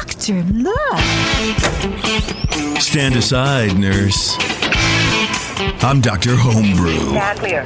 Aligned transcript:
Doctor, 0.00 0.42
look. 0.54 0.98
Stand 2.80 3.16
aside, 3.16 3.76
nurse. 3.76 4.34
I'm 5.84 6.00
Dr. 6.00 6.36
Homebrew. 6.36 7.10
Stand 7.10 7.38
clear. 7.38 7.64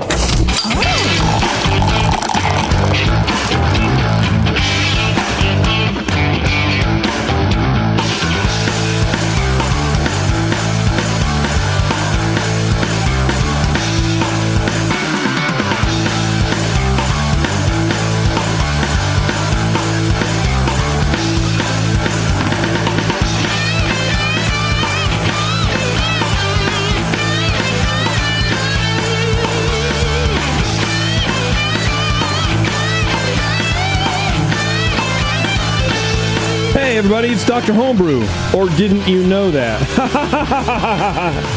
Hey, 36.95 36.99
everybody, 36.99 37.27
it's 37.31 37.45
Dr. 37.45 37.73
Homebrew. 37.73 38.25
Or 38.57 38.69
didn't 38.77 39.09
you 39.09 39.27
know 39.27 39.51
that? 39.51 39.81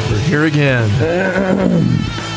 We're 0.10 0.18
here 0.22 0.46
again. 0.46 0.90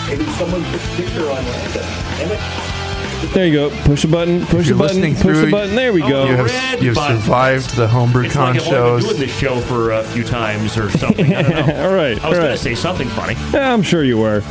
Maybe 0.06 0.26
someone 0.32 0.62
put 0.64 0.80
sticker 0.82 1.30
on 1.30 1.38
it. 1.40 3.32
there 3.32 3.46
you 3.46 3.54
go. 3.54 3.70
Push 3.84 4.04
a 4.04 4.06
button, 4.06 4.44
push 4.44 4.68
a 4.68 4.74
button, 4.74 5.00
push 5.14 5.22
through- 5.22 5.46
the 5.46 5.50
button. 5.50 5.74
There 5.76 5.94
we 5.94 6.00
go. 6.02 6.26
You 6.26 6.36
have, 6.36 6.82
you've 6.82 6.98
survived 6.98 7.74
the 7.74 7.88
homebrew 7.88 8.24
It's 8.26 8.34
con 8.34 8.52
like 8.52 8.56
I've 8.56 8.64
been 8.64 8.70
shows. 8.70 9.04
doing 9.06 9.18
this 9.18 9.34
show 9.34 9.60
for 9.60 9.92
a 9.92 10.04
few 10.04 10.22
times 10.22 10.76
or 10.76 10.90
something. 10.90 11.34
I 11.34 11.40
don't 11.40 11.68
know. 11.68 11.82
all 11.88 11.94
right, 11.94 12.18
I 12.18 12.22
all 12.22 12.28
was 12.28 12.38
going 12.38 12.50
right. 12.50 12.58
to 12.58 12.62
say 12.62 12.74
something 12.74 13.08
funny. 13.08 13.32
Yeah, 13.54 13.72
I'm 13.72 13.82
sure 13.82 14.04
you 14.04 14.18
were. 14.18 14.42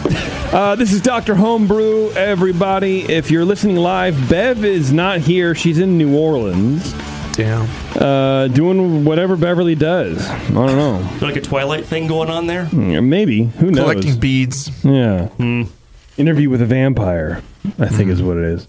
Uh, 0.52 0.75
this 0.75 0.92
is 0.92 1.02
Dr. 1.02 1.36
Homebrew, 1.36 2.14
everybody. 2.14 3.02
If 3.02 3.30
you're 3.30 3.45
listening 3.45 3.75
live, 3.75 4.27
Bev 4.27 4.66
is 4.66 4.92
not 4.92 5.20
here. 5.20 5.53
She's 5.53 5.77
in 5.77 6.00
New 6.00 6.17
Orleans 6.17 6.95
Damn. 7.33 7.69
uh, 8.02 8.47
doing 8.49 9.05
whatever 9.05 9.35
Beverly 9.38 9.75
does. 9.75 10.27
I 10.30 10.38
don't 10.49 10.75
know. 10.75 11.09
Like 11.22 11.36
a 11.38 11.41
Twilight 11.41 11.86
thing 11.86 12.08
going 12.08 12.30
on 12.30 12.47
there? 12.47 12.67
Yeah, 12.73 12.99
Maybe. 12.99 13.44
Who 13.44 13.71
knows? 13.71 13.83
Collecting 13.91 14.19
beads. 14.19 14.71
Yeah. 14.83 15.30
Interview 16.17 16.49
with 16.49 16.61
a 16.61 16.66
vampire, 16.66 17.41
I 17.77 17.88
think 17.88 18.09
is 18.11 18.21
what 18.21 18.38
it 18.38 18.44
is. 18.44 18.67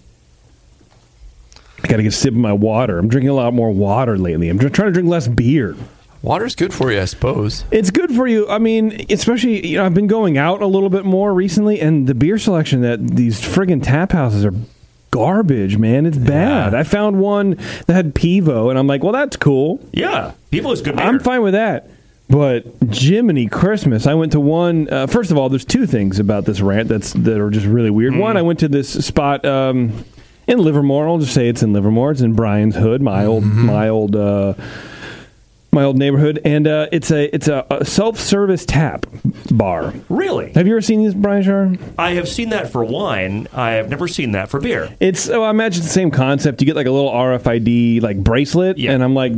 I 1.83 1.87
got 1.87 1.97
to 1.97 2.03
get 2.03 2.13
a 2.13 2.15
sip 2.15 2.33
of 2.33 2.39
my 2.39 2.53
water. 2.53 2.97
I'm 2.97 3.09
drinking 3.09 3.29
a 3.29 3.33
lot 3.33 3.53
more 3.53 3.71
water 3.71 4.17
lately. 4.17 4.47
I'm 4.47 4.57
trying 4.59 4.71
to 4.87 4.91
drink 4.91 5.09
less 5.09 5.27
beer. 5.27 5.75
Water's 6.21 6.55
good 6.55 6.73
for 6.73 6.91
you, 6.91 7.01
I 7.01 7.05
suppose. 7.05 7.65
It's 7.71 7.89
good 7.89 8.11
for 8.11 8.27
you. 8.27 8.47
I 8.47 8.59
mean, 8.59 9.05
especially 9.09 9.65
you 9.67 9.77
know, 9.77 9.85
I've 9.85 9.95
been 9.95 10.05
going 10.07 10.37
out 10.37 10.61
a 10.61 10.67
little 10.67 10.91
bit 10.91 11.03
more 11.03 11.33
recently, 11.33 11.81
and 11.81 12.05
the 12.07 12.13
beer 12.13 12.37
selection 12.37 12.81
that 12.81 13.05
these 13.15 13.41
friggin' 13.41 13.83
tap 13.83 14.11
houses 14.11 14.45
are 14.45 14.53
garbage, 15.11 15.77
man. 15.77 16.05
It's 16.05 16.17
bad. 16.17 16.73
Yeah. 16.73 16.79
I 16.79 16.83
found 16.83 17.19
one 17.19 17.57
that 17.85 17.93
had 17.93 18.15
Pivo, 18.15 18.69
and 18.69 18.79
I'm 18.79 18.87
like, 18.87 19.03
well, 19.03 19.11
that's 19.13 19.35
cool. 19.35 19.79
Yeah. 19.91 20.33
Pivo 20.51 20.71
is 20.73 20.81
good 20.81 20.95
beer. 20.95 21.05
I'm 21.05 21.19
fine 21.19 21.41
with 21.41 21.53
that. 21.53 21.89
But 22.29 22.63
Jiminy 22.91 23.47
Christmas, 23.47 24.07
I 24.07 24.13
went 24.13 24.31
to 24.31 24.39
one. 24.39 24.87
Uh, 24.91 25.05
first 25.05 25.31
of 25.31 25.37
all, 25.37 25.49
there's 25.49 25.65
two 25.65 25.85
things 25.85 26.17
about 26.17 26.45
this 26.45 26.61
rant 26.61 26.87
that's 26.87 27.11
that 27.11 27.41
are 27.41 27.49
just 27.49 27.65
really 27.65 27.89
weird. 27.89 28.15
One, 28.15 28.37
I 28.37 28.41
went 28.41 28.59
to 28.59 28.69
this 28.69 29.05
spot 29.05 29.43
um, 29.45 30.05
in 30.47 30.59
Livermore. 30.59 31.09
I'll 31.09 31.17
just 31.17 31.33
say 31.33 31.49
it's 31.49 31.61
in 31.61 31.73
Livermore. 31.73 32.11
It's 32.11 32.21
in 32.21 32.33
Brian's 32.33 32.75
Hood, 32.75 33.01
my 33.01 33.25
old 33.25 33.43
my 33.43 33.89
old 33.89 34.15
uh, 34.15 34.53
my 35.73 35.83
old 35.83 35.97
neighborhood, 35.97 36.39
and 36.43 36.67
uh, 36.67 36.87
it's 36.91 37.11
a 37.11 37.33
it's 37.33 37.47
a, 37.47 37.65
a 37.69 37.85
self 37.85 38.19
service 38.19 38.65
tap 38.65 39.05
bar. 39.51 39.93
Really? 40.09 40.51
Have 40.53 40.67
you 40.67 40.73
ever 40.73 40.81
seen 40.81 41.01
these, 41.03 41.13
Brian 41.13 41.43
Shar? 41.43 41.73
I 41.97 42.11
have 42.11 42.27
seen 42.27 42.49
that 42.49 42.71
for 42.71 42.83
wine. 42.83 43.47
I 43.53 43.71
have 43.71 43.89
never 43.89 44.07
seen 44.07 44.33
that 44.33 44.49
for 44.49 44.59
beer. 44.59 44.93
It's 44.99 45.29
oh, 45.29 45.43
I 45.43 45.49
imagine 45.49 45.79
it's 45.79 45.87
the 45.87 45.93
same 45.93 46.11
concept. 46.11 46.61
You 46.61 46.65
get 46.65 46.75
like 46.75 46.87
a 46.87 46.91
little 46.91 47.09
RFID 47.11 48.01
like 48.01 48.17
bracelet, 48.23 48.77
Yeah. 48.77 48.91
and 48.91 49.03
I'm 49.03 49.13
like, 49.15 49.33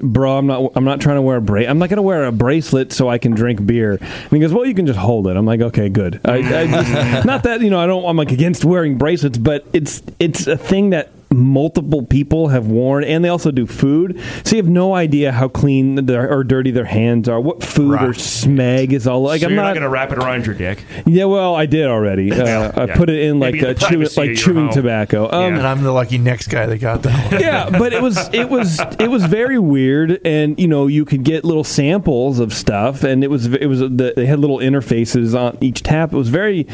bro, 0.00 0.36
I'm 0.38 0.46
not 0.46 0.72
I'm 0.76 0.84
not 0.84 1.00
trying 1.00 1.16
to 1.16 1.22
wear 1.22 1.36
a 1.36 1.40
bracelet. 1.42 1.70
I'm 1.70 1.78
not 1.78 1.88
going 1.88 1.96
to 1.96 2.02
wear 2.02 2.24
a 2.24 2.32
bracelet 2.32 2.92
so 2.92 3.08
I 3.08 3.18
can 3.18 3.32
drink 3.32 3.64
beer. 3.64 3.92
And 4.00 4.30
he 4.30 4.38
goes, 4.38 4.52
well, 4.52 4.66
you 4.66 4.74
can 4.74 4.86
just 4.86 4.98
hold 4.98 5.26
it. 5.26 5.36
I'm 5.36 5.46
like, 5.46 5.60
okay, 5.60 5.88
good. 5.88 6.20
I, 6.24 6.36
I 6.36 6.66
just, 6.66 7.26
not 7.26 7.44
that 7.44 7.60
you 7.62 7.70
know 7.70 7.80
I 7.80 7.86
don't 7.86 8.04
I'm 8.04 8.16
like 8.16 8.30
against 8.32 8.64
wearing 8.64 8.98
bracelets, 8.98 9.38
but 9.38 9.66
it's 9.72 10.02
it's 10.18 10.46
a 10.46 10.56
thing 10.56 10.90
that 10.90 11.10
multiple 11.36 12.02
people 12.04 12.48
have 12.48 12.66
worn 12.66 13.04
and 13.04 13.24
they 13.24 13.28
also 13.28 13.50
do 13.50 13.66
food 13.66 14.18
so 14.44 14.56
you 14.56 14.62
have 14.62 14.70
no 14.70 14.94
idea 14.94 15.30
how 15.32 15.46
clean 15.48 16.08
or 16.10 16.42
dirty 16.42 16.70
their 16.70 16.84
hands 16.86 17.28
are 17.28 17.40
what 17.40 17.62
food 17.62 17.92
or 17.92 18.06
Right. 18.06 18.14
smeg 18.14 18.92
is 18.92 19.06
all 19.06 19.22
like 19.22 19.40
so 19.40 19.46
i'm 19.46 19.52
you're 19.52 19.62
not, 19.62 19.68
not, 19.68 19.74
going 19.74 19.82
to 19.82 19.88
wrap 19.88 20.12
it 20.12 20.18
around 20.18 20.46
your 20.46 20.54
dick. 20.54 20.84
yeah 21.06 21.24
well 21.24 21.54
i 21.54 21.66
did 21.66 21.86
already 21.86 22.32
uh, 22.40 22.72
i 22.82 22.86
put 22.86 23.10
it 23.10 23.20
in 23.20 23.38
like 23.38 23.54
Maybe 23.54 23.66
uh, 23.66 23.74
chew, 23.74 24.04
like 24.16 24.34
chewing 24.36 24.66
home. 24.66 24.72
tobacco 24.74 25.24
um, 25.30 25.52
Yeah. 25.52 25.58
And 25.58 25.66
I'm 25.66 25.82
the 25.82 25.92
lucky 25.92 26.18
next 26.18 26.48
guy 26.48 26.66
that 26.66 26.78
got 26.78 27.02
that 27.02 27.32
one. 27.32 27.40
yeah, 27.40 27.70
but 27.70 27.92
it 27.92 28.02
was 28.02 28.16
it 28.32 28.48
was 28.48 28.80
it 28.98 29.08
was 29.10 29.24
very 29.26 29.58
weird, 29.58 30.20
and 30.24 30.58
you 30.58 30.66
know 30.68 30.86
you 30.86 31.04
could 31.04 31.22
get 31.24 31.44
little 31.44 31.64
samples 31.64 32.38
of 32.40 32.52
stuff, 32.52 33.02
and 33.04 33.22
it 33.24 33.28
was 33.30 33.46
it 33.46 33.66
was 33.66 33.80
the, 33.80 34.12
they 34.16 34.26
had 34.26 34.38
little 34.38 34.58
interfaces 34.58 35.38
on 35.38 35.56
each 35.60 35.82
tap. 35.82 36.12
It 36.12 36.16
was 36.16 36.28
very 36.28 36.66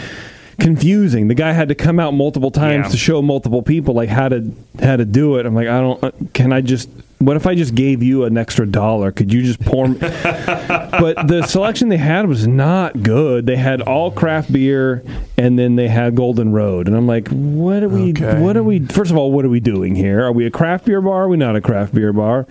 confusing. 0.58 1.28
The 1.28 1.34
guy 1.34 1.52
had 1.52 1.68
to 1.68 1.74
come 1.74 1.98
out 2.00 2.14
multiple 2.14 2.50
times 2.50 2.86
Yeah. 2.86 2.90
to 2.92 2.96
show 2.96 3.22
multiple 3.22 3.62
people 3.62 3.94
like 3.94 4.08
how 4.08 4.28
to 4.28 4.50
how 4.82 4.96
to 4.96 5.04
do 5.04 5.36
it. 5.36 5.46
I'm 5.46 5.54
like, 5.54 5.68
I 5.68 5.80
don't. 5.80 6.02
uh, 6.04 6.10
Can 6.34 6.52
I 6.52 6.60
just? 6.60 6.88
What 7.18 7.36
if 7.36 7.46
I 7.46 7.54
just 7.54 7.76
gave 7.76 8.02
you 8.02 8.24
an 8.24 8.36
extra 8.36 8.66
dollar? 8.66 9.12
Could 9.12 9.32
you 9.32 9.42
just 9.44 9.60
pour? 9.60 9.86
me- 9.86 9.96
but 10.00 11.28
the 11.28 11.46
selection 11.46 11.88
they 11.88 11.96
had 11.96 12.26
was 12.26 12.48
not 12.48 13.00
good. 13.04 13.46
They 13.46 13.54
had 13.56 13.80
all 13.80 14.10
craft 14.10 14.52
beer, 14.52 15.04
and 15.38 15.56
then 15.56 15.76
they 15.76 15.86
had 15.86 16.16
Golden 16.16 16.50
Road, 16.52 16.88
and 16.88 16.96
I'm 16.96 17.06
like, 17.06 17.28
what 17.28 17.84
are 17.84 17.88
we? 17.88 18.10
Okay. 18.10 18.40
What 18.40 18.56
are 18.56 18.64
we? 18.64 18.80
First 18.86 19.12
of 19.12 19.16
all, 19.16 19.30
what 19.30 19.44
are 19.44 19.48
we 19.48 19.60
doing 19.60 19.94
here? 19.94 20.24
Are 20.24 20.32
we 20.32 20.46
a 20.46 20.50
craft 20.50 20.84
beer 20.84 21.00
bar? 21.00 21.22
Are 21.24 21.28
we 21.28 21.36
not 21.36 21.54
a 21.54 21.60
craft 21.60 21.94
beer 21.94 22.12
bar? 22.12 22.46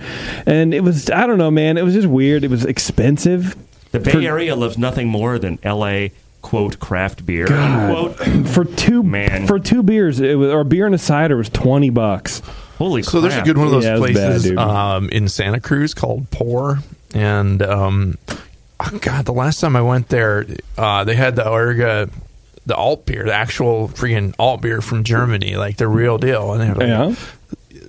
And 0.45 0.73
it 0.73 0.85
was, 0.85 1.09
I 1.09 1.27
don't 1.27 1.37
know, 1.37 1.51
man. 1.51 1.77
It 1.77 1.83
was 1.83 1.93
just 1.93 2.07
weird. 2.07 2.45
It 2.45 2.49
was 2.49 2.63
expensive. 2.63 3.57
The 3.91 3.99
Bay 3.99 4.11
For- 4.11 4.21
Area 4.21 4.55
loves 4.55 4.77
nothing 4.77 5.09
more 5.09 5.37
than 5.37 5.59
L.A. 5.63 6.13
quote 6.41 6.79
craft 6.79 7.25
beer 7.25 7.47
God. 7.47 8.15
quote. 8.15 8.47
For 8.47 8.65
two 8.65 9.03
Man. 9.03 9.47
for 9.47 9.59
two 9.59 9.83
beers, 9.83 10.19
it 10.19 10.35
was, 10.35 10.49
or 10.51 10.63
beer 10.63 10.85
and 10.85 10.95
a 10.95 10.97
cider 10.97 11.37
was 11.37 11.49
twenty 11.49 11.89
bucks. 11.89 12.41
Holy 12.77 13.03
So 13.03 13.21
there's 13.21 13.35
a 13.35 13.41
good 13.43 13.57
one 13.57 13.67
of 13.67 13.73
those 13.73 13.83
Yeah, 13.85 13.97
it 13.97 13.99
was 13.99 14.13
bad, 14.13 14.31
places 14.41 14.57
um, 14.57 15.09
in 15.09 15.27
Santa 15.29 15.59
Cruz 15.59 15.93
called 15.93 16.29
Pour, 16.31 16.79
and 17.13 17.61
um, 17.61 18.17
oh 18.79 18.97
God, 19.01 19.25
the 19.25 19.33
last 19.33 19.59
time 19.59 19.75
I 19.75 19.81
went 19.83 20.09
there, 20.09 20.45
uh, 20.77 21.03
they 21.03 21.15
had 21.15 21.35
the 21.35 21.43
Uerige, 21.43 22.11
the 22.65 22.75
alt 22.75 23.05
beer, 23.05 23.23
the 23.23 23.33
actual 23.33 23.87
freaking 23.89 24.33
alt 24.39 24.61
beer 24.61 24.81
from 24.81 25.03
Germany, 25.03 25.55
like 25.57 25.77
the 25.77 25.87
real 25.87 26.17
deal, 26.17 26.53
and 26.53 26.61
they 26.61 26.65
have 26.65 26.77
like, 26.77 26.87
Yeah. 26.87 27.15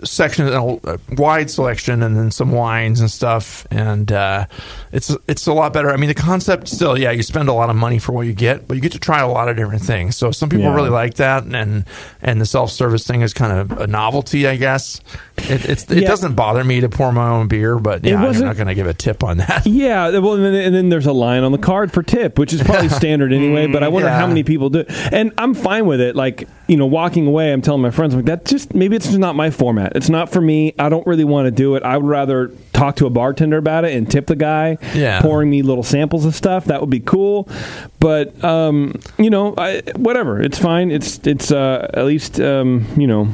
Section, 0.04 0.48
a 0.48 0.98
wide 1.16 1.50
selection, 1.50 2.02
and 2.02 2.16
then 2.16 2.30
some 2.30 2.50
wines 2.52 3.00
and 3.00 3.10
stuff. 3.10 3.66
And 3.70 4.10
uh, 4.12 4.46
it's 4.92 5.14
it's 5.28 5.46
a 5.46 5.52
lot 5.52 5.72
better. 5.72 5.90
I 5.90 5.96
mean, 5.96 6.08
the 6.08 6.14
concept 6.14 6.68
still, 6.68 6.98
yeah, 6.98 7.10
you 7.10 7.22
spend 7.22 7.48
a 7.48 7.52
lot 7.52 7.70
of 7.70 7.76
money 7.76 7.98
for 7.98 8.12
what 8.12 8.22
you 8.26 8.32
get, 8.32 8.66
but 8.68 8.74
you 8.74 8.80
get 8.80 8.92
to 8.92 8.98
try 8.98 9.20
a 9.20 9.28
lot 9.28 9.48
of 9.48 9.56
different 9.56 9.82
things. 9.82 10.16
So 10.16 10.30
some 10.30 10.48
people 10.48 10.66
Yeah. 10.66 10.74
really 10.74 10.90
like 10.90 11.14
that, 11.14 11.44
and 11.44 11.84
and 12.22 12.40
the 12.40 12.46
self 12.46 12.70
service 12.70 13.06
thing 13.06 13.22
is 13.22 13.32
kind 13.34 13.52
of 13.52 13.78
a 13.80 13.86
novelty, 13.86 14.46
I 14.46 14.56
guess. 14.56 15.00
It, 15.38 15.64
it's, 15.68 15.90
it 15.90 15.98
Yeah. 16.02 16.08
doesn't 16.08 16.34
bother 16.34 16.62
me 16.62 16.80
to 16.82 16.88
pour 16.88 17.10
my 17.12 17.28
own 17.28 17.48
beer, 17.48 17.78
but 17.78 18.04
yeah, 18.04 18.22
I'm 18.22 18.38
not 18.40 18.56
going 18.56 18.66
to 18.68 18.74
give 18.74 18.86
a 18.86 18.94
tip 18.94 19.24
on 19.24 19.38
that. 19.38 19.66
Yeah, 19.82 20.18
well, 20.18 20.34
and 20.34 20.44
then, 20.44 20.54
and 20.54 20.74
then 20.74 20.88
there's 20.90 21.06
a 21.06 21.12
line 21.12 21.42
on 21.44 21.50
the 21.52 21.58
card 21.58 21.92
for 21.92 22.02
tip, 22.02 22.38
which 22.38 22.52
is 22.52 22.62
probably 22.62 22.88
standard 23.00 23.32
anyway. 23.32 23.66
But 23.66 23.82
I 23.82 23.88
wonder 23.88 24.08
Yeah. 24.08 24.18
how 24.18 24.26
many 24.26 24.42
people 24.42 24.68
do. 24.70 24.80
it. 24.80 24.90
And 25.12 25.32
I'm 25.38 25.54
fine 25.54 25.86
with 25.86 26.00
it. 26.00 26.14
Like 26.14 26.46
you 26.68 26.76
know, 26.76 26.86
walking 26.86 27.26
away, 27.26 27.52
I'm 27.52 27.60
telling 27.62 27.82
my 27.82 27.90
friends, 27.90 28.14
I'm 28.14 28.20
like 28.20 28.26
that 28.26 28.44
just 28.44 28.74
maybe 28.74 28.96
it's 28.96 29.06
just 29.06 29.18
not 29.18 29.34
my 29.34 29.50
format. 29.50 29.91
It's 29.94 30.08
not 30.08 30.30
for 30.30 30.40
me. 30.40 30.74
I 30.78 30.88
don't 30.88 31.06
really 31.06 31.24
want 31.24 31.46
to 31.46 31.50
do 31.50 31.76
it. 31.76 31.82
I 31.82 31.96
would 31.96 32.08
rather 32.08 32.48
talk 32.72 32.96
to 32.96 33.06
a 33.06 33.10
bartender 33.10 33.58
about 33.58 33.84
it 33.84 33.94
and 33.94 34.10
tip 34.10 34.26
the 34.26 34.36
guy. 34.36 34.78
Yeah. 34.94 35.20
pouring 35.20 35.50
me 35.50 35.62
little 35.62 35.82
samples 35.82 36.24
of 36.24 36.34
stuff 36.34 36.66
that 36.66 36.80
would 36.80 36.90
be 36.90 37.00
cool. 37.00 37.48
But 38.00 38.42
um, 38.44 39.00
you 39.18 39.30
know, 39.30 39.54
I, 39.56 39.82
whatever. 39.96 40.40
It's 40.42 40.58
fine. 40.58 40.90
It's 40.90 41.18
it's 41.26 41.52
uh, 41.52 41.90
at 41.94 42.04
least 42.04 42.40
um, 42.40 42.86
you 42.96 43.06
know. 43.06 43.28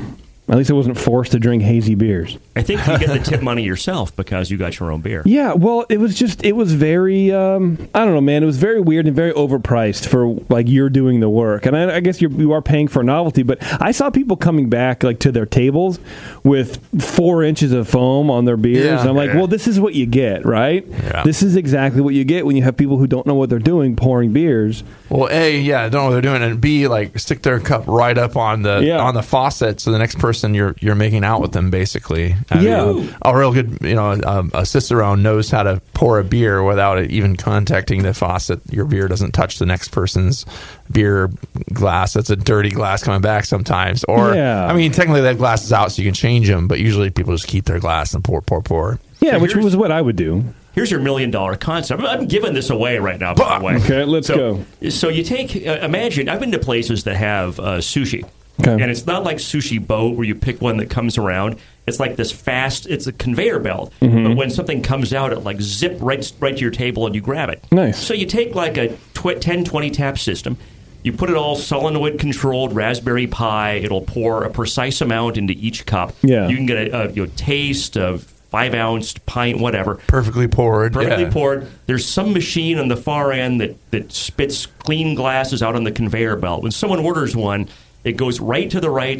At 0.49 0.57
least 0.57 0.71
I 0.71 0.75
wasn't 0.75 0.99
forced 0.99 1.33
to 1.33 1.39
drink 1.39 1.63
hazy 1.63 1.95
beers. 1.95 2.39
I 2.57 2.63
think 2.63 2.81
you 2.87 2.99
get 2.99 3.09
the 3.09 3.19
tip 3.19 3.43
money 3.51 3.63
yourself 3.65 4.17
because 4.17 4.51
you 4.51 4.57
got 4.57 4.81
your 4.81 4.91
own 4.91 5.03
beer. 5.03 5.23
Yeah, 5.27 5.53
well, 5.53 5.85
it 5.91 5.99
was 5.99 6.15
just 6.19 6.43
it 6.43 6.53
was 6.53 6.73
very 6.73 7.31
um, 7.33 7.77
I 7.95 8.05
don't 8.05 8.15
know, 8.15 8.21
man. 8.23 8.43
It 8.43 8.47
was 8.47 8.57
very 8.57 8.81
weird 8.81 9.07
and 9.07 9.15
very 9.15 9.33
overpriced 9.33 10.07
for 10.09 10.27
like 10.49 10.67
you're 10.67 10.89
doing 10.89 11.21
the 11.21 11.29
work, 11.29 11.67
and 11.67 11.77
I, 11.77 11.97
I 11.97 12.01
guess 12.01 12.23
you're, 12.23 12.31
you 12.31 12.53
are 12.53 12.63
paying 12.63 12.89
for 12.89 13.01
a 13.01 13.05
novelty. 13.05 13.43
But 13.43 13.59
I 13.83 13.91
saw 13.93 14.09
people 14.09 14.37
coming 14.37 14.71
back 14.71 15.03
like 15.03 15.19
to 15.21 15.33
their 15.33 15.45
tables 15.47 15.99
with 16.45 16.79
four 17.03 17.43
inches 17.43 17.73
of 17.73 17.87
foam 17.89 18.31
on 18.31 18.45
their 18.47 18.57
beers. 18.57 18.85
Yeah. 18.87 19.01
and 19.01 19.11
I'm 19.11 19.17
like, 19.17 19.35
well, 19.35 19.47
this 19.49 19.67
is 19.67 19.79
what 19.79 19.95
you 19.95 20.07
get, 20.07 20.47
right? 20.47 20.87
Yeah. 20.87 21.25
This 21.25 21.43
is 21.43 21.57
exactly 21.57 22.01
what 22.01 22.15
you 22.15 22.25
get 22.25 22.47
when 22.47 22.57
you 22.57 22.63
have 22.63 22.77
people 22.77 22.97
who 22.97 23.07
don't 23.07 23.27
know 23.27 23.35
what 23.35 23.51
they're 23.51 23.59
doing 23.59 23.97
pouring 23.97 24.33
beers. 24.33 24.83
Well, 25.11 25.29
a 25.31 25.59
yeah, 25.61 25.83
don't 25.91 25.93
know 25.93 26.05
what 26.07 26.13
they're 26.13 26.23
doing, 26.23 26.43
and 26.43 26.59
b 26.59 26.89
like 26.89 27.19
stick 27.19 27.43
their 27.43 27.61
cup 27.61 27.87
right 27.87 28.17
up 28.17 28.35
on 28.37 28.63
the 28.63 28.81
Yeah. 28.83 28.99
on 29.01 29.13
the 29.15 29.23
faucet, 29.23 29.81
so 29.81 29.91
the 29.93 29.99
next 29.99 30.19
person 30.19 30.38
person, 30.39 30.55
you're 30.55 30.75
you're 30.81 30.95
making 30.95 31.25
out 31.25 31.41
with 31.41 31.53
them 31.53 31.71
basically. 31.71 32.35
I 32.51 32.61
Yeah. 32.61 32.93
mean, 32.93 33.15
a 33.23 33.37
real 33.37 33.53
good, 33.53 33.79
you 33.83 33.95
know, 33.95 34.21
um, 34.25 34.51
a 34.55 34.65
cicerone 34.65 35.23
knows 35.23 35.51
how 35.51 35.65
to 35.65 35.81
pour 35.95 36.19
a 36.19 36.25
beer 36.25 36.63
without 36.63 36.99
it 36.99 37.11
even 37.11 37.37
contacting 37.37 38.03
the 38.03 38.15
faucet. 38.15 38.61
Your 38.71 38.85
beer 38.85 39.09
doesn't 39.09 39.33
touch 39.33 39.59
the 39.59 39.67
next 39.67 39.89
person's 39.89 40.47
beer 40.91 41.31
glass. 41.73 42.13
That's 42.15 42.31
a 42.31 42.37
dirty 42.37 42.71
glass 42.71 43.03
coming 43.03 43.21
back 43.21 43.45
sometimes. 43.45 44.05
Or, 44.05 44.35
Yeah. 44.35 44.67
I 44.67 44.75
mean, 44.75 44.93
technically 44.93 45.23
that 45.23 45.39
glass 45.39 45.65
is 45.65 45.73
out, 45.73 45.91
so 45.93 46.03
you 46.03 46.09
can 46.09 46.15
change 46.15 46.47
them. 46.49 46.69
But 46.69 46.79
usually 46.79 47.11
people 47.11 47.35
just 47.35 47.49
keep 47.49 47.65
their 47.65 47.81
glass 47.81 48.15
and 48.15 48.23
pour, 48.23 48.41
pour, 48.41 48.63
pour. 48.63 48.99
Yeah, 49.21 49.33
So 49.33 49.39
which 49.41 49.57
was 49.57 49.77
what 49.77 49.91
I 49.91 50.01
would 50.01 50.17
do. 50.17 50.45
Here's 50.75 50.93
your 50.93 51.01
million 51.01 51.33
dollar 51.33 51.57
concept. 51.57 52.01
I'm, 52.01 52.07
I'm 52.07 52.27
giving 52.29 52.55
this 52.55 52.71
away 52.71 52.99
right 52.99 53.19
now, 53.19 53.35
by 53.35 53.59
the 53.59 53.65
way. 53.65 53.75
Okay, 53.79 54.05
let's 54.05 54.29
so, 54.29 54.65
So 54.91 55.09
you 55.09 55.25
take, 55.25 55.57
uh, 55.67 55.79
imagine, 55.83 56.29
I've 56.29 56.39
been 56.39 56.53
to 56.53 56.59
places 56.61 57.03
that 57.05 57.17
have 57.17 57.59
uh, 57.59 57.79
sushi. 57.79 58.25
Okay. 58.61 58.73
And 58.73 58.91
it's 58.91 59.07
not 59.07 59.25
like 59.25 59.37
sushi 59.37 59.85
boat 59.85 60.17
where 60.17 60.27
you 60.27 60.35
pick 60.35 60.61
one 60.61 60.79
that 60.79 60.91
comes 60.91 61.17
around. 61.17 61.59
It's 61.87 62.01
like 62.01 62.17
this 62.17 62.33
fast, 62.33 62.87
it's 62.87 63.07
a 63.07 63.13
conveyor 63.13 63.61
belt. 63.61 63.93
Mm-hmm. 64.01 64.25
But 64.25 64.37
when 64.37 64.51
something 64.51 64.83
comes 64.83 65.15
out, 65.15 65.33
it 65.33 65.41
like 65.41 65.61
zip 65.61 65.97
right, 66.01 66.33
right 66.41 66.57
to 66.57 66.61
your 66.61 66.71
table 66.71 67.07
and 67.07 67.15
you 67.15 67.21
grab 67.21 67.49
it. 67.51 67.65
Nice. 67.71 67.99
So 67.99 68.15
you 68.15 68.27
take 68.27 68.55
like 68.55 68.77
a 68.77 68.97
tw- 69.15 69.41
10, 69.41 69.65
20 69.65 69.91
tap 69.91 70.19
system. 70.19 70.57
You 71.05 71.13
put 71.13 71.31
it 71.31 71.37
all 71.37 71.55
solenoid 71.55 72.19
controlled, 72.19 72.75
Raspberry 72.75 73.29
Pi. 73.29 73.75
It'll 73.75 74.03
pour 74.03 74.45
a 74.45 74.51
precise 74.51 75.01
amount 75.01 75.39
into 75.39 75.55
each 75.55 75.87
cup. 75.87 76.15
Yeah. 76.23 76.49
You 76.49 76.57
can 76.57 76.67
get 76.67 76.89
a, 76.89 77.05
a 77.05 77.13
you 77.13 77.27
know, 77.27 77.33
taste 77.37 77.97
of 77.97 78.25
five 78.51 78.75
ounce 78.75 79.15
pint, 79.27 79.61
whatever 79.61 79.97
Perfectly 80.07 80.49
poured. 80.49 80.95
perfectly 80.95 81.25
yeah. 81.25 81.31
poured. 81.31 81.69
There's 81.87 82.07
some 82.07 82.33
machine 82.33 82.79
on 82.79 82.89
the 82.89 82.97
far 82.97 83.31
end 83.31 83.61
that, 83.61 83.77
that 83.91 84.13
spits 84.13 84.67
clean 84.67 85.15
glasses 85.15 85.63
out 85.63 85.77
on 85.77 85.85
the 85.85 85.93
conveyor 85.93 86.37
belt. 86.37 86.63
When 86.63 86.73
someone 86.73 86.99
orders 86.99 87.37
one, 87.37 87.69
it 88.09 88.17
goes 88.17 88.41
right 88.41 88.71
to 88.71 88.81
the 88.81 88.91
right, 88.91 89.19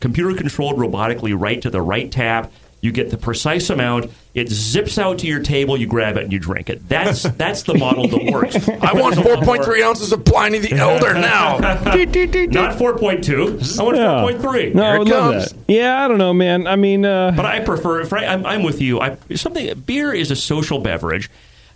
computer 0.00 0.34
controlled 0.34 0.76
robotically, 0.76 1.38
right 1.38 1.60
to 1.62 1.70
the 1.70 1.82
right 1.82 2.10
tap. 2.10 2.52
You 2.80 2.92
get 2.92 3.10
the 3.10 3.16
precise 3.18 3.70
amount. 3.70 4.12
It 4.34 4.48
zips 4.50 4.98
out 4.98 5.18
to 5.18 5.26
your 5.26 5.42
table. 5.42 5.76
You 5.76 5.88
grab 5.88 6.16
it 6.16 6.22
and 6.22 6.32
you 6.32 6.38
drink 6.38 6.70
it. 6.70 6.88
That's 6.88 7.24
that's 7.24 7.64
the 7.64 7.74
model 7.74 8.06
that 8.06 8.24
works. 8.32 8.54
I 8.68 8.92
want 8.92 9.16
4.3 9.16 9.82
ounces 9.82 10.12
of 10.12 10.24
Pliny 10.24 10.58
the 10.60 10.74
Elder 10.74 11.14
now. 11.14 11.58
Not 11.58 12.78
4.2. 12.78 13.80
I 13.80 13.82
want 13.82 13.96
Yeah. 13.96 14.38
4.3. 14.40 14.74
No, 14.76 14.82
I 14.84 14.98
would 14.98 15.08
it 15.08 15.10
love 15.10 15.32
comes. 15.34 15.50
that. 15.50 15.58
Yeah, 15.66 16.04
I 16.04 16.06
don't 16.06 16.18
know, 16.18 16.32
man. 16.32 16.68
I 16.68 16.76
mean, 16.76 17.04
uh, 17.04 17.32
But 17.34 17.46
I 17.46 17.58
prefer. 17.60 18.04
Frank, 18.04 18.28
I'm, 18.28 18.46
I'm 18.46 18.62
with 18.62 18.80
you. 18.80 19.00
I, 19.00 19.16
something 19.34 19.76
beer 19.80 20.12
is 20.12 20.30
a 20.30 20.36
social 20.36 20.78
beverage. 20.78 21.28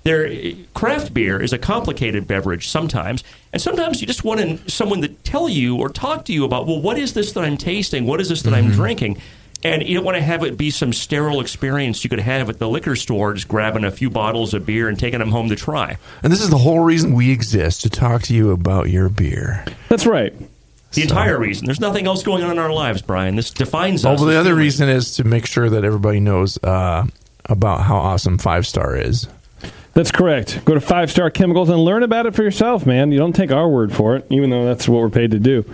There, 0.05 0.31
craft 0.75 1.13
beer 1.15 1.41
is 1.43 1.53
a 1.53 1.59
complicated 1.59 2.29
beverage 2.29 2.69
sometimes, 2.69 3.25
and 3.53 3.61
sometimes 3.61 4.01
you 4.01 4.07
just 4.07 4.25
want 4.25 4.71
someone 4.71 5.03
to 5.03 5.09
tell 5.09 5.49
you 5.49 5.77
or 5.77 5.89
talk 5.89 6.25
to 6.27 6.33
you 6.33 6.45
about. 6.45 6.67
Well, 6.67 6.81
what 6.81 6.99
is 6.99 7.13
this 7.15 7.33
that 7.33 7.45
I'm 7.45 7.57
tasting? 7.57 8.07
What 8.07 8.21
is 8.21 8.29
this 8.29 8.43
that 8.43 8.55
I'm 8.55 8.71
drinking? 8.71 9.21
And 9.65 9.83
you 9.87 9.95
don't 9.95 10.05
want 10.05 10.17
to 10.17 10.23
have 10.23 10.43
it 10.43 10.57
be 10.57 10.71
some 10.71 10.93
sterile 10.93 11.41
experience 11.41 12.03
you 12.03 12.11
could 12.11 12.19
have 12.19 12.49
at 12.49 12.59
the 12.59 12.69
liquor 12.69 12.97
store, 12.97 13.33
just 13.35 13.47
grabbing 13.47 13.85
a 13.85 13.93
few 13.93 14.11
bottles 14.11 14.55
of 14.55 14.67
beer 14.67 14.89
and 14.89 14.99
taking 14.99 15.21
them 15.21 15.31
home 15.31 15.49
to 15.51 15.55
try. 15.57 15.99
And 16.25 16.33
this 16.33 16.43
is 16.43 16.51
the 16.51 16.59
whole 16.59 16.81
reason 16.81 17.15
we 17.15 17.31
exist 17.31 17.83
to 17.83 17.89
talk 17.91 18.23
to 18.23 18.35
you 18.35 18.51
about 18.51 18.91
your 18.91 19.09
beer. 19.09 19.65
that's 19.89 20.05
right. 20.05 20.35
The 20.95 21.03
entire 21.03 21.39
reason. 21.39 21.65
There's 21.67 21.79
nothing 21.81 22.07
else 22.07 22.23
going 22.25 22.43
on 22.43 22.51
in 22.51 22.59
our 22.59 22.73
lives, 22.73 23.03
Brian. 23.03 23.37
This 23.37 23.51
defines 23.51 24.05
Oh, 24.05 24.11
us. 24.15 24.21
but 24.21 24.27
the 24.27 24.35
other 24.37 24.51
humans. 24.51 24.59
reason 24.65 24.89
is 24.89 25.15
to 25.15 25.25
make 25.25 25.47
sure 25.47 25.71
that 25.71 25.85
everybody 25.85 26.19
knows 26.21 26.59
uh, 26.65 27.07
about 27.47 27.83
how 27.83 27.97
awesome 27.97 28.37
Five 28.39 28.67
Star 28.67 28.97
is. 28.97 29.29
That's 29.95 30.11
correct. 30.11 30.65
Go 30.65 30.75
to 30.75 30.81
Five 30.81 31.11
Star 31.11 31.31
Chemicals 31.31 31.69
and 31.69 31.79
learn 31.85 32.03
about 32.03 32.27
it 32.27 32.35
for 32.35 32.43
yourself, 32.43 32.87
man. 32.87 33.13
You 33.13 33.19
don't 33.19 33.35
take 33.35 33.53
our 33.53 33.69
word 33.69 33.93
for 33.95 34.17
it, 34.17 34.27
even 34.31 34.51
though 34.51 34.65
that's 34.65 34.89
what 34.89 35.01
we're 35.01 35.11
paid 35.11 35.33
to 35.33 35.39
do. 35.39 35.65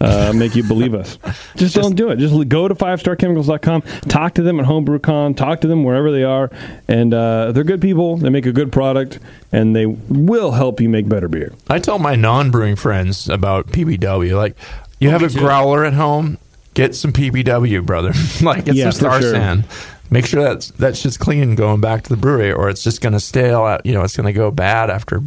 Uh, 0.00 0.32
make 0.34 0.54
you 0.54 0.62
believe 0.62 0.94
us. 0.94 1.18
Just, 1.56 1.74
don't 1.74 1.94
do 1.94 2.10
it. 2.10 2.16
Just 2.18 2.48
go 2.48 2.68
to 2.68 2.74
fivestarchemicals.com, 2.74 3.82
talk 4.08 4.34
to 4.34 4.42
them 4.42 4.60
at 4.60 4.66
HomebrewCon, 4.66 5.36
talk 5.36 5.60
to 5.62 5.68
them 5.68 5.84
wherever 5.84 6.10
they 6.10 6.22
are, 6.24 6.50
and 6.88 7.14
uh, 7.14 7.52
they're 7.52 7.64
good 7.64 7.80
people. 7.80 8.16
They 8.16 8.28
make 8.28 8.44
a 8.46 8.52
good 8.52 8.72
product, 8.72 9.18
and 9.52 9.74
they 9.74 9.86
will 9.86 10.50
help 10.52 10.80
you 10.80 10.88
make 10.90 11.08
better 11.08 11.28
beer. 11.28 11.54
I 11.70 11.78
tell 11.78 11.98
my 11.98 12.14
non-brewing 12.14 12.76
friends 12.76 13.28
about 13.28 13.68
PBW. 13.68 14.36
Like, 14.36 14.56
you 14.98 15.10
have 15.10 15.22
a 15.22 15.28
too. 15.30 15.38
growler 15.38 15.84
at 15.84 15.94
home, 15.94 16.36
get 16.74 16.94
some 16.94 17.12
PBW, 17.12 17.84
brother. 17.86 18.12
like, 18.42 18.66
get 18.66 18.74
Yeah, 18.74 18.90
some 18.90 18.92
Star 18.92 19.20
sure. 19.22 19.32
Sand. 19.32 19.64
Make 20.10 20.26
sure 20.26 20.42
that's 20.42 20.70
that's 20.72 21.02
just 21.02 21.18
clean 21.18 21.54
going 21.56 21.80
back 21.80 22.02
to 22.04 22.08
the 22.10 22.16
brewery, 22.16 22.52
or 22.52 22.68
it's 22.68 22.82
just 22.82 23.00
going 23.00 23.12
to 23.14 23.20
stale. 23.20 23.62
Out, 23.64 23.84
you 23.86 23.92
know, 23.94 24.02
it's 24.02 24.16
going 24.16 24.26
to 24.26 24.32
go 24.32 24.50
bad 24.50 24.88
after 24.90 25.20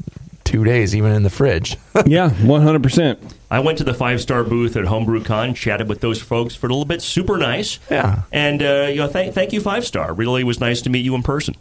two 0.46 0.64
days, 0.64 0.96
even 0.96 1.12
in 1.12 1.24
the 1.24 1.30
fridge. 1.30 1.78
yeah, 2.08 2.30
100%. 2.30 3.18
I 3.52 3.60
went 3.60 3.78
to 3.80 3.84
the 3.84 3.94
five 3.94 4.20
star 4.22 4.44
booth 4.44 4.76
at 4.76 4.86
HomebrewCon, 4.86 5.56
chatted 5.56 5.90
with 5.90 6.02
those 6.02 6.22
folks 6.22 6.56
for 6.56 6.68
a 6.68 6.70
little 6.70 6.86
bit. 6.86 7.02
Super 7.02 7.38
nice. 7.38 7.80
Yeah. 7.92 8.22
And 8.32 8.62
uh, 8.64 8.88
you 8.90 8.98
know, 8.98 9.08
thank 9.08 9.34
thank 9.34 9.54
you, 9.54 9.62
five 9.62 9.86
star. 9.86 10.14
Really 10.14 10.44
was 10.44 10.60
nice 10.60 10.82
to 10.84 10.90
meet 10.90 11.04
you 11.06 11.14
in 11.16 11.24
person. 11.24 11.56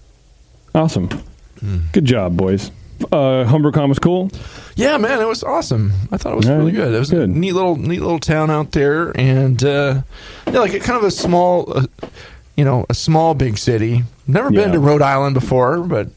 Awesome. 0.75 1.09
Good 1.93 2.05
job, 2.05 2.37
boys. 2.37 2.71
Uh, 3.13 3.45
HomebrewCon 3.45 3.89
was 3.89 3.99
cool. 3.99 4.31
Yeah, 4.77 4.97
man, 4.97 5.21
it 5.21 5.27
was 5.27 5.43
awesome. 5.43 5.93
I 6.13 6.17
thought 6.17 6.33
it 6.33 6.37
was 6.37 6.47
Yeah, 6.47 6.57
really 6.57 6.73
good. 6.73 6.95
It 6.95 6.99
was 6.99 7.11
good. 7.11 7.29
a 7.29 7.33
neat 7.33 7.53
little, 7.53 7.77
neat 7.77 8.01
little 8.01 8.19
town 8.21 8.51
out 8.51 8.73
there, 8.73 9.11
and 9.19 9.63
uh, 9.65 10.03
yeah, 10.47 10.59
like 10.61 10.75
a 10.75 10.81
kind 10.81 10.99
of 10.99 11.05
a 11.05 11.11
small, 11.11 11.79
uh, 11.79 11.87
you 12.59 12.65
know, 12.65 12.85
a 12.91 12.95
small 12.95 13.35
big 13.35 13.57
city. 13.57 14.03
Never 14.27 14.51
been 14.51 14.73
to 14.73 14.81
Rhode 14.81 15.01
Island 15.01 15.35
before, 15.35 15.79
but 15.81 16.09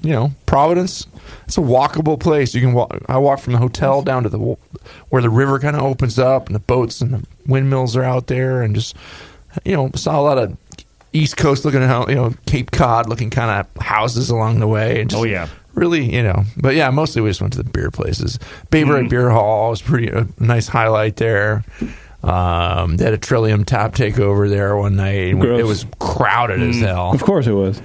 you 0.00 0.12
know, 0.12 0.32
Providence. 0.46 1.06
It's 1.44 1.58
a 1.58 1.60
walkable 1.60 2.18
place. 2.18 2.54
You 2.54 2.62
can 2.62 2.72
walk. 2.72 2.98
I 3.06 3.18
walk 3.18 3.38
from 3.38 3.52
the 3.52 3.58
hotel 3.58 4.00
down 4.02 4.22
to 4.22 4.30
the 4.30 4.38
where 5.10 5.20
the 5.20 5.30
river 5.30 5.58
kind 5.58 5.76
of 5.76 5.82
opens 5.82 6.18
up, 6.18 6.46
and 6.46 6.54
the 6.54 6.60
boats 6.60 7.02
and 7.02 7.12
the 7.12 7.26
windmills 7.46 7.96
are 7.96 8.02
out 8.02 8.28
there, 8.28 8.62
and 8.62 8.74
just 8.74 8.96
you 9.64 9.76
know, 9.76 9.90
saw 9.94 10.18
a 10.18 10.22
lot 10.22 10.38
of 10.38 10.56
East 11.12 11.36
Coast 11.36 11.64
looking, 11.64 11.82
out, 11.82 12.08
you 12.08 12.14
know, 12.14 12.34
Cape 12.46 12.70
Cod 12.70 13.08
looking 13.08 13.30
kind 13.30 13.50
of 13.50 13.82
houses 13.82 14.30
along 14.30 14.60
the 14.60 14.68
way. 14.68 15.00
And 15.00 15.10
just 15.10 15.20
Oh, 15.20 15.24
yeah. 15.24 15.48
really, 15.74 16.14
you 16.14 16.22
know, 16.22 16.44
but 16.56 16.74
yeah, 16.74 16.88
mostly 16.90 17.20
we 17.20 17.30
just 17.30 17.40
went 17.40 17.52
to 17.54 17.62
the 17.62 17.68
beer 17.68 17.90
places. 17.90 18.38
Bayberry 18.70 19.00
mm-hmm. 19.00 19.08
Beer 19.08 19.30
Hall 19.30 19.70
was 19.70 19.82
pretty 19.82 20.08
a 20.08 20.26
nice 20.38 20.68
highlight 20.68 21.16
there. 21.16 21.64
Um, 22.22 22.96
they 22.96 23.04
had 23.04 23.14
a 23.14 23.18
Trillium 23.18 23.64
tap 23.64 23.94
takeover 23.94 24.48
there 24.48 24.76
one 24.76 24.96
night. 24.96 25.38
Gross. 25.38 25.60
It 25.60 25.66
was 25.66 25.86
crowded 25.98 26.60
as 26.62 26.78
hell. 26.80 27.12
Of 27.12 27.22
course 27.22 27.46
it 27.46 27.52
was. 27.52 27.80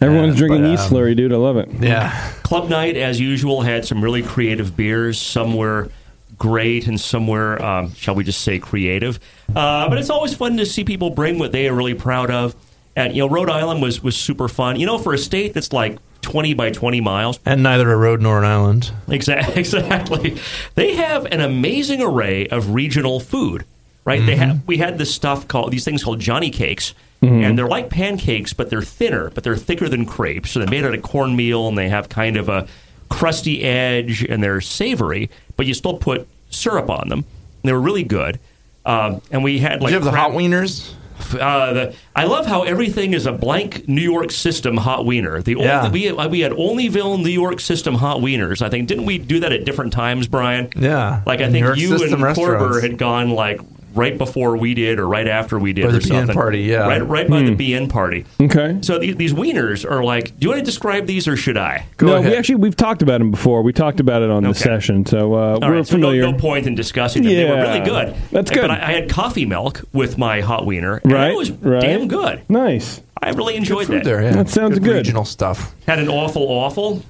Everyone's 0.00 0.34
Yeah, 0.34 0.46
drinking 0.46 0.62
but, 0.62 0.70
East 0.72 0.90
um, 0.90 0.94
Slurry, 0.98 1.14
dude. 1.16 1.32
I 1.32 1.36
love 1.36 1.56
it. 1.56 1.68
Yeah, 1.78 2.10
Club 2.42 2.68
night, 2.68 2.96
as 2.96 3.20
usual, 3.20 3.60
had 3.60 3.84
some 3.84 4.02
really 4.02 4.22
creative 4.22 4.76
beers. 4.76 5.20
Some 5.20 5.54
were 5.54 5.90
great, 6.38 6.86
and 6.86 6.98
some 6.98 7.26
were, 7.26 7.62
um, 7.62 7.94
shall 7.94 8.14
we 8.14 8.24
just 8.24 8.40
say, 8.40 8.58
creative. 8.58 9.20
Uh, 9.54 9.88
but 9.88 9.98
it's 9.98 10.10
always 10.10 10.34
fun 10.34 10.56
to 10.56 10.64
see 10.64 10.84
people 10.84 11.10
bring 11.10 11.38
what 11.38 11.52
they 11.52 11.68
are 11.68 11.74
really 11.74 11.94
proud 11.94 12.30
of. 12.30 12.56
And 12.96 13.14
you 13.14 13.22
know, 13.22 13.28
Rhode 13.28 13.50
Island 13.50 13.82
was 13.82 14.02
was 14.02 14.16
super 14.16 14.48
fun. 14.48 14.80
You 14.80 14.86
know, 14.86 14.98
for 14.98 15.12
a 15.12 15.18
state 15.18 15.54
that's 15.54 15.72
like 15.72 15.98
twenty 16.22 16.54
by 16.54 16.70
twenty 16.70 17.00
miles, 17.00 17.38
and 17.44 17.62
neither 17.62 17.90
a 17.90 17.96
road 17.96 18.20
nor 18.20 18.38
an 18.38 18.44
island. 18.44 18.92
Exactly. 19.08 19.54
Exactly. 19.60 20.38
They 20.74 20.96
have 20.96 21.26
an 21.26 21.40
amazing 21.40 22.02
array 22.02 22.46
of 22.48 22.74
regional 22.74 23.20
food. 23.20 23.64
Right. 24.04 24.24
They 24.24 24.36
have. 24.36 24.66
We 24.66 24.78
had 24.78 24.98
this 24.98 25.14
stuff 25.14 25.46
called 25.46 25.72
these 25.72 25.84
things 25.84 26.02
called 26.02 26.20
Johnny 26.20 26.50
cakes, 26.50 26.94
and 27.20 27.56
they're 27.58 27.68
like 27.68 27.90
pancakes, 27.90 28.52
but 28.54 28.70
they're 28.70 28.82
thinner, 28.82 29.30
but 29.30 29.44
they're 29.44 29.56
thicker 29.56 29.88
than 29.88 30.06
crepes. 30.06 30.52
So 30.52 30.58
they're 30.60 30.68
made 30.70 30.84
out 30.84 30.94
of 30.94 31.02
cornmeal, 31.02 31.68
and 31.68 31.76
they 31.76 31.88
have 31.90 32.08
kind 32.08 32.36
of 32.38 32.48
a 32.48 32.66
crusty 33.10 33.62
edge, 33.62 34.24
and 34.24 34.42
they're 34.42 34.60
savory, 34.62 35.28
but 35.56 35.66
you 35.66 35.74
still 35.74 35.98
put 35.98 36.26
syrup 36.48 36.88
on 36.88 37.08
them. 37.10 37.18
And 37.18 37.68
they 37.68 37.72
were 37.72 37.80
really 37.80 38.04
good. 38.04 38.40
Um, 38.86 39.20
and 39.30 39.44
we 39.44 39.58
had 39.58 39.74
Did 39.74 39.82
like 39.82 39.90
you 39.90 39.96
have 39.96 40.04
the 40.04 40.10
hot 40.12 40.30
wieners? 40.32 40.94
Uh, 41.34 41.72
the, 41.72 41.94
I 42.16 42.24
love 42.24 42.46
how 42.46 42.62
everything 42.62 43.14
is 43.14 43.26
a 43.26 43.32
blank 43.32 43.88
New 43.88 44.00
York 44.02 44.30
system 44.30 44.76
hot 44.76 45.04
wiener. 45.06 45.42
The 45.42 45.56
Yeah. 45.58 45.78
only, 45.86 45.90
we 45.90 46.02
we 46.28 46.40
had 46.40 46.52
Olneyville 46.52 47.22
New 47.22 47.30
York 47.30 47.60
system 47.60 47.94
hot 47.96 48.18
wieners. 48.20 48.62
I 48.62 48.68
think 48.68 48.88
didn't 48.88 49.06
we 49.06 49.18
do 49.18 49.40
that 49.40 49.52
at 49.52 49.64
different 49.64 49.92
times, 49.92 50.26
Brian? 50.26 50.68
Yeah. 50.76 51.22
Like 51.26 51.40
I 51.40 51.50
think 51.50 51.64
York 51.64 51.78
you 51.78 51.92
and 51.94 52.12
Korber 52.12 52.82
had 52.82 52.98
gone 52.98 53.30
like 53.30 53.60
right 53.94 54.16
before 54.16 54.56
we 54.56 54.74
did 54.74 54.98
or 54.98 55.08
right 55.08 55.26
after 55.28 55.58
we 55.58 55.72
did 55.72 55.84
Or 55.84 55.88
or, 55.88 55.92
the 55.92 55.98
BN 55.98 56.06
something. 56.08 56.34
party, 56.34 56.60
yeah. 56.62 56.86
Right 56.86 57.06
right 57.06 57.28
by 57.28 57.42
the 57.42 57.54
BN 57.54 57.88
party. 57.90 58.24
Okay. 58.40 58.78
So 58.82 58.98
these, 58.98 59.16
these 59.16 59.32
wieners 59.32 59.88
are 59.88 60.02
like. 60.04 60.26
Do 60.38 60.44
you 60.44 60.48
want 60.48 60.60
to 60.60 60.64
describe 60.64 61.06
these 61.06 61.26
or 61.28 61.36
should 61.36 61.56
I? 61.56 61.86
Go 61.96 62.06
no, 62.06 62.16
ahead. 62.16 62.30
we 62.32 62.36
actually 62.36 62.54
we've 62.56 62.76
talked 62.76 63.02
about 63.02 63.18
them 63.18 63.30
before. 63.30 63.62
We 63.62 63.72
talked 63.72 64.00
about 64.00 64.22
it 64.22 64.30
on 64.30 64.42
the 64.44 64.54
session, 64.54 65.04
so 65.06 65.34
uh, 65.34 65.38
All 65.54 65.60
we're 65.60 65.76
right, 65.76 65.86
so 65.86 65.96
no, 65.96 66.08
familiar. 66.08 66.22
no 66.22 66.32
point 66.38 66.66
in 66.66 66.74
discussing 66.74 67.22
them. 67.22 67.32
They 67.32 67.44
were 67.44 67.56
Yeah. 67.56 67.62
really 67.74 67.80
good. 67.84 68.14
That's 68.30 68.50
But 68.50 68.60
good. 68.60 68.70
I, 68.70 68.74
I 68.88 68.92
had 68.92 69.08
coffee 69.10 69.46
milk 69.46 69.82
with 69.92 70.18
my 70.18 70.40
hot 70.40 70.66
wiener, 70.66 71.00
and 71.04 71.12
right, 71.12 71.30
it 71.32 71.36
was 71.36 71.50
right. 71.50 71.80
damn 71.82 72.08
good. 72.08 72.42
Nice. 72.48 73.00
I 73.22 73.30
really 73.30 73.56
enjoyed 73.56 73.86
Food 73.88 73.96
that. 73.98 74.04
there, 74.04 74.22
yeah. 74.22 74.30
That 74.32 74.48
sounds 74.48 74.78
good. 74.78 74.96
Regional 74.96 75.24
stuff. 75.26 75.74
Had 75.86 75.98
an 75.98 76.08
awful, 76.08 76.42
awful. 76.44 77.02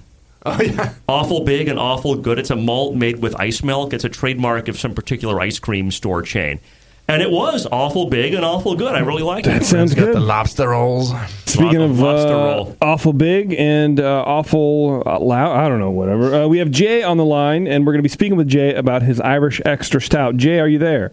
Oh 0.46 0.60
yeah. 0.62 0.94
Awful 1.08 1.44
big 1.44 1.68
and 1.68 1.78
awful 1.78 2.14
good. 2.16 2.38
It's 2.38 2.50
a 2.50 2.56
malt 2.56 2.94
made 2.94 3.20
with 3.20 3.38
ice 3.38 3.62
milk. 3.62 3.92
It's 3.92 4.04
a 4.04 4.08
trademark 4.08 4.68
of 4.68 4.78
some 4.78 4.94
particular 4.94 5.40
ice 5.40 5.58
cream 5.58 5.90
store 5.90 6.22
chain. 6.22 6.60
And 7.08 7.20
it 7.22 7.30
was 7.30 7.66
awful 7.72 8.08
big 8.08 8.34
and 8.34 8.44
awful 8.44 8.76
good. 8.76 8.94
I 8.94 9.00
really 9.00 9.24
liked 9.24 9.46
That 9.46 9.56
it. 9.56 9.58
That 9.60 9.64
sounds 9.66 9.94
good. 9.94 10.14
the 10.14 10.20
lobster 10.20 10.68
rolls. 10.68 11.12
Speaking 11.44 11.82
of 11.82 11.98
Lobster 11.98 12.32
uh, 12.32 12.36
roll. 12.54 12.76
awful 12.80 13.12
big 13.12 13.52
and 13.58 13.98
uh, 13.98 14.22
awful 14.24 15.02
uh, 15.04 15.18
loud, 15.18 15.56
I 15.56 15.68
don't 15.68 15.80
know, 15.80 15.90
whatever. 15.90 16.32
Uh, 16.44 16.46
we 16.46 16.58
have 16.58 16.70
Jay 16.70 17.02
on 17.02 17.16
the 17.16 17.24
line, 17.24 17.66
and 17.66 17.84
we're 17.84 17.92
going 17.92 17.98
to 17.98 18.04
be 18.04 18.08
speaking 18.08 18.36
with 18.36 18.46
Jay 18.46 18.74
about 18.74 19.02
his 19.02 19.20
Irish 19.20 19.60
Extra 19.66 20.00
Stout. 20.00 20.36
Jay, 20.36 20.60
are 20.60 20.68
you 20.68 20.78
there? 20.78 21.10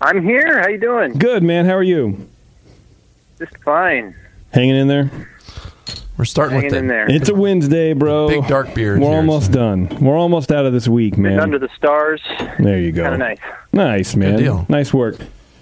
I'm 0.00 0.22
here. 0.22 0.60
How 0.60 0.68
you 0.68 0.78
doing? 0.78 1.14
Good, 1.14 1.42
man. 1.42 1.64
How 1.66 1.72
are 1.74 1.82
you? 1.82 2.28
Just 3.40 3.56
fine. 3.64 4.14
Hanging 4.52 4.76
in 4.76 4.86
there? 4.86 5.10
We're 6.18 6.24
starting 6.24 6.56
Hanging 6.56 6.66
with 6.66 6.72
the 6.74 6.78
in 6.80 6.86
there. 6.88 7.08
It's 7.08 7.28
a 7.28 7.34
Wednesday, 7.34 7.92
bro. 7.92 8.26
big 8.26 8.46
dark 8.48 8.74
beers. 8.74 8.98
We're 8.98 9.06
here. 9.06 9.16
almost 9.18 9.52
done. 9.52 9.86
We're 10.00 10.16
almost 10.18 10.50
out 10.50 10.66
of 10.66 10.72
this 10.72 10.88
week, 10.88 11.14
Been 11.14 11.22
man. 11.22 11.38
under 11.40 11.60
the 11.60 11.68
stars. 11.76 12.20
There 12.58 12.80
you 12.80 12.90
go. 12.90 13.04
Kind 13.04 13.14
of 13.14 13.20
nice. 13.20 13.38
Nice, 13.72 14.16
man. 14.16 14.36
deal. 14.36 14.66
Nice 14.68 14.92
work. 14.92 15.16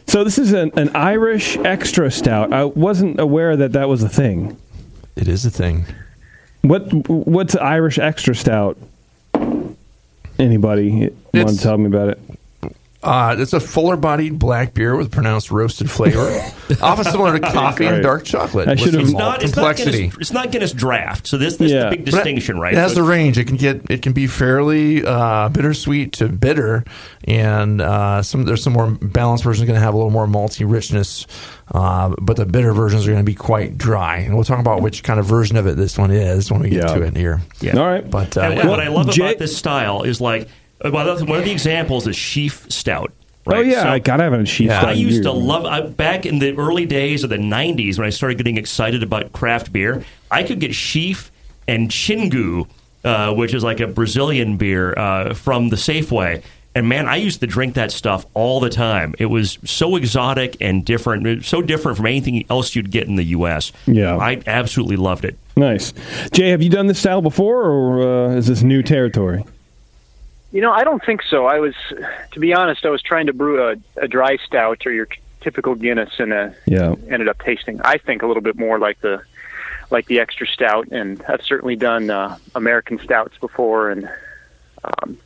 So 0.07 0.25
this 0.25 0.39
is 0.39 0.55
an, 0.55 0.73
an 0.79 0.97
Irish 0.97 1.59
extra 1.59 2.11
stout. 2.11 2.55
I 2.55 2.65
wasn't 2.65 3.21
aware 3.21 3.55
that 3.57 3.73
that 3.73 3.87
was 3.91 4.03
a 4.03 4.09
thing. 4.09 4.57
It 5.15 5.29
is 5.29 5.45
a 5.45 5.51
thing. 5.51 5.85
What 6.63 6.91
what's 7.09 7.55
Irish 7.55 7.99
extra 7.99 8.35
stout? 8.35 8.79
Anybody 10.39 10.91
want 10.91 11.13
It's- 11.35 11.57
to 11.59 11.63
tell 11.63 11.77
me 11.77 11.87
about 11.87 12.09
it? 12.11 12.21
Uh, 13.07 13.37
it's 13.39 13.53
a 13.53 13.61
fuller-bodied 13.61 14.39
black 14.39 14.75
beer 14.75 14.97
with 14.97 15.13
pronounced 15.13 15.51
roasted 15.53 15.89
flavor, 15.91 16.29
often 16.83 17.05
similar 17.05 17.39
to 17.39 17.41
coffee 17.53 17.87
and 17.87 18.03
dark 18.03 18.25
chocolate. 18.25 18.69
I 18.69 18.75
should've- 18.75 18.93
some 18.93 19.01
It's 19.03 19.13
malt 19.13 19.21
Not, 19.23 19.43
it's, 19.45 19.55
not 19.57 19.63
complexity. 19.77 19.99
Guinness, 19.99 20.17
it's 20.21 20.33
not 20.33 20.51
Guinness 20.51 20.73
Draft. 20.73 21.27
So 21.29 21.39
this, 21.39 21.57
this 21.57 21.67
is 21.67 21.73
Yeah. 21.73 21.85
the 21.85 21.91
big 21.91 22.05
But 22.05 22.09
it- 22.09 22.17
distinction, 22.17 22.59
right? 22.59 22.73
It 22.73 22.79
has 22.79 22.93
So 22.95 23.03
the 23.03 23.09
range. 23.09 23.39
It 23.39 23.45
can 23.47 23.57
get 23.57 23.83
it 23.89 24.03
can 24.03 24.13
be 24.13 24.27
fairly 24.27 25.05
uh, 25.07 25.49
bittersweet 25.51 26.13
to 26.15 26.29
bitter, 26.29 26.85
and 27.25 27.81
uh, 27.81 28.23
some 28.23 28.45
there's 28.45 28.63
some 28.65 28.73
more 28.73 28.91
balanced 28.91 29.45
versions 29.45 29.67
going 29.69 29.79
to 29.79 29.85
have 29.85 29.95
a 29.95 29.97
little 29.97 30.11
more 30.11 30.27
malty 30.27 30.69
richness, 30.69 31.27
uh, 31.73 32.13
but 32.21 32.37
the 32.37 32.45
bitter 32.47 32.73
versions 32.73 33.07
are 33.07 33.11
going 33.13 33.25
to 33.25 33.31
be 33.31 33.35
quite 33.37 33.79
dry. 33.79 34.17
And 34.19 34.35
we'll 34.35 34.45
talk 34.45 34.59
about 34.59 34.83
which 34.83 35.03
kind 35.05 35.21
of 35.21 35.27
version 35.27 35.57
of 35.57 35.67
it 35.69 35.77
this 35.77 35.97
one 35.97 36.11
is 36.11 36.51
when 36.51 36.61
we 36.61 36.71
get 36.71 36.89
Yeah. 36.89 36.95
to 36.97 37.03
it 37.03 37.17
here. 37.17 37.41
Yeah. 37.61 37.79
All 37.79 37.87
right. 37.87 38.09
But 38.11 38.37
uh, 38.37 38.41
And 38.41 38.55
yeah. 38.57 38.67
what 38.67 38.81
I 38.81 38.89
love 38.89 39.11
Jay- 39.11 39.27
about 39.27 39.39
this 39.39 39.57
style 39.57 40.03
is 40.03 40.21
like 40.21 40.49
well, 40.85 40.93
that's- 41.05 41.23
one 41.23 41.39
of 41.39 41.45
the 41.45 41.51
examples 41.53 42.07
is 42.07 42.17
sheaf 42.17 42.67
stout. 42.69 43.13
Oh 43.49 43.61
yeah, 43.61 43.83
So 43.83 43.89
I 43.91 43.99
gotta 44.01 44.25
have 44.25 44.33
a 44.33 44.45
sheaf 44.45 44.67
Yeah. 44.69 44.81
stout 44.81 44.91
I 44.91 44.95
used 44.95 45.23
to 45.23 45.31
love 45.31 45.65
I, 45.67 45.81
back 45.83 46.27
in 46.27 46.41
the 46.41 46.57
early 46.57 46.85
days 46.85 47.23
of 47.23 47.31
the 47.31 47.39
'90s 47.39 47.97
when 47.97 48.05
I 48.07 48.11
started 48.11 48.39
getting 48.39 48.57
excited 48.57 49.05
about 49.05 49.33
craft 49.33 49.73
beer. 49.73 50.03
I 50.33 50.43
could 50.43 50.59
get 50.59 50.75
sheaf 50.75 51.31
and 51.69 51.89
Xingu, 51.89 52.67
uh, 53.05 53.33
which 53.35 53.55
is 53.55 53.63
like 53.63 53.79
a 53.79 53.87
Brazilian 53.87 54.57
beer 54.57 54.93
uh, 54.99 55.33
from 55.35 55.69
the 55.69 55.77
Safeway. 55.77 56.43
And 56.75 56.89
man, 56.89 57.07
I 57.07 57.17
used 57.17 57.39
to 57.41 57.47
drink 57.47 57.75
that 57.75 57.91
stuff 57.93 58.27
all 58.35 58.59
the 58.61 58.69
time. 58.69 59.15
It 59.19 59.27
was 59.27 59.59
so 59.65 59.97
exotic 59.97 60.57
and 60.61 60.85
different, 60.85 61.45
so 61.45 61.63
different 61.63 61.97
from 61.97 62.07
anything 62.07 62.45
else 62.51 62.75
you'd 62.75 62.91
get 62.91 63.07
in 63.07 63.15
the 63.17 63.25
U.S. 63.27 63.73
Yeah. 63.87 64.17
I 64.19 64.43
absolutely 64.47 64.97
loved 64.97 65.25
it. 65.25 65.39
Nice. 65.57 65.95
Jay, 66.33 66.51
have 66.51 66.63
you 66.63 66.69
done 66.69 66.87
this 66.89 66.99
style 66.99 67.23
before, 67.23 67.63
or 67.63 68.03
uh, 68.03 68.35
is 68.35 68.49
this 68.49 68.63
new 68.63 68.83
territory? 68.83 69.43
You 70.53 70.61
know, 70.61 70.73
I 70.73 70.85
don't 70.85 71.05
think 71.05 71.23
so. 71.23 71.47
I 71.47 71.59
was, 71.59 71.75
to 72.33 72.41
be 72.41 72.55
honest, 72.55 72.87
I 72.87 72.91
was 72.91 73.03
trying 73.03 73.27
to 73.27 73.33
brew 73.33 73.69
a, 73.71 73.77
a 74.01 74.09
dry 74.09 74.37
stout 74.47 74.87
or 74.87 74.93
your 74.93 75.09
typical 75.41 75.75
Guinness, 75.75 76.19
and 76.19 76.33
uh, 76.33 76.51
Yeah. 76.67 76.95
ended 77.09 77.29
up 77.29 77.39
tasting, 77.43 77.81
I 77.83 77.99
think, 77.99 78.23
a 78.23 78.27
little 78.27 78.43
bit 78.43 78.57
more 78.57 78.79
like 78.79 79.01
the 79.01 79.23
like 79.91 80.07
the 80.07 80.19
extra 80.19 80.47
stout. 80.49 80.89
And 80.91 81.23
I've 81.29 81.43
certainly 81.43 81.77
done 81.77 82.11
uh, 82.11 82.39
American 82.55 82.99
stouts 82.99 83.37
before 83.39 83.91
and 83.91 84.09
um, 84.83 85.19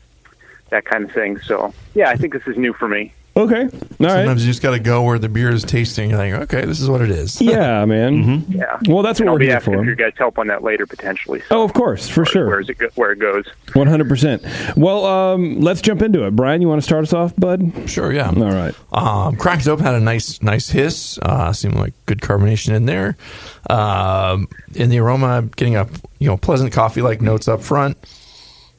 that 0.71 0.85
kind 0.85 1.05
of 1.05 1.13
thing. 1.13 1.39
So 1.41 1.73
yeah, 1.95 2.11
I 2.11 2.17
think 2.17 2.33
this 2.35 2.47
is 2.47 2.57
new 2.57 2.73
for 2.75 2.89
me. 2.89 3.15
Okay. 3.41 3.63
All 3.63 3.69
right. 3.69 3.79
Sometimes 3.99 4.45
you 4.45 4.51
just 4.51 4.63
got 4.63 4.73
to 4.73 4.79
go 4.81 5.03
where 5.03 5.19
the 5.19 5.29
beer 5.29 5.51
is 5.51 5.65
tasting. 5.65 6.11
You're 6.11 6.19
like, 6.19 6.33
okay, 6.43 6.65
this 6.67 6.81
is 6.81 6.89
what 6.89 7.01
it 7.01 7.11
is. 7.11 7.41
Yeah, 7.41 7.85
man. 7.87 8.45
Yeah. 8.49 8.79
Well, 8.87 9.03
that's 9.03 9.19
what 9.21 9.29
I'll 9.29 9.35
we're 9.35 9.41
be 9.41 9.47
here 9.47 9.61
for. 9.61 9.73
for 9.79 9.85
your 9.85 9.95
guys' 9.95 10.13
help 10.17 10.39
on 10.39 10.47
that 10.49 10.63
later 10.63 10.87
potentially. 10.87 11.41
So 11.49 11.61
Oh, 11.61 11.65
of 11.65 11.73
course, 11.73 12.09
for 12.09 12.21
where, 12.21 12.27
sure. 12.27 12.47
Where, 12.47 12.61
is 12.61 12.69
it 12.69 12.79
go, 12.79 12.89
where 12.97 13.13
it 13.13 13.19
goes? 13.19 13.47
One 13.75 13.87
hundred 13.87 14.09
percent. 14.09 14.45
Well, 14.77 15.05
um, 15.07 15.61
let's 15.61 15.81
jump 15.81 16.03
into 16.03 16.27
it. 16.27 16.37
Brian, 16.37 16.61
you 16.63 16.69
want 16.69 16.81
to 16.81 16.85
start 16.85 17.03
us 17.05 17.13
off, 17.13 17.35
bud? 17.37 17.73
Sure, 17.87 18.13
yeah. 18.13 18.29
All 18.29 18.51
right. 18.51 18.75
Um, 18.93 19.37
cracked 19.37 19.67
open 19.69 19.85
had 19.85 19.95
a 19.95 20.01
nice, 20.01 20.43
nice 20.43 20.69
hiss. 20.71 21.19
Uh, 21.23 21.53
seemed 21.53 21.75
like 21.77 21.95
good 22.07 22.21
carbonation 22.21 22.75
in 22.75 22.87
there. 22.87 23.17
Um, 23.69 24.49
in 24.75 24.91
the 24.91 24.99
aroma, 24.99 25.43
getting 25.57 25.77
a 25.77 25.89
you 26.19 26.27
know 26.29 26.37
pleasant 26.37 26.73
coffee 26.73 27.03
like 27.03 27.21
notes 27.21 27.49
up 27.49 27.63
front, 27.63 27.97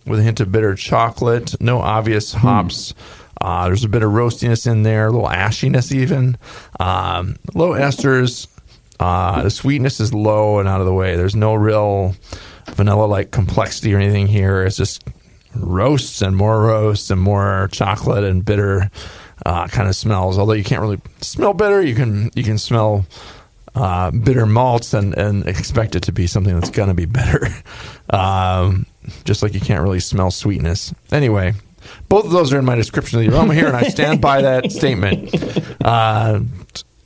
with 0.06 0.20
a 0.20 0.24
hint 0.24 0.40
of 0.40 0.52
bitter 0.52 0.76
chocolate. 0.76 1.60
No 1.62 1.80
obvious 1.80 2.34
hops. 2.34 2.94
Uh, 3.42 3.66
there's 3.66 3.84
a 3.84 3.90
bit 3.90 4.04
of 4.04 4.12
roastiness 4.12 4.70
in 4.70 4.84
there, 4.84 5.08
a 5.08 5.12
little 5.12 5.28
ashiness 5.28 5.92
even. 5.92 6.38
Um, 6.80 7.38
low 7.56 7.72
esters. 7.72 8.48
Uh, 9.00 9.42
the 9.42 9.50
sweetness 9.50 10.00
is 10.00 10.14
low 10.14 10.60
and 10.60 10.70
out 10.70 10.80
of 10.80 10.86
the 10.86 10.94
way. 10.94 11.16
There's 11.16 11.36
no 11.36 11.56
real 11.56 12.16
vanilla 12.68 13.06
like 13.06 13.32
complexity 13.32 13.94
or 13.94 13.98
anything 13.98 14.28
here. 14.28 14.64
It's 14.64 14.78
just 14.78 15.04
roasts 15.56 16.22
and 16.22 16.36
more 16.38 16.62
roasts 16.62 17.10
and 17.10 17.20
more 17.20 17.68
chocolate 17.72 18.24
and 18.24 18.46
bitter 18.46 18.92
uh, 19.46 19.68
kind 19.68 19.90
of 19.90 19.96
smells. 19.96 20.38
Although 20.38 20.54
you 20.54 20.64
can't 20.64 20.82
really 20.82 21.02
smell 21.22 21.54
bitter, 21.54 21.82
you 21.82 21.96
can 21.96 22.30
you 22.36 22.44
can 22.44 22.60
smell 22.60 23.06
uh, 23.74 24.12
bitter 24.12 24.46
malts 24.46 24.94
and, 24.94 25.18
and 25.18 25.48
expect 25.48 25.96
it 25.96 26.04
to 26.04 26.12
be 26.12 26.28
something 26.28 26.54
that's 26.54 26.70
going 26.70 26.90
to 26.90 26.94
be 26.94 27.06
bitter. 27.06 27.48
Um, 28.14 28.88
just 29.24 29.42
like 29.42 29.54
you 29.54 29.62
can't 29.62 29.82
really 29.82 30.02
smell 30.02 30.32
sweetness. 30.32 30.94
Anyway, 31.14 31.54
both 32.10 32.26
of 32.26 32.32
those 32.32 32.54
are 32.54 32.60
in 32.60 32.66
my 32.66 32.76
description 32.76 33.20
of 33.20 33.26
the 33.26 33.36
aroma 33.36 33.54
here, 33.54 33.68
and 33.68 33.76
I 33.76 33.84
stand 33.84 34.22
by 34.22 34.42
that 34.44 34.72
statement. 34.72 35.34
Uh, 35.84 36.40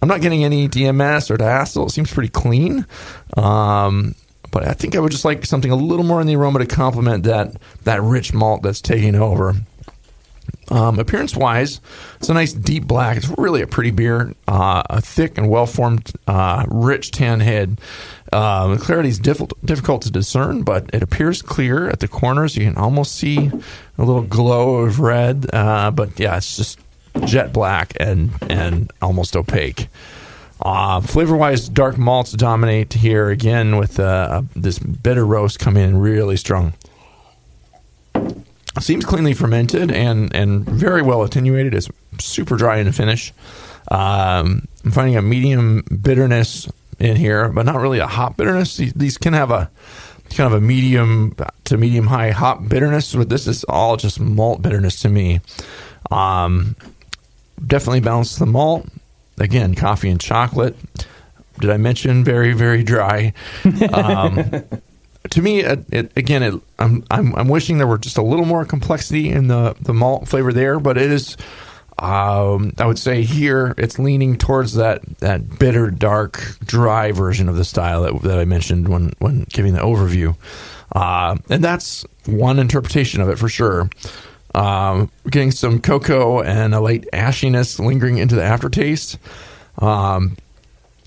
I'm 0.01 0.07
not 0.07 0.21
getting 0.21 0.43
any 0.43 0.67
DMS 0.69 1.31
or 1.31 1.37
diacetyl. 1.37 1.87
It 1.87 1.91
seems 1.91 2.13
pretty 2.13 2.29
clean. 2.29 2.85
Um, 3.35 4.15
but 4.51 4.65
I 4.65 4.71
think 4.71 4.95
I 4.95 4.99
would 4.99 5.11
just 5.11 5.25
like 5.25 5.45
something 5.45 5.71
a 5.71 5.75
little 5.75 6.05
more 6.05 6.21
in 6.21 6.27
the 6.27 6.35
aroma 6.37 6.59
to 6.59 6.65
complement 6.65 7.23
that 7.25 7.57
that 7.83 8.01
rich 8.01 8.33
malt 8.33 8.61
that's 8.61 8.79
taking 8.79 9.15
over. 9.15 9.53
Um, 10.69 10.97
appearance 10.97 11.35
wise, 11.35 11.81
it's 12.19 12.29
a 12.29 12.33
nice 12.33 12.53
deep 12.53 12.85
black. 12.85 13.17
It's 13.17 13.27
really 13.37 13.61
a 13.61 13.67
pretty 13.67 13.91
beer. 13.91 14.33
Uh, 14.47 14.81
a 14.89 15.01
thick 15.01 15.37
and 15.37 15.49
well 15.49 15.65
formed, 15.65 16.11
uh, 16.27 16.65
rich 16.69 17.11
tan 17.11 17.39
head. 17.39 17.79
Um, 18.33 18.75
the 18.75 18.81
clarity 18.81 19.09
is 19.09 19.19
difficult, 19.19 19.53
difficult 19.65 20.01
to 20.03 20.11
discern, 20.11 20.63
but 20.63 20.89
it 20.93 21.03
appears 21.03 21.41
clear 21.41 21.89
at 21.89 21.99
the 21.99 22.07
corners. 22.07 22.57
You 22.57 22.65
can 22.65 22.77
almost 22.77 23.15
see 23.15 23.51
a 23.97 24.03
little 24.03 24.23
glow 24.23 24.77
of 24.77 24.99
red. 24.99 25.45
Uh, 25.53 25.91
but 25.91 26.19
yeah, 26.19 26.37
it's 26.37 26.57
just 26.57 26.79
jet 27.25 27.53
black 27.53 27.93
and 27.99 28.31
and 28.49 28.91
almost 29.01 29.35
opaque. 29.35 29.87
Uh, 30.61 31.01
flavor 31.01 31.35
wise, 31.35 31.67
dark 31.67 31.97
malts 31.97 32.31
dominate 32.31 32.93
here 32.93 33.29
again 33.29 33.77
with 33.77 33.99
uh, 33.99 34.41
this 34.55 34.79
bitter 34.79 35.25
roast 35.25 35.59
coming 35.59 35.83
in 35.83 35.97
really 35.97 36.37
strong. 36.37 36.73
Seems 38.79 39.05
cleanly 39.05 39.33
fermented 39.33 39.91
and, 39.91 40.33
and 40.35 40.65
very 40.65 41.01
well 41.01 41.23
attenuated. 41.23 41.73
It's 41.73 41.89
super 42.19 42.57
dry 42.57 42.77
in 42.77 42.87
the 42.87 42.93
finish. 42.93 43.33
Um, 43.89 44.67
I'm 44.83 44.91
finding 44.91 45.15
a 45.15 45.21
medium 45.21 45.81
bitterness 46.01 46.67
in 46.99 47.15
here, 47.15 47.49
but 47.49 47.65
not 47.65 47.79
really 47.79 47.99
a 47.99 48.07
hop 48.07 48.37
bitterness. 48.37 48.77
These, 48.77 49.17
can 49.17 49.33
have 49.33 49.51
a 49.51 49.69
kind 50.31 50.51
of 50.51 50.53
a 50.53 50.61
medium 50.61 51.35
to 51.65 51.77
medium 51.77 52.07
high 52.07 52.31
hop 52.31 52.67
bitterness, 52.67 53.13
but 53.13 53.29
this 53.29 53.47
is 53.47 53.63
all 53.65 53.97
just 53.97 54.19
malt 54.19 54.61
bitterness 54.61 55.01
to 55.01 55.09
me. 55.09 55.41
Um, 56.11 56.75
definitely 57.65 58.01
balance 58.01 58.37
the 58.37 58.45
malt. 58.45 58.87
Again, 59.37 59.75
coffee 59.75 60.09
and 60.09 60.19
chocolate. 60.19 60.75
Did 61.59 61.69
I 61.69 61.77
mention 61.77 62.23
very 62.23 62.53
very 62.53 62.83
dry? 62.83 63.33
Um, 63.93 64.63
to 65.29 65.41
me, 65.41 65.59
it, 65.59 65.85
it, 65.91 66.11
again, 66.15 66.43
it, 66.43 66.53
I'm, 66.79 67.03
I'm 67.11 67.35
I'm 67.35 67.47
wishing 67.47 67.77
there 67.77 67.87
were 67.87 67.97
just 67.97 68.17
a 68.17 68.21
little 68.21 68.45
more 68.45 68.65
complexity 68.65 69.29
in 69.29 69.47
the 69.47 69.75
the 69.81 69.93
malt 69.93 70.27
flavor 70.27 70.53
there, 70.53 70.79
but 70.79 70.97
it 70.97 71.11
is. 71.11 71.37
Um, 71.97 72.73
I 72.77 72.85
would 72.85 72.99
say 72.99 73.23
here 73.23 73.73
it's 73.77 73.97
leaning 73.97 74.37
towards 74.37 74.73
that, 74.73 75.01
that 75.19 75.59
bitter, 75.59 75.89
dark, 75.89 76.43
dry 76.65 77.13
version 77.13 77.47
of 77.47 77.55
the 77.55 77.63
style 77.63 78.03
that, 78.03 78.21
that 78.23 78.37
I 78.37 78.45
mentioned 78.45 78.89
when, 78.89 79.13
when 79.19 79.45
giving 79.49 79.73
the 79.73 79.79
overview. 79.79 80.35
Uh, 80.91 81.37
and 81.49 81.63
that's 81.63 82.05
one 82.25 82.59
interpretation 82.59 83.21
of 83.21 83.29
it 83.29 83.39
for 83.39 83.47
sure. 83.47 83.89
Um, 84.53 85.09
getting 85.29 85.51
some 85.51 85.81
cocoa 85.81 86.41
and 86.41 86.73
a 86.73 86.79
light 86.79 87.05
ashiness 87.13 87.79
lingering 87.79 88.17
into 88.17 88.35
the 88.35 88.43
aftertaste. 88.43 89.17
Um, 89.79 90.37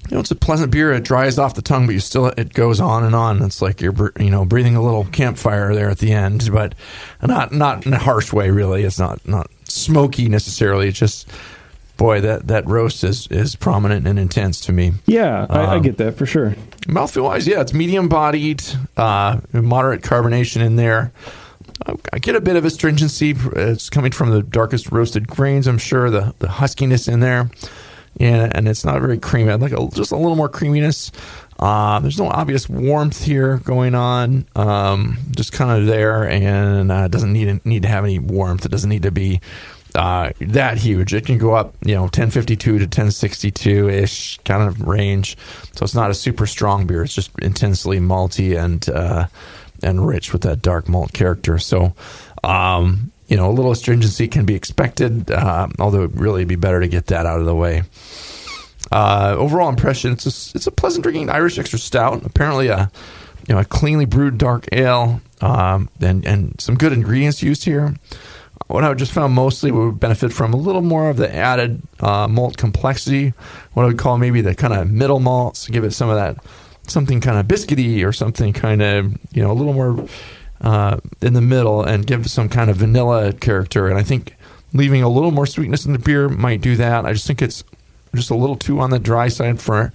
you 0.09 0.15
know, 0.15 0.21
it's 0.21 0.31
a 0.31 0.37
pleasant 0.37 0.73
beer. 0.73 0.93
It 0.93 1.05
dries 1.05 1.39
off 1.39 1.55
the 1.55 1.63
tongue, 1.63 1.87
but 1.87 1.93
you 1.93 2.01
still 2.01 2.27
it 2.27 2.55
goes 2.55 2.81
on 2.81 3.05
and 3.05 3.15
on. 3.15 3.43
It's 3.43 3.61
like 3.61 3.81
you're 3.81 4.13
you 4.19 4.31
know 4.31 4.45
breathing 4.45 4.77
a 4.77 4.83
little 4.83 5.05
campfire 5.05 5.75
there 5.75 5.91
at 5.91 5.99
the 5.99 6.13
end, 6.13 6.51
but 6.53 6.75
not 7.23 7.53
not 7.53 7.85
in 7.85 7.93
a 7.93 7.99
harsh 7.99 8.33
way. 8.33 8.51
Really, 8.51 8.85
it's 8.85 8.99
not 8.99 9.27
not 9.29 9.51
smoky 9.69 10.29
necessarily. 10.29 10.89
It's 10.89 10.99
just 10.99 11.29
boy 11.97 12.21
that 12.21 12.47
that 12.47 12.67
roast 12.67 13.03
is 13.05 13.27
is 13.29 13.57
prominent 13.57 14.07
and 14.07 14.19
intense 14.19 14.61
to 14.63 14.73
me. 14.73 14.93
Yeah, 15.07 15.47
I, 15.51 15.59
I 15.61 15.77
Um, 15.77 15.83
get 15.83 15.97
that 15.99 16.17
for 16.17 16.27
sure. 16.27 16.55
Mouthfeel 16.87 17.25
wise, 17.25 17.47
yeah, 17.47 17.61
it's 17.61 17.75
medium 17.75 18.09
bodied, 18.09 18.63
uh, 18.97 19.39
moderate 19.53 20.03
carbonation 20.03 20.63
in 20.65 20.77
there. 20.77 21.13
I 22.13 22.19
get 22.19 22.35
a 22.35 22.41
bit 22.41 22.57
of 22.57 22.65
astringency. 22.65 23.37
It's 23.55 23.89
coming 23.89 24.11
from 24.11 24.31
the 24.31 24.43
darkest 24.43 24.91
roasted 24.91 25.29
grains. 25.29 25.67
I'm 25.67 25.79
sure 25.79 26.11
the 26.11 26.35
the 26.39 26.49
huskiness 26.49 27.09
in 27.13 27.21
there, 27.21 27.51
and 28.19 28.55
and 28.55 28.69
it's 28.69 28.85
not 28.85 29.01
very 29.01 29.19
creamy. 29.19 29.51
I'd 29.51 29.61
like 29.61 29.73
a, 29.73 29.89
just 29.89 30.13
a 30.13 30.17
little 30.17 30.37
more 30.37 30.49
creaminess. 30.49 31.13
Uh, 31.59 31.99
there's 31.99 32.19
no 32.19 32.29
obvious 32.29 32.69
warmth 32.69 33.25
here 33.25 33.59
going 33.59 33.95
on. 33.95 34.47
Um, 34.55 35.19
just 35.33 35.53
kind 35.53 35.81
of 35.81 35.87
there, 35.87 36.29
and 36.29 36.93
uh, 36.93 37.09
doesn't 37.09 37.33
need 37.33 37.65
need 37.65 37.83
to 37.83 37.89
have 37.89 38.05
any 38.05 38.19
warmth. 38.19 38.65
It 38.65 38.71
doesn't 38.71 38.91
need 38.91 39.03
to 39.03 39.11
be 39.11 39.41
uh, 39.95 40.31
that 40.41 40.79
huge. 40.79 41.15
It 41.15 41.27
can 41.27 41.39
go 41.39 41.55
up, 41.55 41.75
you 41.85 41.95
know, 41.95 42.03
1052 42.03 42.79
to 42.79 42.85
1062 42.85 43.89
ish 43.89 44.39
kind 44.45 44.63
of 44.63 44.83
range. 44.83 45.37
So 45.75 45.85
it's 45.85 45.95
not 45.95 46.11
a 46.11 46.15
super 46.15 46.47
strong 46.47 46.87
beer. 46.87 47.03
It's 47.03 47.15
just 47.15 47.31
intensely 47.41 47.99
malty 47.99 48.57
and 48.57 48.89
uh, 48.89 49.27
and 49.83 50.07
rich 50.07 50.33
with 50.33 50.43
that 50.43 50.63
dark 50.63 50.89
malt 50.89 51.13
character. 51.13 51.59
So, 51.59 51.95
um, 52.45 53.11
you 53.29 53.37
know, 53.37 53.49
a 53.49 53.53
little 53.53 53.71
astringency 53.71 54.27
can 54.27 54.47
be 54.47 54.55
expected, 54.55 55.31
uh, 55.31 55.69
although 55.79 56.05
it'd 56.05 56.19
really 56.19 56.45
be 56.45 56.57
better 56.57 56.81
to 56.81 56.89
get 56.89 57.07
that 57.07 57.27
out 57.27 57.41
of 57.41 57.47
the 57.47 57.55
way. 57.55 57.83
Uh, 58.91 59.35
overall 59.39 59.69
impression: 59.69 60.13
it's 60.13 60.25
a, 60.25 60.57
it's 60.57 60.67
a 60.67 60.73
pleasant 60.73 61.03
drinking 61.03 61.29
Irish 61.29 61.59
extra 61.59 61.79
stout. 61.79 62.25
Apparently, 62.25 62.69
a 62.69 62.91
you 63.47 63.55
know 63.55 63.61
a 63.61 63.65
cleanly 63.65 64.07
brewed 64.07 64.39
dark 64.39 64.67
ale, 64.73 65.21
um, 65.43 65.91
and 66.01 66.27
and 66.27 66.59
some 66.59 66.75
good 66.75 66.93
ingredients 66.93 67.43
used 67.43 67.65
here. 67.65 67.95
What 68.67 68.85
I 68.85 68.93
just 68.95 69.13
found 69.13 69.35
mostly 69.35 69.71
would 69.71 70.01
benefit 70.01 70.33
from 70.33 70.53
a 70.53 70.57
little 70.57 70.83
more 70.83 71.09
of 71.09 71.17
the 71.17 71.35
added 71.35 71.83
uh, 72.01 72.29
malt 72.29 72.57
complexity. 72.57 73.33
What 73.73 73.85
I 73.85 73.87
would 73.87 73.99
call 73.99 74.19
maybe 74.19 74.41
the 74.41 74.55
kind 74.55 74.73
of 74.73 74.91
middle 74.91 75.21
malts, 75.21 75.69
give 75.69 75.85
it 75.85 75.93
some 75.93 76.09
of 76.09 76.17
that 76.17 76.45
something 76.91 77.21
kind 77.21 77.39
of 77.39 77.47
biscuity 77.47 78.05
or 78.05 78.13
something 78.13 78.53
kind 78.55 78.81
of 78.81 79.13
you 79.33 79.43
know 79.43 79.51
a 79.51 79.53
little 79.53 79.75
more 79.75 80.07
uh, 80.61 80.99
in 81.21 81.35
the 81.35 81.41
middle, 81.41 81.83
and 81.83 82.07
give 82.07 82.29
some 82.31 82.49
kind 82.49 82.71
of 82.71 82.77
vanilla 82.77 83.33
character. 83.33 83.89
And 83.89 83.99
I 83.99 84.03
think 84.03 84.37
leaving 84.73 85.03
a 85.03 85.09
little 85.09 85.31
more 85.31 85.47
sweetness 85.47 85.87
in 85.87 85.93
the 85.93 85.99
beer 85.99 86.29
might 86.29 86.61
do 86.61 86.77
that. 86.77 87.07
I 87.07 87.13
just 87.13 87.27
think 87.27 87.43
it's 87.43 87.65
just 88.15 88.31
a 88.31 88.35
little 88.35 88.57
too 88.57 88.81
on 88.81 88.91
the 88.91 88.99
dry 88.99 89.29
side 89.29 89.61
for 89.61 89.93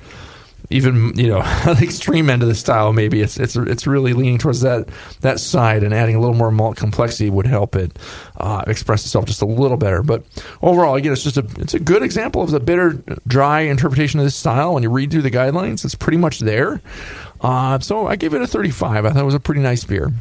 even 0.69 1.17
you 1.17 1.27
know 1.27 1.41
the 1.65 1.83
extreme 1.83 2.29
end 2.29 2.41
of 2.41 2.47
the 2.47 2.55
style. 2.55 2.93
Maybe 2.93 3.21
it's 3.21 3.37
it's 3.37 3.55
it's 3.55 3.87
really 3.87 4.13
leaning 4.13 4.37
towards 4.37 4.61
that 4.61 4.87
that 5.21 5.39
side, 5.39 5.83
and 5.83 5.93
adding 5.93 6.15
a 6.15 6.19
little 6.19 6.35
more 6.35 6.51
malt 6.51 6.77
complexity 6.77 7.29
would 7.29 7.47
help 7.47 7.75
it 7.75 7.97
uh, 8.37 8.63
express 8.67 9.05
itself 9.05 9.25
just 9.25 9.41
a 9.41 9.45
little 9.45 9.77
better. 9.77 10.03
But 10.03 10.23
overall, 10.61 10.95
again, 10.95 11.13
it's 11.13 11.23
just 11.23 11.37
a 11.37 11.45
it's 11.57 11.73
a 11.73 11.79
good 11.79 12.03
example 12.03 12.41
of 12.41 12.51
the 12.51 12.59
bitter 12.59 13.01
dry 13.27 13.61
interpretation 13.61 14.19
of 14.19 14.25
this 14.25 14.35
style. 14.35 14.73
When 14.73 14.83
you 14.83 14.89
read 14.89 15.11
through 15.11 15.23
the 15.23 15.31
guidelines, 15.31 15.85
it's 15.85 15.95
pretty 15.95 16.17
much 16.17 16.39
there. 16.39 16.81
Uh, 17.41 17.77
so 17.79 18.07
I 18.07 18.15
gave 18.15 18.33
it 18.33 18.41
a 18.41 18.47
35. 18.47 19.05
I 19.05 19.09
thought 19.09 19.21
it 19.21 19.25
was 19.25 19.35
a 19.35 19.39
pretty 19.39 19.61
nice 19.61 19.83
beer. 19.83 20.13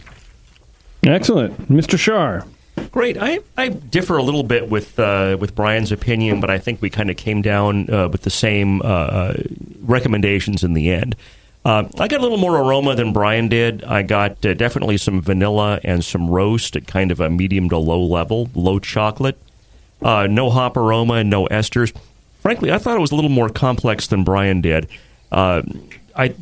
Excellent, 1.04 1.68
Mr. 1.68 1.98
Shar. 1.98 2.46
Great. 2.90 3.16
I, 3.18 3.40
I 3.56 3.68
differ 3.70 4.16
a 4.16 4.22
little 4.22 4.42
bit 4.42 4.68
with 4.70 4.98
uh, 4.98 5.36
with 5.40 5.54
Brian's 5.54 5.92
opinion, 5.92 6.40
but 6.40 6.50
I 6.50 6.58
think 6.58 6.80
we 6.80 6.90
kind 6.90 7.10
of 7.10 7.16
came 7.16 7.42
down 7.42 7.92
uh, 7.92 8.08
with 8.08 8.22
the 8.22 8.30
same 8.30 8.80
uh, 8.82 8.84
uh, 8.84 9.42
recommendations 9.82 10.62
in 10.62 10.74
the 10.74 10.90
end. 10.90 11.16
Uh, 11.64 11.84
I 11.98 12.08
got 12.08 12.20
a 12.20 12.22
little 12.22 12.38
more 12.38 12.56
aroma 12.56 12.94
than 12.94 13.12
Brian 13.12 13.48
did. 13.48 13.84
I 13.84 14.02
got 14.02 14.44
uh, 14.44 14.54
definitely 14.54 14.96
some 14.96 15.20
vanilla 15.20 15.80
and 15.84 16.04
some 16.04 16.28
roast 16.28 16.76
at 16.76 16.86
kind 16.86 17.12
of 17.12 17.20
a 17.20 17.30
medium 17.30 17.68
to 17.68 17.78
low 17.78 18.02
level, 18.02 18.48
low 18.54 18.78
chocolate. 18.78 19.38
no 20.02 20.50
hop 20.50 20.76
aroma 20.76 21.14
and 21.14 21.30
no 21.30 21.46
esters. 21.46 21.94
Frankly, 22.40 22.72
I 22.72 22.78
thought 22.78 22.96
it 22.96 23.00
was 23.00 23.12
a 23.12 23.16
little 23.16 23.30
more 23.30 23.48
complex 23.48 24.08
than 24.08 24.24
Brian 24.24 24.60
did. 24.60 24.88
I 25.30 26.34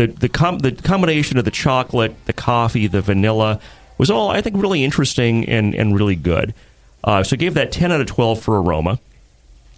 the 0.00 0.06
the, 0.06 0.28
com- 0.28 0.60
the 0.60 0.72
combination 0.72 1.36
of 1.38 1.44
the 1.44 1.50
chocolate, 1.50 2.14
the 2.26 2.32
coffee, 2.32 2.86
the 2.86 3.02
vanilla 3.02 3.60
was 3.98 4.10
all 4.10 4.30
I 4.30 4.40
think 4.40 4.56
really 4.56 4.82
interesting 4.82 5.46
and 5.48 5.74
and 5.74 5.94
really 5.94 6.16
good. 6.16 6.54
Uh, 7.04 7.22
so 7.22 7.34
I 7.34 7.36
gave 7.36 7.54
that 7.54 7.70
ten 7.72 7.92
out 7.92 8.00
of 8.00 8.06
twelve 8.06 8.40
for 8.40 8.60
aroma. 8.60 8.98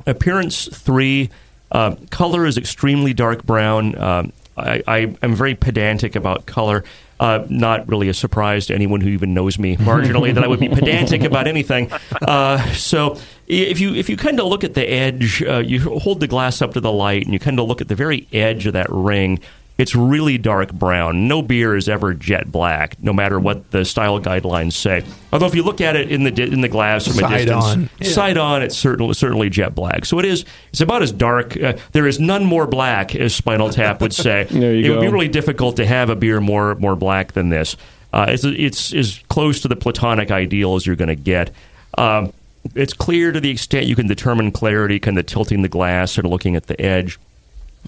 Appearance 0.07 0.69
three. 0.69 1.31
Uh, 1.71 1.97
color 2.11 2.47
is 2.47 2.59
extremely 2.59 3.15
dark 3.15 3.45
brown. 3.45 3.99
Um, 3.99 4.33
I, 4.57 4.83
I 4.87 5.17
am 5.23 5.35
very 5.35 5.55
pedantic 5.55 6.15
about 6.15 6.47
color. 6.47 6.85
Uh, 7.19 7.47
not 7.49 7.89
really 7.89 8.09
a 8.09 8.15
surprise 8.15 8.67
to 8.67 8.75
anyone 8.75 9.01
who 9.01 9.09
even 9.09 9.33
knows 9.33 9.59
me 9.59 9.77
marginally 9.79 10.35
that 10.35 10.45
I 10.45 10.47
would 10.47 10.61
be 10.61 10.69
pedantic 10.69 11.23
about 11.23 11.47
anything. 11.47 11.91
Uh, 12.21 12.61
so 12.73 13.17
if 13.47 13.81
you 13.81 13.95
if 13.95 14.09
you 14.09 14.17
kind 14.17 14.39
of 14.39 14.47
look 14.47 14.63
at 14.65 14.75
the 14.75 14.89
edge, 14.89 15.43
uh, 15.43 15.59
you 15.59 15.81
hold 15.81 16.21
the 16.21 16.29
glass 16.29 16.61
up 16.63 16.75
to 16.75 16.81
the 16.81 16.93
light, 16.93 17.25
and 17.25 17.33
you 17.33 17.41
kind 17.41 17.59
of 17.59 17.67
look 17.67 17.81
at 17.81 17.89
the 17.89 17.95
very 17.95 18.29
edge 18.33 18.67
of 18.67 18.75
that 18.75 18.89
ring. 18.91 19.41
It's 19.83 19.97
really 19.97 20.39
dark 20.39 20.73
brown. 20.73 21.27
No 21.27 21.43
beer 21.43 21.75
is 21.75 21.89
ever 21.89 22.15
jet 22.15 22.53
black, 22.53 23.03
no 23.03 23.13
matter 23.13 23.41
what 23.41 23.73
the 23.73 23.85
style 23.85 24.21
guidelines 24.21 24.75
say. 24.75 25.03
Although, 25.33 25.47
if 25.47 25.57
you 25.57 25.65
look 25.65 25.81
at 25.81 25.97
it 25.97 26.13
in 26.13 26.23
the 26.23 26.41
in 26.41 26.61
the 26.61 26.69
glass 26.69 27.09
from 27.09 27.15
Side 27.15 27.33
a 27.33 27.45
distance, 27.47 27.65
on. 27.65 27.91
Yeah. 27.99 28.09
side 28.09 28.39
on, 28.39 28.63
it's 28.63 28.77
certainly 28.77 29.13
certainly 29.15 29.51
jet 29.51 29.75
black. 29.75 30.05
So 30.05 30.21
it 30.21 30.25
is. 30.25 30.45
It's 30.71 30.81
about 30.81 31.03
as 31.03 31.11
dark. 31.11 31.61
Uh, 31.61 31.77
there 31.91 32.07
is 32.07 32.21
none 32.21 32.45
more 32.45 32.69
black, 32.69 33.17
as 33.17 33.35
Spinal 33.35 33.71
Tap 33.71 34.01
would 34.01 34.15
say. 34.15 34.47
There 34.63 34.73
you 34.73 34.85
it 34.85 34.95
would 34.95 35.01
be 35.01 35.09
really 35.09 35.27
difficult 35.27 35.75
to 35.77 35.85
have 35.85 36.11
a 36.11 36.15
beer 36.15 36.41
more 36.41 36.77
more 36.77 36.95
black 36.95 37.33
than 37.33 37.49
this. 37.49 37.77
Uh, 38.13 38.27
it's 38.29 38.45
it's 38.45 38.95
as 38.95 39.19
close 39.29 39.59
to 39.63 39.69
the 39.69 39.75
platonic 39.75 40.31
ideal 40.31 40.77
as 40.77 40.87
you're 40.87 40.95
going 40.95 41.09
to 41.09 41.17
get. 41.17 41.51
Um, 41.99 42.33
it's 42.77 42.93
clear 42.93 43.33
to 43.33 43.41
the 43.41 43.51
extent 43.51 43.87
you 43.87 43.97
can 43.97 44.07
determine 44.07 44.53
clarity, 44.53 45.01
kind 45.01 45.19
of 45.19 45.27
tilting 45.27 45.63
the 45.63 45.69
glass 45.69 46.19
and 46.19 46.31
looking 46.31 46.55
at 46.55 46.69
the 46.69 46.81
edge. 46.81 47.19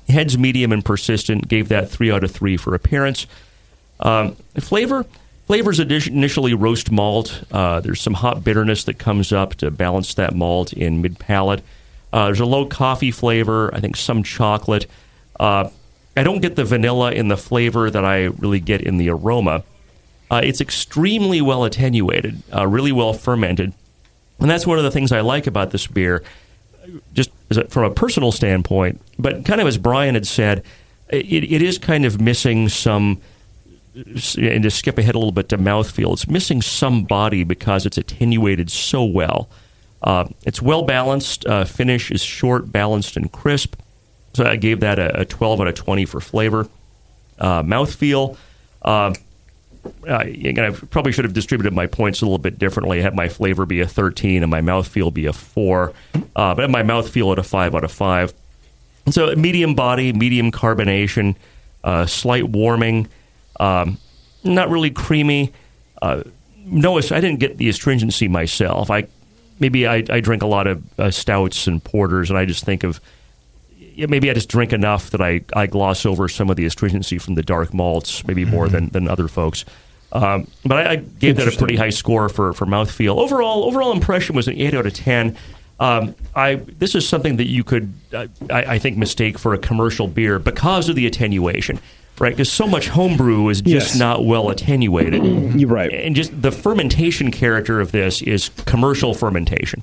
Heads 0.08 0.36
medium 0.36 0.72
and 0.72 0.84
persistent. 0.84 1.48
Gave 1.48 1.68
that 1.68 1.88
three 1.88 2.10
out 2.10 2.24
of 2.24 2.30
three 2.30 2.56
for 2.56 2.74
appearance. 2.74 3.26
Um, 4.00 4.36
flavor. 4.58 5.06
Flavors 5.46 5.78
initially 5.78 6.54
roast 6.54 6.90
malt. 6.90 7.44
Uh, 7.52 7.80
there's 7.80 8.00
some 8.00 8.14
hot 8.14 8.42
bitterness 8.42 8.84
that 8.84 8.98
comes 8.98 9.30
up 9.30 9.54
to 9.56 9.70
balance 9.70 10.14
that 10.14 10.34
malt 10.34 10.72
in 10.72 11.02
mid 11.02 11.18
palate. 11.18 11.62
Uh, 12.12 12.26
there's 12.26 12.40
a 12.40 12.46
low 12.46 12.64
coffee 12.64 13.10
flavor. 13.10 13.74
I 13.74 13.80
think 13.80 13.96
some 13.96 14.22
chocolate. 14.22 14.86
Uh, 15.38 15.68
I 16.16 16.22
don't 16.22 16.40
get 16.40 16.56
the 16.56 16.64
vanilla 16.64 17.12
in 17.12 17.28
the 17.28 17.36
flavor 17.36 17.90
that 17.90 18.04
I 18.04 18.24
really 18.24 18.60
get 18.60 18.80
in 18.80 18.96
the 18.96 19.10
aroma. 19.10 19.64
Uh, 20.30 20.40
it's 20.42 20.60
extremely 20.60 21.42
well 21.42 21.64
attenuated, 21.64 22.42
uh, 22.54 22.66
really 22.66 22.92
well 22.92 23.12
fermented, 23.12 23.72
and 24.40 24.48
that's 24.48 24.66
one 24.66 24.78
of 24.78 24.84
the 24.84 24.90
things 24.90 25.12
I 25.12 25.20
like 25.20 25.46
about 25.46 25.70
this 25.70 25.86
beer 25.86 26.22
just 27.12 27.30
from 27.68 27.84
a 27.84 27.90
personal 27.90 28.32
standpoint, 28.32 29.00
but 29.18 29.44
kind 29.44 29.60
of 29.60 29.66
as 29.66 29.78
Brian 29.78 30.14
had 30.14 30.26
said, 30.26 30.64
it, 31.08 31.44
it 31.44 31.62
is 31.62 31.78
kind 31.78 32.04
of 32.04 32.20
missing 32.20 32.68
some. 32.68 33.20
And 33.94 34.64
to 34.64 34.70
skip 34.72 34.98
ahead 34.98 35.14
a 35.14 35.18
little 35.18 35.30
bit 35.30 35.48
to 35.50 35.58
mouthfeel, 35.58 36.14
it's 36.14 36.26
missing 36.26 36.60
some 36.60 37.04
body 37.04 37.44
because 37.44 37.86
it's 37.86 37.96
attenuated 37.96 38.68
so 38.68 39.04
well. 39.04 39.48
Uh, 40.02 40.26
it's 40.44 40.60
well 40.60 40.82
balanced. 40.82 41.46
Uh, 41.46 41.64
finish 41.64 42.10
is 42.10 42.20
short, 42.20 42.72
balanced, 42.72 43.16
and 43.16 43.30
crisp. 43.30 43.76
So 44.34 44.44
I 44.44 44.56
gave 44.56 44.80
that 44.80 44.98
a, 44.98 45.20
a 45.20 45.24
12 45.24 45.60
out 45.60 45.68
of 45.68 45.74
20 45.76 46.06
for 46.06 46.20
flavor. 46.20 46.68
Uh, 47.38 47.62
mouthfeel. 47.62 48.36
Uh, 50.08 50.16
I 50.16 50.70
probably 50.90 51.12
should 51.12 51.24
have 51.24 51.34
distributed 51.34 51.72
my 51.72 51.86
points 51.86 52.20
a 52.22 52.24
little 52.24 52.38
bit 52.38 52.58
differently. 52.58 53.02
Had 53.02 53.14
my 53.14 53.28
flavor 53.28 53.66
be 53.66 53.80
a 53.80 53.86
13 53.86 54.42
and 54.42 54.50
my 54.50 54.60
mouthfeel 54.60 55.12
be 55.12 55.26
a 55.26 55.32
4. 55.32 55.92
Uh, 56.14 56.54
but 56.54 56.58
had 56.58 56.70
my 56.70 56.82
mouthfeel 56.82 57.32
at 57.32 57.38
a 57.38 57.42
5 57.42 57.74
out 57.74 57.84
of 57.84 57.92
5. 57.92 58.32
So 59.10 59.34
medium 59.34 59.74
body, 59.74 60.12
medium 60.12 60.50
carbonation, 60.50 61.36
uh, 61.82 62.06
slight 62.06 62.48
warming, 62.48 63.08
um, 63.60 63.98
not 64.42 64.70
really 64.70 64.90
creamy. 64.90 65.52
Uh, 66.00 66.22
no, 66.64 66.96
I 66.96 67.00
didn't 67.00 67.36
get 67.36 67.58
the 67.58 67.68
astringency 67.68 68.28
myself. 68.28 68.90
I 68.90 69.06
maybe 69.60 69.86
I, 69.86 70.02
I 70.08 70.20
drink 70.20 70.42
a 70.42 70.46
lot 70.46 70.66
of 70.66 70.82
uh, 70.98 71.10
stouts 71.10 71.66
and 71.66 71.82
porters, 71.82 72.30
and 72.30 72.38
I 72.38 72.44
just 72.44 72.64
think 72.64 72.84
of 72.84 73.00
maybe 73.96 74.30
I 74.30 74.34
just 74.34 74.48
drink 74.48 74.72
enough 74.72 75.10
that 75.10 75.20
I, 75.20 75.42
I 75.54 75.66
gloss 75.66 76.06
over 76.06 76.28
some 76.28 76.50
of 76.50 76.56
the 76.56 76.66
astringency 76.66 77.18
from 77.18 77.34
the 77.34 77.42
dark 77.42 77.72
malts, 77.72 78.26
maybe 78.26 78.44
more 78.44 78.68
than, 78.68 78.88
than 78.88 79.08
other 79.08 79.28
folks. 79.28 79.64
Um, 80.12 80.46
but 80.64 80.86
I, 80.86 80.90
I 80.92 80.96
gave 80.96 81.36
that 81.36 81.48
a 81.48 81.56
pretty 81.56 81.76
high 81.76 81.90
score 81.90 82.28
for, 82.28 82.52
for 82.52 82.66
mouthfeel. 82.66 83.16
Overall, 83.16 83.64
overall 83.64 83.92
impression 83.92 84.36
was 84.36 84.46
an 84.46 84.56
eight 84.58 84.74
out 84.74 84.86
of 84.86 84.94
ten. 84.94 85.36
Um, 85.80 86.14
I 86.36 86.54
this 86.54 86.94
is 86.94 87.08
something 87.08 87.36
that 87.38 87.48
you 87.48 87.64
could 87.64 87.92
uh, 88.12 88.28
I, 88.48 88.74
I 88.74 88.78
think 88.78 88.96
mistake 88.96 89.38
for 89.38 89.54
a 89.54 89.58
commercial 89.58 90.06
beer 90.06 90.38
because 90.38 90.88
of 90.88 90.94
the 90.94 91.04
attenuation, 91.04 91.80
right? 92.18 92.30
Because 92.30 92.50
so 92.52 92.66
much 92.66 92.88
homebrew 92.88 93.48
is 93.48 93.60
just 93.60 93.90
Yes. 93.94 93.98
not 93.98 94.24
well 94.24 94.50
attenuated. 94.50 95.24
You're 95.58 95.68
right. 95.68 95.92
And 95.92 96.14
just 96.14 96.40
the 96.42 96.52
fermentation 96.52 97.30
character 97.30 97.80
of 97.80 97.92
this 97.92 98.22
is 98.22 98.50
commercial 98.66 99.14
fermentation. 99.14 99.82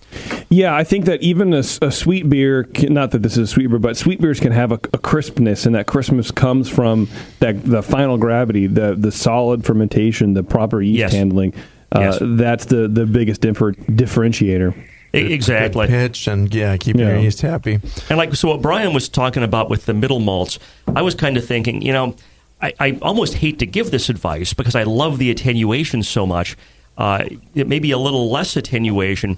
Yeah, 0.50 0.76
I 0.76 0.84
think 0.84 1.06
that 1.06 1.22
even 1.22 1.54
a 1.54 1.64
sweet 1.64 2.30
beer, 2.30 2.64
can, 2.64 2.94
not 2.94 3.12
that 3.12 3.22
this 3.24 3.34
is 3.34 3.50
a 3.50 3.52
sweet 3.52 3.68
beer, 3.68 3.80
but 3.80 3.98
sweet 3.98 4.22
beers 4.22 4.40
can 4.40 4.52
have 4.52 4.72
a, 4.72 4.80
a 4.94 4.98
crispness, 4.98 5.66
and 5.66 5.76
that 5.76 5.88
crispness 5.88 6.32
comes 6.32 6.70
from 6.70 7.08
that 7.40 7.64
the 7.64 7.82
final 7.84 8.18
gravity, 8.18 8.68
the 8.68 8.96
the 8.96 9.12
solid 9.12 9.66
fermentation, 9.66 10.34
the 10.34 10.44
proper 10.44 10.82
yeast 10.82 10.98
Yes. 11.00 11.14
handling. 11.14 11.54
Uh, 11.94 12.00
Yes. 12.00 12.18
That's 12.22 12.66
the 12.66 12.88
the 12.88 13.06
biggest 13.06 13.42
differ, 13.42 13.74
differentiator. 13.74 14.74
Exactly. 15.14 15.88
Pitch 15.88 16.28
and 16.28 16.54
yeah, 16.54 16.78
keeping 16.78 17.02
Yeah. 17.02 17.10
your 17.10 17.20
yeast 17.20 17.42
happy. 17.42 17.80
And 18.10 18.18
like 18.18 18.34
so, 18.36 18.50
what 18.50 18.62
Brian 18.62 18.94
was 18.94 19.10
talking 19.10 19.44
about 19.44 19.70
with 19.70 19.86
the 19.86 19.94
middle 19.94 20.20
malts, 20.20 20.58
I 20.96 21.02
was 21.02 21.16
kind 21.16 21.36
of 21.38 21.46
thinking, 21.46 21.82
you 21.82 21.92
know, 21.92 22.16
I, 22.62 22.74
I 22.80 23.00
almost 23.02 23.36
hate 23.36 23.60
to 23.60 23.66
give 23.66 23.92
this 23.92 24.10
advice 24.10 24.54
because 24.54 24.76
I 24.76 24.84
love 24.84 25.18
the 25.18 25.30
attenuation 25.32 26.04
so 26.04 26.26
much. 26.26 26.56
Uh, 26.98 27.26
it 27.56 27.68
maybe 27.68 27.92
a 27.92 27.98
little 27.98 28.30
less 28.30 28.56
attenuation 28.56 29.38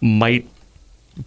might 0.00 0.48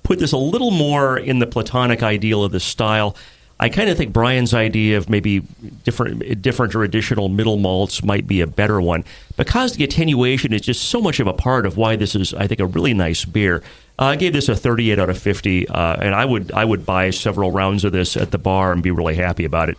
put 0.04 0.20
this 0.20 0.32
a 0.32 0.38
little 0.38 0.72
more 0.72 1.18
in 1.18 1.40
the 1.40 1.48
platonic 1.48 2.02
ideal 2.02 2.44
of 2.44 2.52
the 2.52 2.60
style. 2.60 3.16
I 3.62 3.70
kind 3.70 3.92
of 3.92 3.98
think 3.98 4.12
Brian's 4.12 4.56
idea 4.56 4.98
of 4.98 5.08
maybe 5.08 5.42
different, 5.84 6.42
different 6.42 6.74
or 6.74 6.84
additional 6.84 7.30
middle 7.30 7.58
malts 7.58 8.04
might 8.04 8.26
be 8.26 8.42
a 8.42 8.48
better 8.48 8.82
one 8.82 9.06
because 9.38 9.74
the 9.74 9.84
attenuation 9.84 10.52
is 10.52 10.62
just 10.62 10.86
so 10.86 11.00
much 11.00 11.20
of 11.20 11.28
a 11.28 11.34
part 11.34 11.68
of 11.68 11.78
why 11.78 11.96
this 11.96 12.16
is, 12.16 12.34
I 12.34 12.48
think, 12.48 12.60
a 12.60 12.66
really 12.66 12.96
nice 12.96 13.24
beer. 13.24 13.62
Uh, 14.00 14.06
I 14.06 14.16
gave 14.16 14.34
this 14.34 14.50
a 14.50 14.56
38 14.56 14.98
out 14.98 15.12
of 15.12 15.18
50, 15.20 15.68
uh, 15.68 15.96
and 16.02 16.16
I 16.16 16.26
would 16.26 16.52
I 16.54 16.66
would 16.66 16.88
buy 16.88 17.12
several 17.12 17.52
rounds 17.52 17.84
of 17.84 17.92
this 17.92 18.18
at 18.18 18.32
the 18.32 18.40
bar 18.40 18.72
and 18.72 18.82
be 18.82 18.90
really 18.90 19.16
happy 19.16 19.46
about 19.46 19.70
it. 19.70 19.78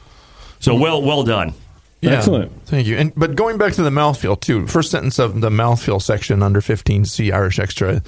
So 0.60 0.76
well 0.76 1.02
well 1.02 1.24
done. 1.24 1.54
Yeah, 2.02 2.12
Excellent. 2.12 2.52
Thank 2.66 2.86
you. 2.86 2.96
And 2.96 3.12
but 3.16 3.34
going 3.34 3.58
back 3.58 3.72
to 3.74 3.82
the 3.82 3.90
mouthfeel 3.90 4.40
too. 4.40 4.68
First 4.68 4.92
sentence 4.92 5.18
of 5.18 5.40
the 5.40 5.50
mouthfeel 5.50 6.00
section 6.00 6.40
under 6.40 6.60
15C 6.60 7.32
Irish 7.32 7.58
Extra, 7.58 8.00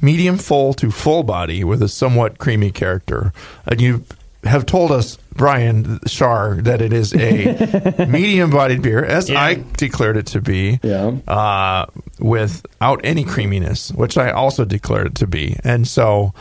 medium 0.00 0.38
full 0.38 0.72
to 0.74 0.92
full 0.92 1.24
body 1.24 1.64
with 1.64 1.82
a 1.82 1.88
somewhat 1.88 2.38
creamy 2.38 2.70
character. 2.70 3.32
And 3.66 3.80
you 3.80 4.04
have 4.46 4.66
told 4.66 4.90
us, 4.92 5.18
Brian 5.34 6.00
Shar, 6.06 6.56
that 6.62 6.80
it 6.80 6.92
is 6.92 7.14
a 7.14 8.06
medium 8.08 8.50
bodied 8.50 8.82
beer, 8.82 9.04
as 9.04 9.28
Yeah. 9.28 9.40
I 9.42 9.62
declared 9.76 10.16
it 10.16 10.26
to 10.28 10.40
be. 10.40 10.80
Yeah. 10.82 11.08
Uh, 11.28 11.86
without 12.18 13.00
any 13.04 13.24
creaminess, 13.24 13.92
which 13.92 14.16
I 14.16 14.30
also 14.30 14.64
declared 14.64 15.08
it 15.08 15.14
to 15.16 15.26
be. 15.26 15.56
And 15.64 15.86
so, 15.86 16.32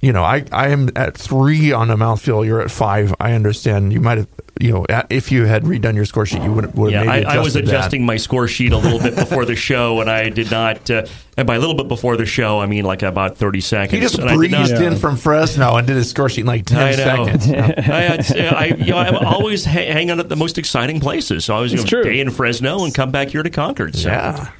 you 0.00 0.12
know, 0.12 0.22
I, 0.22 0.44
I 0.52 0.68
am 0.68 0.88
at 0.96 1.16
three 1.16 1.72
on 1.72 1.90
a 1.90 1.96
mouthfeel. 1.96 2.46
You're 2.46 2.60
at 2.60 2.70
five. 2.70 3.14
I 3.20 3.32
understand. 3.32 3.92
You 3.92 4.00
might 4.00 4.18
have, 4.18 4.28
you 4.60 4.72
know, 4.72 4.86
if 5.10 5.30
you 5.32 5.44
had 5.44 5.64
redone 5.64 5.94
your 5.96 6.04
score 6.04 6.24
sheet, 6.26 6.42
you 6.42 6.52
would, 6.52 6.74
would 6.76 6.92
Yeah, 6.92 7.00
have 7.04 7.08
I, 7.08 7.14
maybe 7.16 7.26
I 7.26 7.38
was 7.38 7.56
adjusted 7.56 7.66
that. 7.66 7.78
adjusting 7.78 8.06
my 8.06 8.16
score 8.16 8.46
sheet 8.48 8.72
a 8.72 8.76
little 8.78 8.98
bit 9.00 9.14
before 9.16 9.44
the 9.44 9.56
show, 9.56 10.00
and 10.00 10.08
I 10.08 10.28
did 10.30 10.50
not. 10.50 10.88
Uh, 10.90 11.06
and 11.36 11.46
by 11.46 11.56
a 11.56 11.58
little 11.58 11.74
bit 11.74 11.88
before 11.88 12.16
the 12.16 12.24
show, 12.26 12.60
I 12.60 12.66
mean 12.66 12.84
like 12.84 13.02
about 13.02 13.36
thirty 13.36 13.60
seconds. 13.60 13.92
He 13.92 14.00
just 14.00 14.18
and 14.18 14.30
I 14.30 14.36
breezed 14.36 14.52
not- 14.74 14.82
in 14.82 14.96
from 14.96 15.16
Fresno 15.16 15.74
and 15.76 15.86
did 15.86 15.96
his 15.96 16.08
score 16.08 16.28
sheet 16.28 16.42
in 16.42 16.46
like 16.46 16.64
ten 16.66 16.78
I 16.78 16.90
know. 16.92 17.26
seconds. 17.26 17.50
I, 18.40 18.46
I, 18.56 18.64
you 18.66 18.92
know, 18.92 18.98
I'm 18.98 19.16
always 19.16 19.64
ha- 19.64 19.72
hanging 19.72 20.18
at 20.20 20.28
the 20.28 20.36
most 20.36 20.56
exciting 20.58 21.00
places. 21.00 21.44
So 21.44 21.56
I 21.56 21.60
was 21.60 21.72
you 21.72 21.80
It's 21.80 21.84
know, 21.92 22.02
true. 22.02 22.10
day 22.10 22.20
in 22.20 22.30
Fresno 22.30 22.84
and 22.84 22.94
come 22.94 23.10
back 23.10 23.28
here 23.28 23.42
to 23.42 23.50
Concord. 23.50 23.96
So. 23.96 24.08
Yeah. 24.08 24.50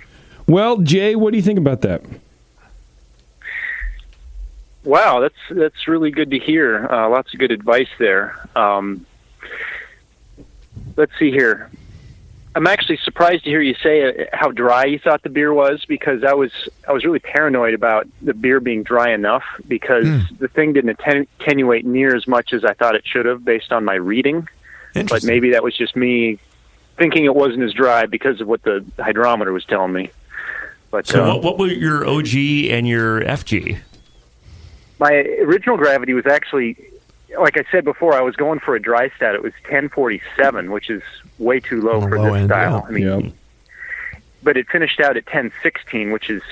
Well, 0.49 0.79
Jay, 0.79 1.15
what 1.17 1.31
do 1.31 1.37
you 1.39 1.43
think 1.43 1.59
about 1.59 1.81
that? 1.83 2.03
Wow, 4.85 5.21
that's 5.21 5.35
that's 5.51 5.89
really 5.89 6.11
good 6.11 6.31
to 6.31 6.39
hear. 6.39 6.87
Uh, 6.87 7.09
lots 7.09 7.33
of 7.33 7.41
good 7.41 7.51
advice 7.51 7.89
there. 7.99 8.37
Um, 8.55 9.07
let's 10.97 11.13
see 11.19 11.31
here. 11.31 11.71
I'm 12.57 12.67
actually 12.69 12.99
surprised 12.99 13.45
to 13.45 13.51
hear 13.51 13.61
you 13.61 13.75
say 13.83 14.07
uh, 14.07 14.25
how 14.33 14.53
dry 14.53 14.85
you 14.85 14.99
thought 14.99 15.23
the 15.23 15.29
beer 15.29 15.53
was 15.53 15.85
because 15.87 16.23
I 16.23 16.35
was 16.35 16.53
I 16.87 16.93
was 16.93 17.05
really 17.05 17.19
paranoid 17.19 17.75
about 17.75 18.07
the 18.23 18.35
beer 18.35 18.61
being 18.61 18.83
dry 18.83 19.13
enough 19.13 19.43
because 19.67 20.07
the 20.39 20.49
thing 20.49 20.75
didn't 20.75 20.91
atten- 20.91 21.27
attenuate 21.41 21.85
near 21.85 22.15
as 22.15 22.29
much 22.29 22.53
as 22.53 22.65
I 22.65 22.75
thought 22.75 22.95
it 22.95 23.07
should 23.07 23.27
have 23.27 23.45
based 23.45 23.73
on 23.73 23.85
my 23.85 23.95
reading. 23.95 24.49
But 24.95 25.25
maybe 25.25 25.51
that 25.51 25.65
was 25.65 25.77
just 25.77 25.97
me 25.97 26.39
thinking 26.97 27.25
it 27.25 27.35
wasn't 27.35 27.65
as 27.65 27.73
dry 27.73 28.07
because 28.07 28.41
of 28.41 28.47
what 28.47 28.63
the 28.63 28.85
hydrometer 28.99 29.53
was 29.53 29.65
telling 29.65 29.93
me. 29.93 30.11
But 30.93 31.09
So 31.09 31.25
uh, 31.25 31.35
what, 31.35 31.43
what 31.43 31.59
were 31.59 31.67
your 31.67 32.07
OG 32.07 32.37
and 32.37 32.87
your 32.87 33.23
FG? 33.23 33.81
My 34.99 35.13
original 35.13 35.77
gravity 35.77 36.15
was 36.15 36.27
actually 36.27 36.77
like 37.39 37.57
I 37.59 37.65
said 37.73 37.85
before, 37.85 38.15
I 38.15 38.21
was 38.21 38.37
going 38.37 38.61
for 38.61 38.77
a 38.77 38.81
dry 38.81 39.09
stat. 39.17 39.35
It 39.35 39.43
was 39.43 39.53
1047, 39.69 40.71
which 40.71 40.89
is 40.89 41.03
way 41.39 41.59
too 41.59 41.81
low 41.83 42.01
On 42.01 42.09
for 42.09 42.17
low 42.19 42.25
this 42.33 42.35
end, 42.43 42.49
style. 42.49 42.83
yeah. 42.85 42.89
I 42.89 42.91
mean, 42.93 43.25
Yeah. 43.25 43.31
but 44.45 44.57
it 44.57 44.69
finished 44.69 45.01
out 45.01 45.17
at 45.17 45.25
1016, 45.27 46.13
which 46.13 46.31
is 46.31 46.43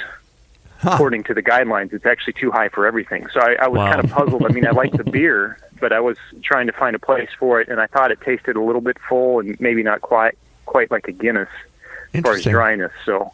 according 0.83 1.23
to 1.25 1.35
the 1.35 1.43
guidelines, 1.43 1.93
it's 1.93 2.05
actually 2.07 2.33
too 2.33 2.51
high 2.51 2.69
for 2.69 2.85
everything. 2.85 3.29
So 3.33 3.39
I, 3.39 3.55
I 3.61 3.69
was 3.69 3.79
Wow. 3.79 3.93
kind 3.93 4.05
of 4.05 4.11
puzzled. 4.11 4.45
I 4.45 4.49
mean, 4.49 4.67
I 4.67 4.71
liked 4.73 4.97
the 4.97 5.05
beer, 5.05 5.57
but 5.79 5.93
I 5.93 6.01
was 6.01 6.17
trying 6.43 6.67
to 6.67 6.73
find 6.73 6.97
a 6.97 6.99
place 6.99 7.29
for 7.39 7.61
it, 7.61 7.69
and 7.69 7.79
I 7.81 7.87
thought 7.87 8.11
it 8.11 8.21
tasted 8.21 8.57
a 8.57 8.61
little 8.61 8.81
bit 8.81 8.97
full 9.09 9.39
and 9.39 9.61
maybe 9.61 9.85
not 9.85 10.01
quite 10.01 10.37
quite 10.67 10.91
like 10.91 11.07
a 11.07 11.13
Guinness 11.13 11.49
as 12.13 12.23
far 12.23 12.33
as 12.33 12.43
dryness. 12.43 12.91
So, 13.05 13.31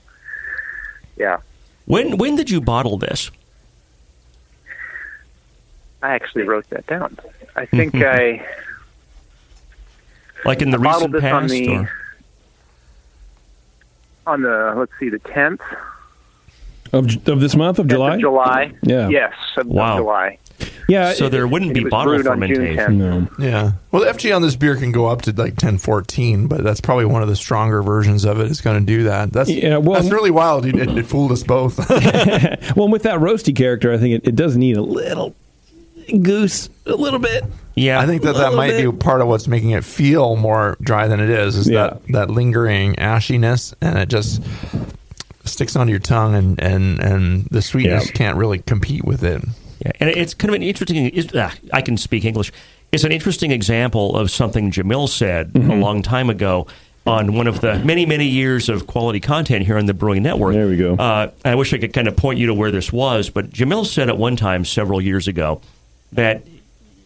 yeah, 1.16 1.38
When 1.87 2.18
when 2.18 2.37
did 2.37 2.51
you 2.51 2.61
bottle 2.61 2.99
this? 2.99 3.31
I 6.02 6.14
actually 6.14 6.42
wrote 6.44 6.68
that 6.70 6.87
down. 6.87 7.18
I 7.56 7.64
hmm, 7.64 7.76
think 7.76 7.92
hmm, 7.92 7.98
hmm. 8.00 8.04
I. 8.06 8.46
Like 10.44 10.62
in 10.62 10.70
the 10.70 10.78
I 10.78 10.82
bottled 10.82 11.12
recent 11.14 11.22
this 11.22 11.32
on 11.32 11.42
past? 11.42 11.52
the 11.52 11.68
or? 11.68 11.90
on 14.26 14.42
the 14.42 14.74
let's 14.76 14.92
see 15.00 15.08
the 15.08 15.18
10th 15.20 15.61
Of, 16.92 17.28
of 17.28 17.40
this 17.40 17.56
month 17.56 17.78
of 17.78 17.88
July? 17.88 18.14
Of 18.14 18.20
July. 18.20 18.72
Yeah. 18.82 19.08
Yes, 19.08 19.34
of, 19.56 19.66
of 19.66 19.72
Wow. 19.72 19.96
July. 19.98 20.38
Yeah. 20.88 21.12
So 21.14 21.28
there 21.28 21.46
wouldn't 21.46 21.72
It 21.72 21.74
be 21.74 21.84
was 21.84 21.90
bottle 21.90 22.14
brewed 22.14 22.26
on 22.26 22.40
June 22.46 22.56
fermentation. 22.56 22.98
10th. 23.00 23.38
no. 23.38 23.44
Yeah. 23.44 23.72
Well, 23.90 24.04
the 24.04 24.11
FG 24.11 24.34
on 24.34 24.42
this 24.42 24.54
beer 24.56 24.76
can 24.76 24.92
go 24.92 25.06
up 25.06 25.22
to 25.22 25.30
like 25.30 25.52
1014, 25.54 26.46
but 26.46 26.62
that's 26.62 26.80
probably 26.80 27.04
one 27.06 27.22
of 27.22 27.28
the 27.28 27.37
stronger 27.37 27.82
versions 27.82 28.24
of 28.24 28.38
it 28.40 28.50
is 28.50 28.61
going 28.61 28.78
to 28.78 28.87
do 28.87 29.04
that. 29.04 29.32
That's 29.32 29.50
Yeah, 29.50 29.78
well- 29.78 30.00
that's 30.00 30.12
really 30.12 30.30
wild. 30.30 30.66
It, 30.66 30.76
it, 30.76 30.96
it 30.98 31.06
fooled 31.06 31.32
us 31.32 31.42
both. 31.42 31.78
Well, 32.76 32.88
with 32.88 33.02
that 33.04 33.18
roasty 33.20 33.54
character, 33.56 33.92
I 33.92 33.98
think 33.98 34.14
it, 34.22 34.28
it 34.28 34.37
does 34.37 34.56
need 34.56 34.76
a 34.76 34.82
little 34.82 35.34
goose, 36.23 36.68
a 36.87 36.94
little 36.94 37.18
bit. 37.18 37.44
Yeah, 37.75 38.01
I 38.01 38.07
think 38.07 38.23
that 38.23 38.33
that 38.35 38.53
little 38.53 38.57
might 38.57 38.77
be 38.77 38.90
part 38.90 39.21
of 39.21 39.29
what's 39.29 39.47
making 39.47 39.71
it 39.71 39.85
feel 39.85 40.35
more 40.37 40.77
dry 40.81 41.07
than 41.07 41.21
it 41.21 41.31
is. 41.31 41.57
Is 41.57 41.68
Yeah. 41.68 41.83
that 41.90 42.07
that 42.09 42.31
lingering 42.31 42.94
ashiness, 42.97 43.73
and 43.81 43.99
it 43.99 44.09
just 44.09 44.42
sticks 45.44 45.77
onto 45.77 45.90
your 45.90 46.01
tongue, 46.01 46.35
and 46.35 46.61
and 46.61 46.99
and 47.01 47.47
the 47.51 47.62
sweetness 47.62 48.07
Yeah. 48.07 48.12
can't 48.12 48.37
really 48.37 48.59
compete 48.59 49.05
with 49.05 49.23
it. 49.23 49.42
Yeah, 49.85 49.92
and 50.01 50.11
it's 50.11 50.35
kind 50.35 50.51
of 50.51 50.55
an 50.57 50.62
interesting. 50.62 51.07
is- 51.11 51.29
ah, 51.35 51.55
I 51.73 51.83
can 51.83 51.97
speak 51.97 52.25
English. 52.25 52.53
It's 52.90 53.05
an 53.05 53.12
interesting 53.12 53.53
example 53.53 54.16
of 54.16 54.31
something 54.31 54.71
Jamil 54.73 55.09
said 55.09 55.53
Mm-hmm. 55.53 55.71
a 55.71 55.77
long 55.77 56.03
time 56.03 56.31
ago 56.31 56.66
on 57.07 57.35
one 57.35 57.47
of 57.47 57.61
the 57.61 57.79
many, 57.85 58.05
many 58.05 58.27
years 58.27 58.68
of 58.68 58.87
quality 58.87 59.21
content 59.21 59.64
here 59.64 59.79
on 59.79 59.87
the 59.87 59.94
Brewing 59.94 60.23
Network. 60.23 60.55
There 60.55 60.66
we 60.66 60.77
go. 60.77 60.94
Uh, 60.94 61.29
I 61.44 61.55
wish 61.55 61.73
I 61.73 61.79
could 61.79 61.92
kind 61.92 62.09
of 62.09 62.16
point 62.16 62.38
you 62.38 62.47
to 62.49 62.55
where 62.55 62.71
this 62.71 62.92
was, 62.92 63.31
but 63.31 63.51
Jamil 63.51 63.87
said 63.87 64.09
at 64.09 64.18
one 64.18 64.37
time 64.37 64.64
several 64.64 65.01
years 65.01 65.29
ago 65.29 65.61
that 66.12 66.42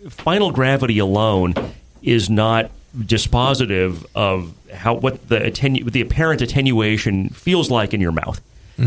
final 0.09 0.51
gravity 0.53 0.99
alone 0.99 1.55
is 2.03 2.29
not 2.31 2.71
dispositive 2.97 4.05
of 4.15 4.53
how 4.73 4.95
what 4.95 5.29
the 5.29 5.39
attenu- 5.39 5.91
the 5.91 6.01
apparent 6.01 6.41
attenuation 6.43 7.29
feels 7.31 7.71
like 7.71 7.95
in 7.95 8.01
your 8.01 8.13
mouth. 8.13 8.41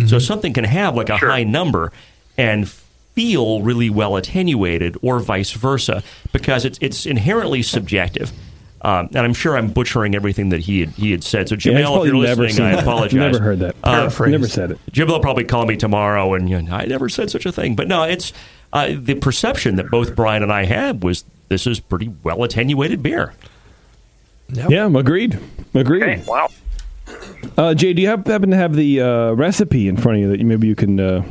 So 0.08 0.19
something 0.19 0.51
can 0.51 0.65
have 0.65 0.95
like 0.97 1.10
a 1.10 1.17
Sure. 1.17 1.30
high 1.30 1.43
number 1.45 1.93
and 2.38 2.67
feel 2.67 3.62
really 3.62 3.89
well 3.89 4.17
attenuated, 4.17 4.97
or 5.01 5.19
vice 5.21 5.51
versa, 5.54 6.04
because 6.34 6.65
it's 6.65 6.78
it's 6.82 7.06
inherently 7.06 7.62
subjective. 7.62 8.34
Um, 8.82 9.08
and 9.15 9.19
I'm 9.19 9.34
sure 9.34 9.58
I'm 9.58 9.69
butchering 9.69 10.13
everything 10.13 10.49
that 10.49 10.60
he 10.60 10.82
had, 10.82 10.89
he 10.89 11.12
had 11.12 11.23
said. 11.23 11.47
So 11.49 11.56
Yeah, 11.56 11.80
Jamil, 11.80 12.01
if 12.01 12.06
you're 12.08 12.17
listening, 12.17 12.67
I 12.67 12.71
that. 12.75 12.80
apologize. 12.84 13.13
Never 13.13 13.39
heard 13.39 13.60
that. 13.60 13.75
Uh, 13.84 13.91
Paraphrase. 13.99 14.32
Never 14.32 14.47
said 14.49 14.71
it. 14.71 14.80
Jim 14.91 15.08
will 15.08 15.21
probably 15.21 15.45
call 15.45 15.65
me 15.65 15.78
tomorrow, 15.78 16.34
and 16.34 16.49
you 16.49 16.62
know, 16.62 16.75
I 16.75 16.86
never 16.86 17.08
said 17.08 17.30
such 17.32 17.45
a 17.45 17.51
thing. 17.54 17.75
But 17.75 17.88
no, 17.88 18.04
it's 18.04 18.34
uh, 18.75 18.93
the 18.95 19.15
perception 19.15 19.77
that 19.77 19.89
both 19.89 20.15
Brian 20.15 20.43
and 20.43 20.51
I 20.53 20.65
had 20.65 21.03
was 21.03 21.23
this 21.49 21.65
is 21.65 21.79
pretty 21.79 22.13
well 22.23 22.43
attenuated 22.43 23.01
beer. 23.01 23.33
Yep. 24.49 24.69
Yeah, 24.69 24.85
agreed. 24.97 25.39
Agreed. 25.73 26.03
Okay, 26.03 26.23
wow. 26.27 26.49
Uh, 27.57 27.73
Jay, 27.73 27.93
do 27.93 28.01
you 28.01 28.07
have, 28.07 28.25
happen 28.27 28.49
to 28.51 28.55
have 28.57 28.75
the 28.75 29.01
uh, 29.01 29.31
recipe 29.33 29.88
in 29.88 29.97
front 29.97 30.17
of 30.17 30.21
you 30.23 30.29
that 30.29 30.39
you, 30.39 30.45
maybe 30.45 30.67
you 30.67 30.75
can? 30.75 30.99
Uh, 30.99 31.23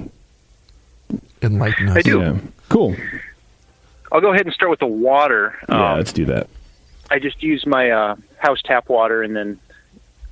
Enlighten 1.42 1.88
us. 1.90 1.96
I 1.96 2.02
do. 2.02 2.20
yeah. 2.20 2.38
Cool. 2.68 2.96
I'll 4.10 4.20
go 4.20 4.32
ahead 4.32 4.46
and 4.46 4.54
start 4.54 4.70
with 4.70 4.80
the 4.80 4.86
water. 4.86 5.54
yeah, 5.68 5.92
Um, 5.92 5.98
let's 5.98 6.12
do 6.12 6.24
that. 6.26 6.48
I 7.10 7.18
just 7.18 7.42
used 7.42 7.66
my 7.66 7.90
uh, 7.90 8.16
house 8.38 8.62
tap 8.62 8.88
water 8.88 9.22
and 9.22 9.36
then 9.36 9.58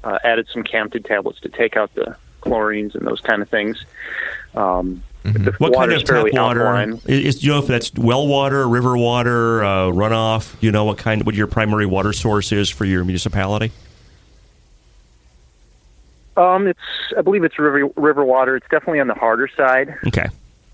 uh, 0.05 0.18
added 0.25 0.48
some 0.53 0.62
Campden 0.64 1.05
tablets 1.05 1.40
to 1.40 1.48
take 1.48 1.77
out 1.77 1.92
the 1.94 2.16
chlorines 2.40 2.94
and 2.94 3.07
those 3.07 3.20
kind 3.20 3.42
of 3.42 3.48
things. 3.48 3.85
Um, 4.55 5.03
The 5.25 5.55
What 5.59 5.75
kind 5.75 5.93
of 5.93 6.03
tap 6.05 6.27
water? 6.33 6.67
alkaline. 6.67 7.01
Is, 7.07 7.39
do 7.41 7.47
you 7.47 7.53
know 7.53 7.59
if 7.61 7.67
that's 7.69 7.95
well 7.95 8.27
water, 8.27 8.69
river 8.69 8.97
water, 8.97 9.63
uh, 9.65 9.87
runoff? 9.87 10.59
Do 10.61 10.67
you 10.67 10.73
know 10.73 10.85
what 10.85 10.99
kind, 10.99 11.25
what 11.25 11.35
your 11.37 11.47
primary 11.47 11.87
water 11.87 12.13
source 12.13 12.51
is 12.51 12.69
for 12.71 12.85
your 12.85 13.05
municipality? 13.05 13.71
Um, 16.37 16.67
it's 16.67 16.81
I 17.17 17.21
believe 17.23 17.45
it's 17.45 17.59
river 17.59 17.89
river 17.97 18.25
water. 18.25 18.57
It's 18.57 18.67
definitely 18.71 19.01
on 19.01 19.07
the 19.07 19.15
harder 19.15 19.49
side, 19.55 19.95
Okay. 20.07 20.29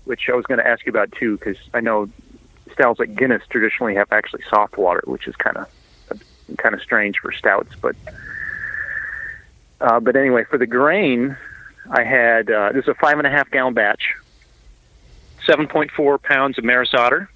which 0.05 0.29
I 0.29 0.33
was 0.35 0.45
going 0.45 0.59
to 0.59 0.65
ask 0.67 0.85
you 0.85 0.89
about 0.89 1.11
too, 1.11 1.37
because 1.37 1.57
I 1.73 1.81
know 1.81 2.09
styles 2.71 2.97
like 2.97 3.13
Guinness 3.15 3.43
traditionally 3.49 3.95
have 3.95 4.11
actually 4.11 4.43
soft 4.49 4.77
water, 4.77 5.01
which 5.05 5.27
is 5.27 5.35
kind 5.35 5.57
of 5.57 5.67
kind 6.57 6.73
of 6.73 6.81
strange 6.81 7.19
for 7.19 7.31
stouts. 7.33 7.75
But 7.81 7.95
uh, 9.81 9.99
but 9.99 10.15
anyway, 10.15 10.45
for 10.45 10.57
the 10.57 10.65
grain, 10.65 11.35
I 11.91 12.03
had 12.03 12.49
uh, 12.49 12.71
this 12.71 12.83
is 12.85 12.89
a 12.89 12.95
five 12.95 13.17
and 13.17 13.27
a 13.27 13.29
half 13.29 13.51
gallon 13.51 13.73
batch, 13.73 14.15
seven 15.49 15.67
point 15.67 15.89
four 15.91 16.17
pounds 16.17 16.57
of 16.57 16.63
maris 16.63 16.93
otter, 16.93 17.29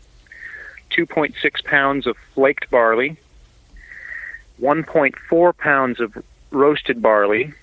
two 0.90 1.06
point 1.06 1.34
six 1.42 1.62
pounds 1.62 2.06
of 2.06 2.16
flaked 2.36 2.70
barley, 2.70 3.18
one 4.58 4.84
point 4.84 5.16
four 5.30 5.54
pounds 5.54 6.00
of 6.00 6.16
roasted 6.52 7.02
barley 7.02 7.54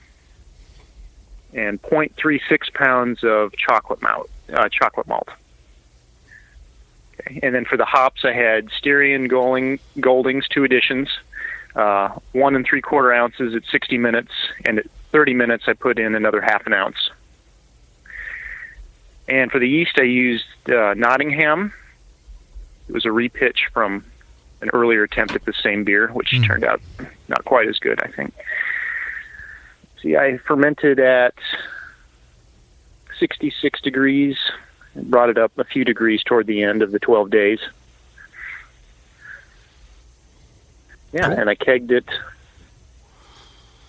and 1.52 1.82
0.36 1.82 2.72
pounds 2.74 3.24
of 3.24 3.52
chocolate 3.56 4.00
malt. 4.02 4.30
Uh, 4.52 4.68
chocolate 4.68 5.06
malt. 5.06 5.28
Okay. 7.20 7.40
And 7.42 7.54
then 7.54 7.64
for 7.64 7.76
the 7.76 7.84
hops, 7.84 8.24
I 8.24 8.32
had 8.32 8.68
Styrian 8.70 9.28
Golding, 9.28 9.78
Goldings, 9.98 10.46
two 10.48 10.64
editions, 10.64 11.08
uh, 11.74 12.10
one 12.32 12.54
and 12.54 12.64
three 12.64 12.80
quarter 12.80 13.12
ounces 13.12 13.54
at 13.54 13.62
60 13.70 13.98
minutes, 13.98 14.32
and 14.64 14.78
at 14.78 14.86
30 15.12 15.34
minutes, 15.34 15.64
I 15.66 15.72
put 15.72 15.98
in 15.98 16.14
another 16.14 16.40
half 16.40 16.66
an 16.66 16.72
ounce. 16.72 17.10
And 19.30 19.50
for 19.52 19.60
the 19.60 19.68
yeast, 19.68 19.92
I 19.98 20.02
used 20.02 20.44
uh, 20.68 20.94
Nottingham. 20.94 21.72
It 22.88 22.92
was 22.92 23.04
a 23.06 23.10
repitch 23.10 23.68
from 23.72 24.04
an 24.60 24.70
earlier 24.70 25.04
attempt 25.04 25.36
at 25.36 25.44
the 25.44 25.52
same 25.52 25.84
beer, 25.84 26.08
which 26.08 26.34
turned 26.44 26.64
out 26.64 26.80
not 27.28 27.44
quite 27.44 27.68
as 27.68 27.78
good, 27.78 28.02
I 28.02 28.08
think. 28.08 28.34
See, 30.02 30.16
I 30.16 30.38
fermented 30.38 30.98
at 30.98 31.34
66 33.20 33.80
degrees 33.82 34.36
and 34.94 35.08
brought 35.08 35.30
it 35.30 35.38
up 35.38 35.52
a 35.58 35.64
few 35.64 35.84
degrees 35.84 36.24
toward 36.24 36.48
the 36.48 36.64
end 36.64 36.82
of 36.82 36.90
the 36.90 36.98
12 36.98 37.30
days. 37.30 37.60
Yeah, 41.12 41.28
Cool. 41.28 41.38
and 41.38 41.48
I 41.50 41.54
kegged 41.54 41.92
it, 41.92 42.08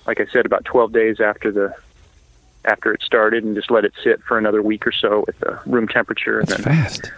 like 0.06 0.19
I 0.21 0.25
said, 0.27 0.45
about 0.45 0.65
12 0.65 0.91
days 0.91 1.19
after 1.19 1.51
the 1.51 1.75
after 2.65 2.93
it 2.93 3.02
started, 3.02 3.43
and 3.43 3.56
just 3.56 3.71
let 3.71 3.86
it 3.86 3.93
sit 4.04 4.21
for 4.24 4.38
another 4.38 4.62
week 4.62 4.86
or 4.86 4.91
so 4.91 5.26
at 5.28 5.39
the 5.39 5.60
room 5.65 5.88
temperature, 5.88 6.39
and 6.39 6.47
That's 6.47 6.63
then 6.63 6.76
fast. 6.76 7.12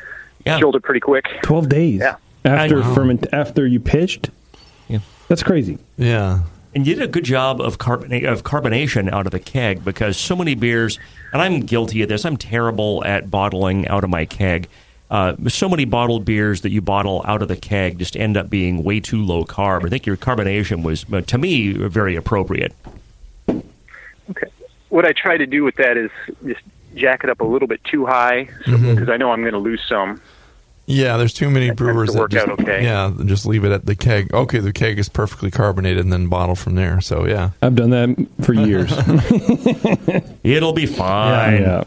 Yeah. 0.45 0.59
killed 0.59 0.75
it 0.75 0.83
pretty 0.83 0.99
quick. 0.99 1.25
Twelve 1.43 1.69
days. 1.69 1.99
Yeah. 1.99 2.15
After 2.45 2.83
I 2.83 2.93
ferment 2.95 3.27
after 3.31 3.65
you 3.65 3.79
pitched. 3.79 4.29
Yeah. 4.87 4.99
That's 5.29 5.43
crazy. 5.43 5.77
Yeah. 5.97 6.41
And 6.75 6.87
you 6.87 6.95
did 6.95 7.03
a 7.03 7.07
good 7.07 7.23
job 7.23 7.61
of 7.61 7.77
carbona- 7.77 8.29
of 8.29 8.43
carbonation 8.43 9.11
out 9.11 9.25
of 9.25 9.31
the 9.31 9.39
keg 9.39 9.85
because 9.85 10.17
so 10.17 10.35
many 10.35 10.55
beers, 10.55 10.97
and 11.31 11.41
I'm 11.41 11.61
guilty 11.61 12.01
of 12.01 12.09
this. 12.09 12.25
I'm 12.25 12.35
terrible 12.35 13.03
at 13.05 13.29
bottling 13.31 13.87
out 13.87 14.03
of 14.03 14.09
my 14.09 14.25
keg. 14.25 14.67
Uh, 15.11 15.35
so 15.47 15.69
many 15.69 15.85
bottled 15.85 16.25
beers 16.25 16.61
that 16.61 16.71
you 16.71 16.81
bottle 16.81 17.21
out 17.27 17.43
of 17.43 17.47
the 17.47 17.55
keg 17.55 17.99
just 17.99 18.17
end 18.17 18.35
up 18.35 18.49
being 18.49 18.83
way 18.83 18.99
too 18.99 19.23
low 19.23 19.45
carb. 19.45 19.85
I 19.85 19.89
think 19.89 20.07
your 20.07 20.17
carbonation 20.17 20.81
was, 20.81 21.05
uh, 21.13 21.21
to 21.21 21.37
me, 21.37 21.73
very 21.73 22.15
appropriate. 22.15 22.73
Okay. 23.47 24.47
What 24.93 25.05
I 25.05 25.11
try 25.11 25.37
to 25.37 25.45
do 25.47 25.63
with 25.63 25.75
that 25.77 25.97
is 25.97 26.11
just 26.45 26.61
jack 26.95 27.23
it 27.23 27.29
up 27.31 27.41
a 27.41 27.43
little 27.43 27.67
bit 27.67 27.83
too 27.83 28.05
high, 28.05 28.43
because 28.65 28.79
Mm-hmm. 28.79 29.09
I 29.11 29.17
know 29.17 29.31
I'm 29.31 29.41
going 29.41 29.53
to 29.53 29.59
lose 29.59 29.81
some. 29.89 30.21
Yeah, 30.85 31.17
there's 31.17 31.33
too 31.33 31.49
many 31.49 31.69
That 31.69 31.77
brewers 31.77 32.09
to 32.09 32.13
that 32.13 32.19
work 32.19 32.31
just, 32.31 32.47
out 32.47 32.59
okay. 32.59 32.83
yeah, 32.83 33.11
just 33.25 33.45
leave 33.45 33.63
it 33.65 33.71
at 33.71 33.85
the 33.85 33.95
keg. 33.95 34.31
Okay, 34.33 34.59
the 34.59 34.73
keg 34.73 34.99
is 34.99 35.07
perfectly 35.09 35.49
carbonated 35.49 36.03
and 36.03 36.11
then 36.13 36.27
bottle 36.27 36.55
from 36.55 36.75
there. 36.75 36.99
So 37.01 37.25
yeah, 37.25 37.51
I've 37.61 37.73
done 37.75 37.89
that 37.91 38.27
for 38.41 38.53
years. 38.53 38.91
It'll 40.43 40.73
be 40.73 40.85
fine. 40.85 41.61
yeah. 41.61 41.83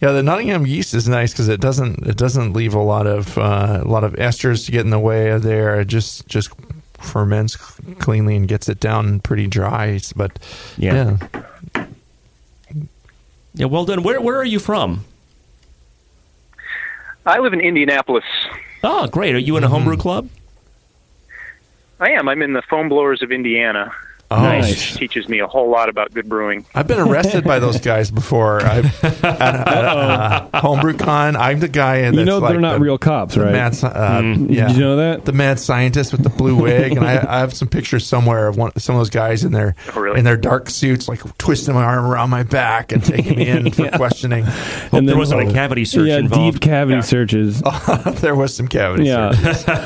yeah. 0.00 0.12
The 0.12 0.22
Nottingham 0.22 0.66
yeast 0.66 0.94
is 0.94 1.08
nice 1.08 1.32
because 1.32 1.48
it 1.48 1.60
doesn't 1.60 2.06
it 2.06 2.16
doesn't 2.16 2.54
leave 2.54 2.74
a 2.74 2.80
lot 2.82 3.06
of 3.06 3.36
uh, 3.38 3.82
a 3.84 3.88
lot 3.88 4.02
of 4.04 4.14
esters 4.14 4.64
to 4.66 4.72
get 4.72 4.80
in 4.80 4.90
the 4.90 4.98
way 4.98 5.28
of 5.30 5.42
there. 5.42 5.80
It 5.80 5.88
just 5.88 6.26
just 6.26 6.50
ferments 6.98 7.54
cleanly 8.00 8.34
and 8.34 8.48
gets 8.48 8.68
it 8.68 8.80
down 8.80 9.20
pretty 9.20 9.46
dry. 9.46 10.00
But 10.16 10.38
Yeah. 10.78 11.18
yeah, 11.34 11.42
Yeah, 13.58 13.66
well 13.66 13.84
done. 13.84 14.04
Where, 14.04 14.20
where 14.20 14.36
are 14.36 14.44
you 14.44 14.60
from? 14.60 15.04
I 17.26 17.40
live 17.40 17.52
in 17.52 17.60
Indianapolis. 17.60 18.24
Oh, 18.84 19.08
great. 19.08 19.34
Are 19.34 19.38
you 19.38 19.56
in 19.56 19.64
a 19.64 19.68
homebrew 19.68 19.94
mm-hmm. 19.94 20.00
club? 20.02 20.28
I 21.98 22.12
am. 22.12 22.28
I'm 22.28 22.40
in 22.40 22.52
the 22.52 22.62
Foam 22.62 22.88
Blowers 22.88 23.20
of 23.20 23.32
Indiana. 23.32 23.92
Oh, 24.30 24.42
Nice. 24.42 24.68
Which 24.70 24.96
teaches 24.98 25.28
me 25.28 25.38
a 25.40 25.46
whole 25.46 25.70
lot 25.70 25.88
about 25.88 26.12
good 26.12 26.28
brewing. 26.28 26.66
I've 26.74 26.86
been 26.86 26.98
arrested 27.00 27.44
by 27.44 27.60
those 27.60 27.80
guys 27.80 28.10
before. 28.10 28.60
I, 28.64 28.78
at, 29.02 29.24
at, 29.24 29.84
uh, 30.52 30.60
homebrew 30.60 30.98
con, 30.98 31.34
I'm 31.34 31.60
the 31.60 31.68
guy. 31.68 32.02
That's 32.02 32.16
You 32.16 32.24
know 32.26 32.40
they're 32.40 32.60
not 32.60 32.74
the- 32.74 32.80
real 32.80 32.98
cops, 32.98 33.36
right? 33.38 33.52
Mad, 33.52 33.72
uh, 33.82 34.20
Mm. 34.20 34.54
yeah. 34.54 34.66
Did 34.68 34.76
you 34.76 34.82
know 34.82 34.96
that? 34.96 35.24
the 35.24 35.32
mad 35.32 35.58
scientist 35.58 36.12
with 36.12 36.22
the 36.22 36.28
blue 36.28 36.56
wig, 36.56 36.92
and 36.96 37.06
I, 37.06 37.24
I 37.26 37.38
have 37.40 37.54
some 37.54 37.68
pictures 37.68 38.06
somewhere 38.06 38.48
of 38.48 38.56
one, 38.58 38.78
some 38.78 38.96
of 38.96 39.00
those 39.00 39.08
guys 39.10 39.44
in 39.44 39.52
their 39.52 39.74
Oh, 39.94 40.00
really? 40.00 40.18
in 40.18 40.24
their 40.24 40.36
dark 40.36 40.68
suits, 40.68 41.08
like 41.08 41.20
twisting 41.38 41.74
my 41.74 41.84
arm 41.84 42.04
around 42.04 42.28
my 42.30 42.42
back 42.42 42.92
and 42.92 43.02
taking 43.02 43.36
me 43.38 43.48
in 43.48 43.70
for 43.70 43.88
questioning. 43.96 44.44
Hope 44.44 45.04
there 45.06 45.16
wasn't 45.16 45.48
a 45.48 45.52
cavity 45.54 45.84
search 45.86 46.08
yeah, 46.08 46.18
involved. 46.18 46.54
deep 46.60 46.62
cavity 46.62 46.96
Yeah. 46.96 47.00
searches. 47.02 47.62
there 48.20 48.34
was 48.34 48.54
some 48.54 48.68
cavity. 48.68 49.04
Yeah, 49.04 49.28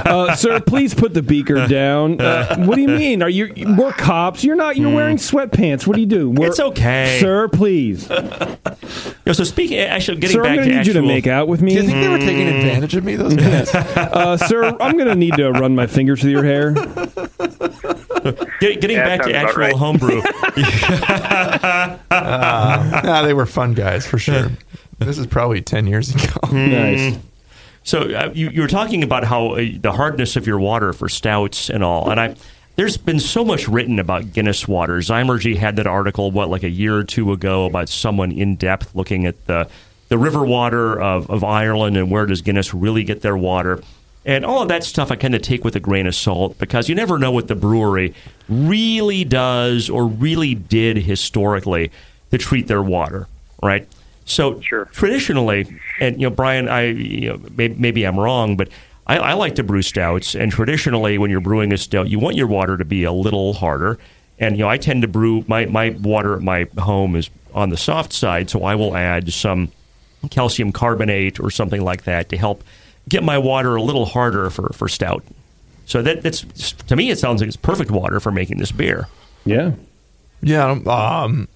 uh, 0.04 0.34
sir, 0.34 0.58
please 0.60 0.94
put 0.94 1.14
the 1.14 1.22
beaker 1.22 1.66
down. 1.68 2.20
Uh, 2.20 2.56
what 2.64 2.74
do 2.74 2.80
you 2.82 2.88
mean? 2.88 3.22
Are 3.22 3.28
you 3.28 3.52
we're 3.78 3.92
cops? 3.92 4.31
You're 4.40 4.56
not. 4.56 4.76
You're 4.76 4.94
wearing 4.94 5.16
sweatpants. 5.16 5.86
What 5.86 5.94
do 5.94 6.00
you 6.00 6.06
do? 6.06 6.30
We're, 6.30 6.48
It's 6.48 6.60
okay. 6.60 7.18
sir. 7.20 7.48
Please, 7.48 8.08
Yeah, 9.24 9.32
so 9.34 9.44
speaking, 9.44 9.78
actually, 9.78 10.18
getting 10.18 10.34
sir. 10.34 10.40
I'm 10.44 10.56
back 10.56 10.56
going 10.56 10.68
to 10.68 10.72
to 10.72 10.78
need 10.78 10.86
you 10.86 10.92
to 10.94 10.98
actual- 10.98 11.08
make 11.14 11.26
out 11.28 11.46
with 11.48 11.62
me. 11.62 11.70
Do 11.70 11.76
you 11.76 11.82
think 11.86 12.00
they 12.00 12.08
were 12.08 12.18
taking 12.18 12.48
advantage 12.48 12.94
of 12.96 13.04
me? 13.04 13.14
Those 13.16 13.34
guys. 13.36 13.72
uh, 13.74 14.36
sir, 14.36 14.76
I'm 14.80 14.96
going 14.96 15.08
to 15.08 15.14
need 15.14 15.34
to 15.36 15.50
run 15.52 15.74
my 15.76 15.86
fingers 15.86 16.20
through 16.20 16.30
your 16.32 16.44
hair. 16.44 16.72
Get, 18.60 18.80
getting 18.80 18.96
Yeah, 18.96 19.16
back 19.16 19.22
to 19.26 19.34
actual 19.34 19.60
right. 19.62 19.74
homebrew. 19.74 20.22
nah, 22.10 23.22
they 23.22 23.34
were 23.34 23.46
fun 23.46 23.74
guys 23.74 24.06
for 24.06 24.18
sure. 24.18 24.50
This 24.98 25.18
is 25.18 25.26
probably 25.26 25.60
ten 25.62 25.86
years 25.86 26.14
ago. 26.14 26.48
Nice. 26.52 27.18
So 27.84 28.02
uh, 28.02 28.30
you, 28.32 28.48
you 28.50 28.60
were 28.62 28.68
talking 28.68 29.02
about 29.02 29.24
how 29.24 29.54
uh, 29.54 29.64
the 29.80 29.90
hardness 29.92 30.36
of 30.36 30.46
your 30.46 30.58
water 30.60 30.92
for 30.92 31.08
stouts 31.08 31.68
and 31.70 31.82
all, 31.82 32.10
and 32.10 32.20
I. 32.20 32.36
There's 32.76 32.96
been 32.96 33.20
so 33.20 33.44
much 33.44 33.68
written 33.68 33.98
about 33.98 34.32
Guinness 34.32 34.66
water. 34.66 34.98
Zymurgy 34.98 35.56
had 35.56 35.76
that 35.76 35.86
article, 35.86 36.30
what, 36.30 36.48
like 36.48 36.62
a 36.62 36.70
year 36.70 36.96
or 36.96 37.04
two 37.04 37.32
ago, 37.32 37.66
about 37.66 37.88
someone 37.88 38.32
in 38.32 38.56
depth 38.56 38.94
looking 38.94 39.26
at 39.26 39.46
the 39.46 39.68
the 40.08 40.18
river 40.18 40.44
water 40.44 41.00
of, 41.00 41.30
of 41.30 41.42
Ireland 41.42 41.96
and 41.96 42.10
where 42.10 42.26
does 42.26 42.42
Guinness 42.42 42.74
really 42.74 43.02
get 43.02 43.22
their 43.22 43.36
water. 43.36 43.82
And 44.26 44.44
all 44.44 44.60
of 44.62 44.68
that 44.68 44.84
stuff 44.84 45.10
I 45.10 45.16
kind 45.16 45.34
of 45.34 45.40
take 45.40 45.64
with 45.64 45.74
a 45.74 45.80
grain 45.80 46.06
of 46.06 46.14
salt 46.14 46.58
because 46.58 46.88
you 46.90 46.94
never 46.94 47.18
know 47.18 47.30
what 47.32 47.48
the 47.48 47.54
brewery 47.54 48.14
really 48.46 49.24
does 49.24 49.88
or 49.88 50.06
really 50.06 50.54
did 50.54 50.98
historically 50.98 51.90
to 52.30 52.36
treat 52.36 52.66
their 52.68 52.82
water, 52.82 53.26
right? 53.62 53.88
So 54.26 54.60
Sure. 54.60 54.84
traditionally, 54.92 55.66
and 55.98 56.20
you 56.20 56.28
know, 56.28 56.34
Brian, 56.34 56.68
I 56.68 56.88
you 56.88 57.30
know, 57.30 57.40
maybe, 57.56 57.74
maybe 57.78 58.04
I'm 58.04 58.18
wrong, 58.20 58.56
but 58.56 58.68
I, 59.06 59.18
I 59.18 59.32
like 59.34 59.56
to 59.56 59.62
brew 59.62 59.82
stouts. 59.82 60.34
And 60.34 60.52
traditionally, 60.52 61.18
when 61.18 61.30
you're 61.30 61.40
brewing 61.40 61.72
a 61.72 61.78
stout, 61.78 62.08
you 62.08 62.18
want 62.18 62.36
your 62.36 62.46
water 62.46 62.76
to 62.76 62.84
be 62.84 63.04
a 63.04 63.12
little 63.12 63.52
harder. 63.52 63.98
And 64.38 64.56
you 64.56 64.64
know, 64.64 64.68
I 64.68 64.78
tend 64.78 65.02
to 65.02 65.08
brew 65.08 65.44
my 65.46 65.66
my 65.66 65.90
water 65.90 66.34
at 66.34 66.42
my 66.42 66.66
home 66.78 67.16
is 67.16 67.30
on 67.54 67.68
the 67.68 67.76
soft 67.76 68.12
side, 68.12 68.50
so 68.50 68.64
I 68.64 68.74
will 68.74 68.96
add 68.96 69.32
some 69.32 69.70
calcium 70.30 70.72
carbonate 70.72 71.40
or 71.40 71.50
something 71.50 71.82
like 71.82 72.04
that 72.04 72.28
to 72.30 72.36
help 72.36 72.64
get 73.08 73.22
my 73.22 73.38
water 73.38 73.76
a 73.76 73.82
little 73.82 74.06
harder 74.06 74.50
for 74.50 74.70
for 74.72 74.88
stout. 74.88 75.24
So 75.86 76.02
that 76.02 76.22
that's 76.22 76.42
to 76.72 76.96
me, 76.96 77.10
it 77.10 77.18
sounds 77.18 77.40
like 77.40 77.48
it's 77.48 77.56
perfect 77.56 77.90
water 77.90 78.20
for 78.20 78.32
making 78.32 78.58
this 78.58 78.72
beer. 78.72 79.08
Yeah. 79.44 79.72
Yeah, 80.44 80.70
um, 80.86 81.46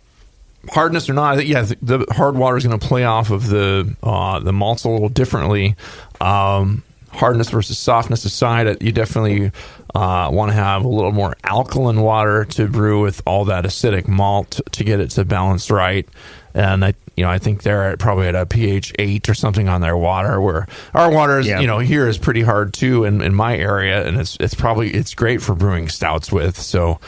hardness 0.71 1.11
or 1.11 1.13
not, 1.13 1.35
I 1.35 1.37
think, 1.39 1.49
yeah, 1.49 1.63
the, 1.63 1.77
the 1.99 2.07
hard 2.15 2.37
water 2.37 2.57
is 2.57 2.65
going 2.65 2.79
to 2.79 2.87
play 2.87 3.05
off 3.05 3.31
of 3.31 3.49
the 3.49 3.97
uh, 4.03 4.39
the 4.39 4.53
malts 4.53 4.85
a 4.85 4.89
little 4.89 5.09
differently. 5.09 5.75
Um, 6.21 6.85
hardness 7.17 7.51
versus 7.51 7.79
softness 7.79 8.25
aside, 8.25 8.83
you 8.83 8.93
definitely 8.93 9.51
uh, 9.95 10.29
want 10.33 10.51
to 10.51 10.55
have 10.55 10.85
a 10.85 10.89
little 10.89 11.13
more 11.13 11.35
alkaline 11.45 12.01
water 12.01 12.45
to 12.45 12.69
brew 12.69 13.01
with 13.03 13.23
all 13.27 13.45
that 13.47 13.65
acidic 13.65 14.07
malt 14.07 14.61
to 14.73 14.85
get 14.85 15.01
it 15.01 15.11
to 15.11 15.25
balance 15.25 15.71
right. 15.71 16.07
And 16.55 16.85
I, 16.85 16.95
you 17.17 17.25
know, 17.25 17.31
I 17.31 17.39
think 17.39 17.63
they're 17.63 17.91
at, 17.93 17.99
probably 17.99 18.29
at 18.29 18.35
a 18.35 18.47
pH 18.47 18.93
eight 18.99 19.29
or 19.29 19.35
something 19.35 19.69
on 19.69 19.81
their 19.81 19.97
water. 19.97 20.41
Where 20.41 20.67
our 20.95 21.11
water 21.11 21.39
is, 21.39 21.47
Yeah. 21.47 21.61
you 21.61 21.67
know, 21.67 21.79
here 21.79 22.09
is 22.09 22.17
pretty 22.19 22.43
hard 22.43 22.73
too 22.75 23.05
in, 23.05 23.21
in 23.23 23.35
my 23.35 23.57
area, 23.57 24.07
and 24.07 24.19
it's 24.19 24.37
it's 24.41 24.55
probably 24.55 24.91
it's 24.93 25.15
great 25.15 25.43
for 25.43 25.55
brewing 25.55 25.89
stouts 25.89 26.31
with. 26.33 26.59
So 26.59 26.99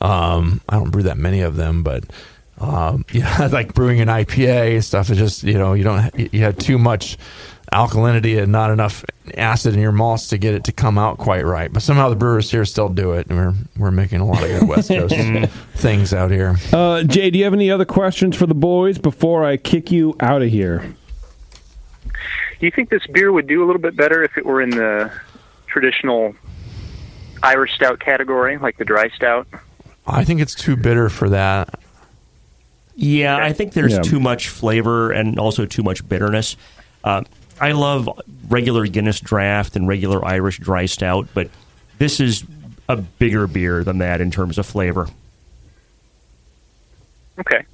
um, 0.00 0.60
I 0.68 0.76
don't 0.76 0.90
brew 0.90 1.02
that 1.04 1.18
many 1.18 1.40
of 1.42 1.56
them, 1.56 1.82
but 1.82 2.04
um, 2.60 3.04
yeah, 3.12 3.48
like 3.52 3.74
brewing 3.74 4.00
an 4.00 4.08
IPA 4.08 4.74
and 4.74 4.84
stuff. 4.84 5.10
It's 5.10 5.18
just 5.18 5.42
you 5.44 5.54
know 5.58 5.72
you 5.74 5.84
don't 5.84 6.32
you 6.32 6.40
have 6.42 6.56
too 6.58 6.78
much 6.78 7.16
alkalinity 7.76 8.42
and 8.42 8.50
not 8.50 8.70
enough 8.70 9.04
acid 9.36 9.74
in 9.74 9.80
your 9.80 9.92
malts 9.92 10.28
to 10.28 10.38
get 10.38 10.54
it 10.54 10.64
to 10.64 10.72
come 10.72 10.96
out 10.98 11.18
quite 11.18 11.44
right. 11.44 11.72
But 11.72 11.82
somehow 11.82 12.08
the 12.08 12.16
brewers 12.16 12.50
here 12.50 12.64
still 12.64 12.88
do 12.88 13.12
it, 13.12 13.26
and 13.28 13.36
we're 13.38 13.54
we're 13.76 13.90
making 13.90 14.20
a 14.20 14.26
lot 14.26 14.42
of 14.42 14.48
good 14.48 14.68
West 14.68 14.88
Coast 14.88 15.14
things 15.76 16.14
out 16.14 16.30
here. 16.30 16.56
Uh, 16.72 17.02
Jay, 17.02 17.30
do 17.30 17.38
you 17.38 17.44
have 17.44 17.52
any 17.54 17.70
other 17.70 17.84
questions 17.84 18.34
for 18.36 18.46
the 18.46 18.54
boys 18.54 18.98
before 18.98 19.44
I 19.44 19.56
kick 19.56 19.92
you 19.92 20.16
out 20.20 20.42
of 20.42 20.48
here? 20.48 20.94
Do 22.58 22.64
you 22.64 22.70
think 22.70 22.88
this 22.88 23.06
beer 23.12 23.30
would 23.32 23.46
do 23.46 23.62
a 23.62 23.66
little 23.66 23.82
bit 23.82 23.96
better 23.96 24.22
if 24.22 24.38
it 24.38 24.46
were 24.46 24.62
in 24.62 24.70
the 24.70 25.12
traditional 25.66 26.34
Irish 27.42 27.74
stout 27.74 28.00
category, 28.00 28.56
like 28.56 28.78
the 28.78 28.84
dry 28.84 29.08
stout? 29.10 29.46
I 30.06 30.24
think 30.24 30.40
it's 30.40 30.54
too 30.54 30.76
bitter 30.76 31.08
for 31.10 31.28
that. 31.30 31.78
Yeah, 32.94 33.36
I 33.36 33.52
think 33.52 33.74
there's 33.74 33.92
Yeah. 33.92 34.00
too 34.00 34.20
much 34.20 34.48
flavor 34.48 35.10
and 35.10 35.38
also 35.38 35.66
too 35.66 35.82
much 35.82 36.08
bitterness. 36.08 36.56
Uh, 37.04 37.22
I 37.60 37.72
love 37.72 38.08
regular 38.48 38.86
Guinness 38.86 39.20
draft 39.20 39.76
and 39.76 39.88
regular 39.88 40.24
Irish 40.24 40.58
dry 40.58 40.86
stout, 40.86 41.28
but 41.34 41.48
this 41.98 42.20
is 42.20 42.44
a 42.88 42.96
bigger 42.96 43.46
beer 43.46 43.82
than 43.82 43.98
that 43.98 44.20
in 44.20 44.30
terms 44.30 44.58
of 44.58 44.66
flavor. 44.66 45.08
Okay. 47.38 47.64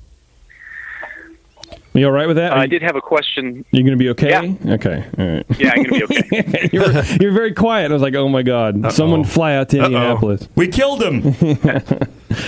Yeah, 1.94 2.00
You 2.00 2.06
all 2.06 2.12
right 2.12 2.26
with 2.26 2.36
that? 2.36 2.52
Uh, 2.52 2.56
Are 2.56 2.58
I 2.60 2.66
did 2.66 2.82
have 2.82 2.96
a 2.96 3.00
question. 3.00 3.64
You're 3.70 3.82
going 3.82 3.98
to 3.98 4.02
be 4.02 4.08
okay? 4.10 4.30
Yeah. 4.64 4.74
Okay. 4.74 5.04
All 5.18 5.26
right. 5.26 5.46
Yeah, 5.58 5.72
I'm 5.76 5.82
going 5.82 6.00
to 6.00 6.06
be 6.08 6.18
okay. 6.18 6.68
you're, 6.72 7.04
you 7.20 7.28
were 7.28 7.34
very 7.34 7.52
quiet. 7.52 7.90
I 7.90 7.94
was 7.94 8.02
like, 8.02 8.14
oh 8.14 8.28
my 8.28 8.42
god, 8.42 8.92
someone 8.92 9.24
fly 9.24 9.54
out 9.54 9.68
to 9.70 9.78
Indianapolis. 9.84 10.48
We 10.56 10.68
killed 10.68 11.02
him. 11.02 11.20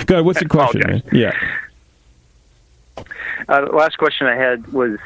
Go 0.07 0.15
ahead. 0.15 0.25
What's 0.25 0.41
your 0.41 0.49
question? 0.49 0.81
Man? 0.87 0.97
apologize. 0.99 1.13
Yeah. 1.13 1.33
Uh, 3.49 3.65
the 3.67 3.73
last 3.73 3.99
question 3.99 4.27
I 4.27 4.37
had 4.37 4.73
was 4.73 4.99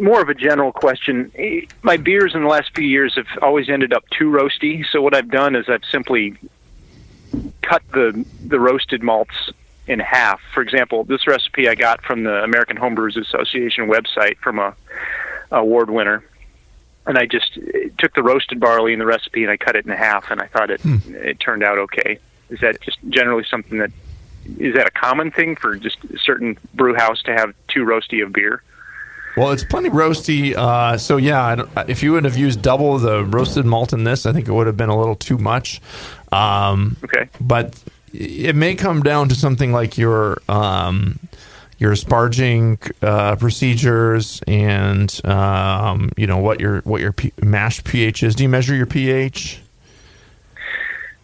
more 0.00 0.20
of 0.20 0.28
a 0.28 0.34
general 0.34 0.72
question. 0.72 1.30
My 1.82 1.96
beers 1.96 2.34
in 2.34 2.42
the 2.42 2.48
last 2.48 2.74
few 2.74 2.86
years 2.86 3.14
have 3.14 3.26
always 3.42 3.68
ended 3.68 3.92
up 3.92 4.04
too 4.10 4.30
roasty. 4.30 4.84
So 4.90 5.00
what 5.02 5.14
I've 5.14 5.30
done 5.30 5.54
is 5.56 5.68
I've 5.68 5.84
simply 5.90 6.36
cut 7.62 7.82
the 7.92 8.24
the 8.44 8.60
roasted 8.60 9.02
malts 9.02 9.50
in 9.86 10.00
half. 10.00 10.40
For 10.52 10.62
example, 10.62 11.04
this 11.04 11.26
recipe 11.26 11.68
I 11.68 11.74
got 11.74 12.02
from 12.02 12.24
the 12.24 12.42
American 12.42 12.76
Homebrewers 12.76 13.16
Association 13.16 13.88
website 13.88 14.38
from 14.38 14.58
a 14.58 14.74
award 15.50 15.90
winner. 15.90 16.24
And 17.06 17.16
I 17.16 17.26
just 17.26 17.56
eh, 17.56 17.88
took 17.98 18.14
the 18.14 18.22
roasted 18.22 18.58
barley 18.58 18.92
in 18.92 18.98
the 18.98 19.06
recipe 19.06 19.42
and 19.42 19.50
I 19.50 19.56
cut 19.56 19.76
it 19.76 19.86
in 19.86 19.92
half, 19.92 20.30
and 20.30 20.40
I 20.40 20.46
thought 20.46 20.70
it 20.70 20.80
it 20.84 21.38
turned 21.38 21.62
out 21.62 21.78
okay. 21.78 22.18
Is 22.48 22.60
that 22.60 22.80
just 22.80 22.98
generally 23.08 23.44
something 23.48 23.78
that 23.78 23.90
is 24.58 24.74
that 24.74 24.86
a 24.86 24.90
common 24.90 25.30
thing 25.30 25.56
for 25.56 25.76
just 25.76 25.98
a 26.04 26.18
certain 26.18 26.58
brew 26.74 26.94
house 26.94 27.22
to 27.22 27.32
have 27.32 27.54
too 27.68 27.84
roasty 27.84 28.22
of 28.24 28.32
beer? 28.32 28.62
Well, 29.36 29.50
it's 29.52 29.64
plenty 29.64 29.90
roasty. 29.90 30.54
Uh, 30.56 30.96
so 30.96 31.18
yeah, 31.18 31.64
if 31.88 32.02
you 32.02 32.12
would 32.12 32.24
have 32.24 32.38
used 32.38 32.62
double 32.62 32.96
the 32.98 33.22
roasted 33.24 33.66
malt 33.66 33.92
in 33.92 34.04
this, 34.04 34.24
I 34.24 34.32
think 34.32 34.48
it 34.48 34.52
would 34.52 34.66
have 34.66 34.78
been 34.78 34.88
a 34.88 34.98
little 34.98 35.14
too 35.16 35.36
much. 35.36 35.80
Um, 36.32 36.96
Okay. 37.04 37.28
but 37.40 37.78
it 38.14 38.56
may 38.56 38.74
come 38.74 39.02
down 39.02 39.28
to 39.28 39.34
something 39.34 39.72
like 39.72 39.98
your 39.98 40.38
um, 40.48 41.18
your 41.78 41.92
sparging 41.92 42.78
uh, 43.02 43.36
procedures 43.36 44.40
and 44.48 45.20
um, 45.26 46.10
you 46.16 46.26
know 46.26 46.38
what 46.38 46.58
your 46.58 46.80
what 46.80 47.02
your 47.02 47.12
P- 47.12 47.32
mash 47.42 47.84
pH 47.84 48.22
is. 48.22 48.34
Do 48.34 48.42
you 48.44 48.48
measure 48.48 48.74
your 48.74 48.86
pH? 48.86 49.60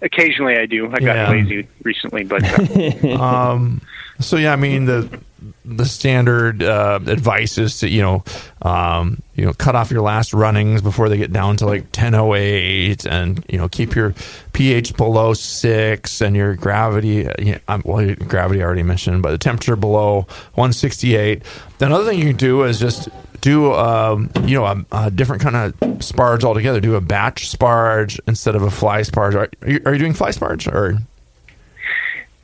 Occasionally, 0.03 0.57
I 0.59 0.67
do. 0.67 0.87
I 0.93 0.99
got 1.01 1.17
Yeah. 1.17 1.31
lazy 1.31 1.69
recently, 1.85 2.25
but 2.25 2.43
uh, 2.45 3.59
So 4.21 4.37
yeah, 4.37 4.53
I 4.53 4.57
mean 4.57 4.85
the 4.85 5.21
the 5.65 5.85
standard 5.85 6.63
uh, 6.63 7.01
advice 7.07 7.59
is 7.59 7.81
to 7.81 7.89
you 7.89 8.01
know 8.03 8.25
um, 8.63 9.21
you 9.35 9.45
know 9.45 9.53
cut 9.53 9.75
off 9.75 9.91
your 9.91 10.03
last 10.03 10.33
runnings 10.33 10.83
before 10.83 11.09
they 11.09 11.17
get 11.17 11.33
down 11.33 11.57
to 11.57 11.67
like 11.67 11.83
1008 11.85 13.05
and 13.07 13.45
you 13.49 13.59
know 13.59 13.69
keep 13.69 13.97
your 13.97 14.15
pH 14.53 14.97
below 14.97 15.35
six 15.35 16.21
and 16.21 16.37
your 16.37 16.55
gravity 16.55 17.27
uh, 17.27 17.33
yeah, 17.41 17.59
um, 17.67 17.83
well 17.85 18.15
gravity 18.15 18.61
I 18.63 18.65
already 18.65 18.85
mentioned 18.85 19.23
but 19.23 19.33
the 19.33 19.39
temperature 19.39 19.75
below 19.77 20.27
168. 20.55 21.43
Then 21.79 21.89
another 21.91 22.05
thing 22.11 22.19
you 22.21 22.27
can 22.27 22.37
do 22.37 22.63
is 22.63 22.79
just 22.79 23.09
do 23.43 23.75
um, 23.75 24.31
you 24.45 24.55
know 24.59 24.65
a, 24.65 24.85
a 24.93 25.11
different 25.11 25.43
kind 25.43 25.55
of 25.57 25.75
sparge 25.99 26.43
altogether. 26.45 26.81
Do 26.81 26.95
a 26.95 27.01
batch 27.03 27.51
sparge 27.53 28.19
instead 28.27 28.57
of 28.57 28.63
a 28.63 28.71
fly 28.71 29.03
sparge. 29.03 29.35
Are 29.35 29.69
you, 29.69 29.81
are 29.85 29.93
you 29.93 29.99
doing 29.99 30.15
fly 30.15 30.31
sparge 30.31 30.67
or 30.73 30.97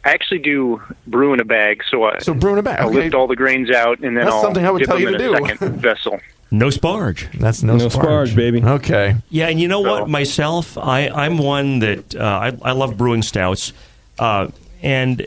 I 0.04 0.10
actually 0.10 0.38
do 0.40 0.80
brew 1.06 1.32
in 1.34 1.40
a 1.40 1.44
bag. 1.44 1.82
So 1.90 2.04
I, 2.04 2.18
so 2.18 2.32
brew 2.34 2.52
in 2.52 2.58
a 2.58 2.62
bag? 2.62 2.80
I 2.80 2.84
Okay. 2.86 2.94
lift 3.02 3.14
all 3.14 3.26
the 3.26 3.36
grains 3.36 3.70
out, 3.70 3.98
and 4.00 4.16
then 4.16 4.24
That's 4.24 4.32
I'll 4.34 4.42
something 4.42 4.64
I 4.64 4.70
would 4.70 4.78
dip 4.80 4.88
tell 4.88 4.96
them 4.96 5.02
you 5.08 5.14
in 5.14 5.18
to 5.18 5.32
a 5.34 5.38
do. 5.40 5.46
second 5.48 5.76
vessel. 5.80 6.20
No 6.50 6.68
sparge. 6.68 7.30
That's 7.38 7.62
no, 7.62 7.76
No 7.76 7.86
sparge. 7.88 8.28
sparge, 8.28 8.36
baby. 8.36 8.62
Okay. 8.62 9.16
Yeah, 9.28 9.48
and 9.48 9.60
you 9.60 9.68
know 9.68 9.82
So- 9.82 9.90
what? 10.00 10.08
Myself, 10.08 10.78
I, 10.78 11.08
I'm 11.08 11.36
one 11.38 11.80
that 11.80 12.14
uh, 12.14 12.22
I, 12.22 12.70
I 12.70 12.72
love 12.72 12.96
brewing 12.96 13.22
stouts, 13.22 13.72
uh, 14.18 14.48
and 14.82 15.26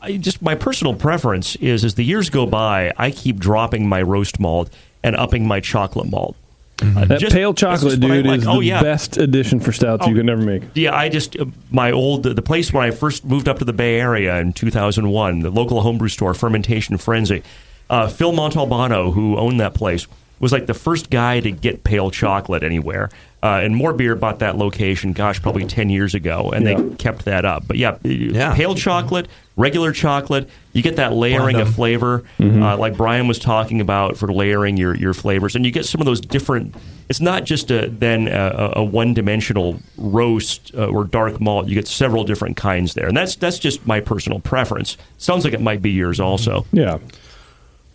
I 0.00 0.16
just 0.18 0.42
my 0.42 0.54
personal 0.54 0.94
preference 0.94 1.56
is 1.56 1.84
as 1.84 1.94
the 1.94 2.04
years 2.04 2.30
go 2.30 2.46
by, 2.46 2.92
I 2.96 3.10
keep 3.10 3.38
dropping 3.38 3.88
my 3.88 4.00
roast 4.02 4.38
malt 4.38 4.70
and 5.04 5.14
upping 5.14 5.46
my 5.46 5.60
chocolate 5.60 6.10
malt. 6.10 6.34
Uh, 6.82 7.04
That 7.04 7.20
just- 7.20 7.32
pale 7.32 7.54
chocolate, 7.54 8.00
dude, 8.00 8.26
like. 8.26 8.40
is 8.40 8.46
oh 8.48 8.58
the 8.58 8.66
yeah, 8.66 8.82
best 8.82 9.16
addition 9.16 9.60
for 9.60 9.70
stouts 9.70 10.08
you 10.08 10.14
can 10.16 10.28
ever 10.28 10.42
make. 10.42 10.64
yeah, 10.74 10.92
I 10.96 11.08
just 11.08 11.38
uh, 11.38 11.44
my 11.70 11.92
old 11.92 12.24
the 12.24 12.42
place 12.42 12.72
when 12.72 12.82
I 12.84 12.90
first 12.90 13.24
moved 13.24 13.48
up 13.48 13.60
to 13.60 13.64
the 13.64 13.72
Bay 13.72 14.00
Area 14.00 14.40
in 14.40 14.52
2001, 14.52 15.40
the 15.40 15.50
local 15.50 15.82
homebrew 15.82 16.08
store, 16.08 16.34
Fermentation 16.34 16.96
Frenzy. 16.98 17.44
Uh, 17.88 18.08
Phil 18.08 18.32
Montalbano, 18.32 19.12
who 19.12 19.36
owned 19.36 19.60
that 19.60 19.74
place, 19.74 20.08
was 20.40 20.50
like 20.50 20.66
the 20.66 20.74
first 20.74 21.10
guy 21.10 21.38
to 21.40 21.52
get 21.52 21.84
pale 21.84 22.10
chocolate 22.10 22.64
anywhere. 22.64 23.08
Uh, 23.44 23.60
and 23.62 23.76
More 23.76 23.92
Beer 23.92 24.14
bought 24.16 24.38
that 24.38 24.56
location, 24.56 25.12
gosh, 25.12 25.42
probably 25.42 25.66
10 25.66 25.90
years 25.90 26.14
ago, 26.14 26.50
and 26.50 26.64
Yeah. 26.66 26.76
they 26.80 26.94
kept 26.94 27.26
that 27.26 27.44
up. 27.44 27.64
But 27.68 27.76
yeah, 27.76 27.96
Yeah. 28.02 28.54
pale 28.54 28.74
chocolate, 28.74 29.28
regular 29.54 29.92
chocolate, 29.92 30.48
you 30.72 30.80
get 30.80 30.96
that 30.96 31.12
layering 31.12 31.56
Blend 31.56 31.60
of 31.60 31.66
'em. 31.68 31.72
flavor, 31.74 32.24
uh, 32.40 32.78
like 32.78 32.96
Brian 32.96 33.28
was 33.28 33.38
talking 33.38 33.82
about 33.82 34.16
for 34.16 34.32
layering 34.32 34.78
your, 34.78 34.96
your 34.96 35.12
flavors, 35.12 35.54
and 35.54 35.66
you 35.66 35.70
get 35.72 35.84
some 35.84 36.00
of 36.00 36.06
those 36.06 36.22
different. 36.22 36.74
It's 37.10 37.20
not 37.20 37.44
just 37.44 37.70
a, 37.70 37.90
then 37.90 38.28
a, 38.28 38.72
a 38.76 38.82
one 38.82 39.12
dimensional 39.12 39.78
roast 39.98 40.70
uh, 40.74 40.86
or 40.86 41.04
dark 41.04 41.38
malt. 41.38 41.68
You 41.68 41.74
get 41.74 41.86
several 41.86 42.24
different 42.24 42.56
kinds 42.56 42.94
there, 42.94 43.06
and 43.08 43.14
that's 43.16 43.36
that's 43.36 43.58
just 43.58 43.86
my 43.86 44.00
personal 44.00 44.38
preference. 44.40 44.96
Sounds 45.18 45.44
like 45.44 45.52
it 45.52 45.60
might 45.60 45.82
be 45.82 45.90
yours 45.90 46.18
also. 46.18 46.64
Yeah. 46.72 46.96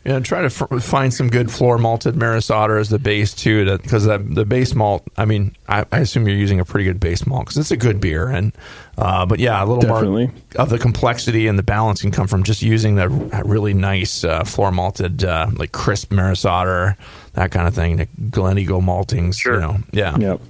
Yeah, 0.05 0.15
and 0.15 0.25
try 0.25 0.39
to 0.39 0.45
f- 0.45 0.81
find 0.81 1.13
some 1.13 1.29
good 1.29 1.51
floor 1.51 1.77
malted 1.77 2.15
Maris 2.15 2.49
Otter 2.49 2.77
as 2.77 2.87
the 2.89 2.97
base 2.97 3.33
too, 3.33 3.77
because 3.77 4.05
the 4.05 4.45
base 4.47 4.73
malt. 4.73 5.03
I 5.17 5.25
mean, 5.25 5.55
I, 5.67 5.85
I 5.91 5.99
assume 5.99 6.25
you're 6.25 6.37
using 6.37 6.61
a 6.61 6.65
pretty 6.65 6.85
good 6.85 7.01
base 7.01 7.27
malt 7.27 7.45
because 7.45 7.57
it's 7.57 7.71
a 7.71 7.77
good 7.77 7.99
beer, 7.99 8.29
and 8.29 8.53
uh, 8.97 9.25
but 9.25 9.39
yeah, 9.39 9.61
a 9.61 9.65
little 9.65 9.81
Definitely. 9.81 10.27
more 10.27 10.33
of 10.55 10.69
the 10.69 10.79
complexity 10.79 11.47
and 11.47 11.59
the 11.59 11.63
balance 11.63 12.01
can 12.01 12.11
come 12.11 12.27
from 12.27 12.43
just 12.43 12.61
using 12.61 12.95
the 12.95 13.09
really 13.43 13.73
nice 13.73 14.23
uh, 14.23 14.45
floor 14.45 14.71
malted, 14.71 15.25
uh, 15.25 15.47
like 15.57 15.73
crisp 15.73 16.13
Maris 16.13 16.45
Otter, 16.45 16.95
that 17.33 17.51
kind 17.51 17.67
of 17.67 17.75
thing. 17.75 17.97
The 17.97 18.05
Glen 18.29 18.57
Eagle 18.57 18.81
maltings, 18.81 19.37
Sure. 19.37 19.55
you 19.55 19.59
know, 19.59 19.77
yeah, 19.91 20.17
Yep. 20.17 20.41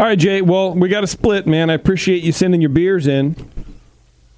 All 0.00 0.06
right, 0.06 0.18
Jay. 0.18 0.42
Well, 0.42 0.74
we 0.74 0.88
got 0.88 1.04
a 1.04 1.08
split, 1.08 1.46
man. 1.46 1.70
I 1.70 1.74
appreciate 1.74 2.24
you 2.24 2.32
sending 2.32 2.60
your 2.60 2.70
beers 2.70 3.06
in. 3.06 3.36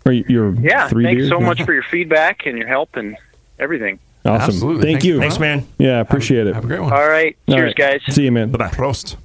Or 0.05 0.13
your 0.13 0.55
Yeah, 0.57 0.89
three 0.89 1.05
thanks 1.05 1.21
beers? 1.21 1.31
so 1.31 1.41
much 1.41 1.63
for 1.63 1.73
your 1.73 1.83
feedback 1.85 2.45
and 2.47 2.59
your 2.59 2.67
help 2.67 2.97
and 2.97 3.17
everything. 3.59 3.99
Awesome. 4.25 4.51
Absolutely. 4.51 4.83
Thank 4.83 4.95
Thanks 4.97 5.05
you. 5.07 5.19
Thanks, 5.19 5.39
man. 5.39 5.67
Yeah, 5.79 5.97
I 5.97 6.01
appreciate 6.01 6.47
it. 6.47 6.55
Have 6.55 6.65
a 6.65 6.67
great 6.67 6.81
one. 6.81 6.93
All 6.93 7.09
right, 7.09 7.37
All 7.49 7.55
cheers, 7.55 7.75
right. 7.79 8.01
guys. 8.05 8.15
See 8.15 8.25
you, 8.25 8.33
man. 8.33 8.51
Bye 8.51 8.59
bye. 8.59 8.69
Prost. 8.69 9.17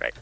Right. 0.00 0.14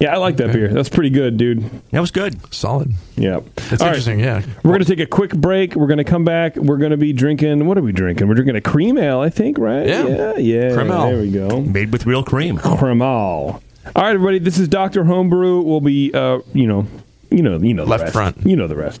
Yeah, 0.00 0.14
I 0.14 0.16
like 0.16 0.36
that 0.38 0.52
beer. 0.52 0.68
That's 0.68 0.88
pretty 0.88 1.10
good, 1.10 1.36
dude. 1.36 1.62
That 1.90 2.00
was 2.00 2.10
good. 2.10 2.52
Solid. 2.52 2.92
Yeah. 3.16 3.40
That's 3.54 3.80
All 3.82 3.88
right. 3.88 3.96
interesting. 3.96 4.18
Yeah. 4.18 4.42
We're 4.64 4.72
going 4.72 4.80
to 4.82 4.84
take 4.84 4.98
a 4.98 5.06
quick 5.06 5.30
break. 5.32 5.76
We're 5.76 5.86
going 5.86 5.98
to 5.98 6.04
come 6.04 6.24
back. 6.24 6.56
We're 6.56 6.78
going 6.78 6.90
to 6.90 6.96
be 6.96 7.12
drinking. 7.12 7.66
What 7.66 7.78
are 7.78 7.82
we 7.82 7.92
drinking? 7.92 8.26
We're 8.26 8.34
drinking 8.34 8.56
a 8.56 8.60
cream 8.60 8.98
ale, 8.98 9.20
I 9.20 9.30
think, 9.30 9.58
right? 9.58 9.86
Yeah. 9.86 10.06
Yeah. 10.06 10.36
yeah. 10.38 10.74
Cream 10.74 10.90
ale. 10.90 11.06
There 11.06 11.20
we 11.20 11.30
go. 11.30 11.60
Made 11.60 11.92
with 11.92 12.04
real 12.04 12.24
cream. 12.24 12.58
Cream 12.58 13.00
ale. 13.00 13.06
All 13.06 13.62
right, 13.96 14.14
everybody. 14.14 14.38
This 14.40 14.58
is 14.58 14.66
Doctor 14.66 15.04
Homebrew. 15.04 15.60
We'll 15.60 15.80
be, 15.80 16.12
uh, 16.14 16.40
you 16.52 16.66
know, 16.66 16.86
you 17.30 17.42
know, 17.42 17.58
you 17.58 17.74
know, 17.74 17.84
the 17.84 17.90
Left 17.90 18.02
rest. 18.02 18.12
front. 18.12 18.44
You 18.46 18.56
know 18.56 18.66
the 18.66 18.76
rest. 18.76 19.00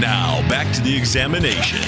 Now, 0.00 0.46
back 0.48 0.74
to 0.74 0.82
the 0.82 0.94
examination. 0.94 1.80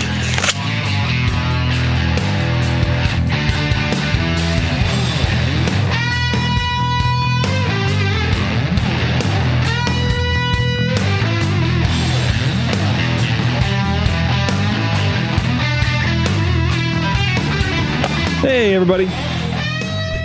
Hey, 18.40 18.74
everybody. 18.74 19.06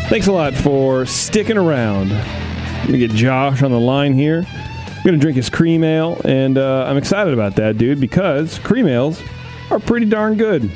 Thanks 0.07 0.27
a 0.27 0.31
lot 0.31 0.53
for 0.53 1.05
sticking 1.05 1.57
around. 1.57 2.11
Let 2.11 2.89
me 2.89 2.97
get 2.97 3.11
Josh 3.11 3.61
on 3.61 3.71
the 3.71 3.79
line 3.79 4.13
here. 4.13 4.45
I'm 5.03 5.07
going 5.09 5.19
to 5.19 5.21
drink 5.21 5.35
his 5.35 5.49
cream 5.49 5.83
ale, 5.83 6.21
and 6.23 6.57
uh, 6.57 6.85
I'm 6.87 6.95
excited 6.95 7.33
about 7.33 7.57
that, 7.57 7.77
dude, 7.77 7.99
because 7.99 8.57
cream 8.59 8.87
ales 8.87 9.21
are 9.69 9.79
pretty 9.79 10.05
darn 10.05 10.37
good. 10.37 10.71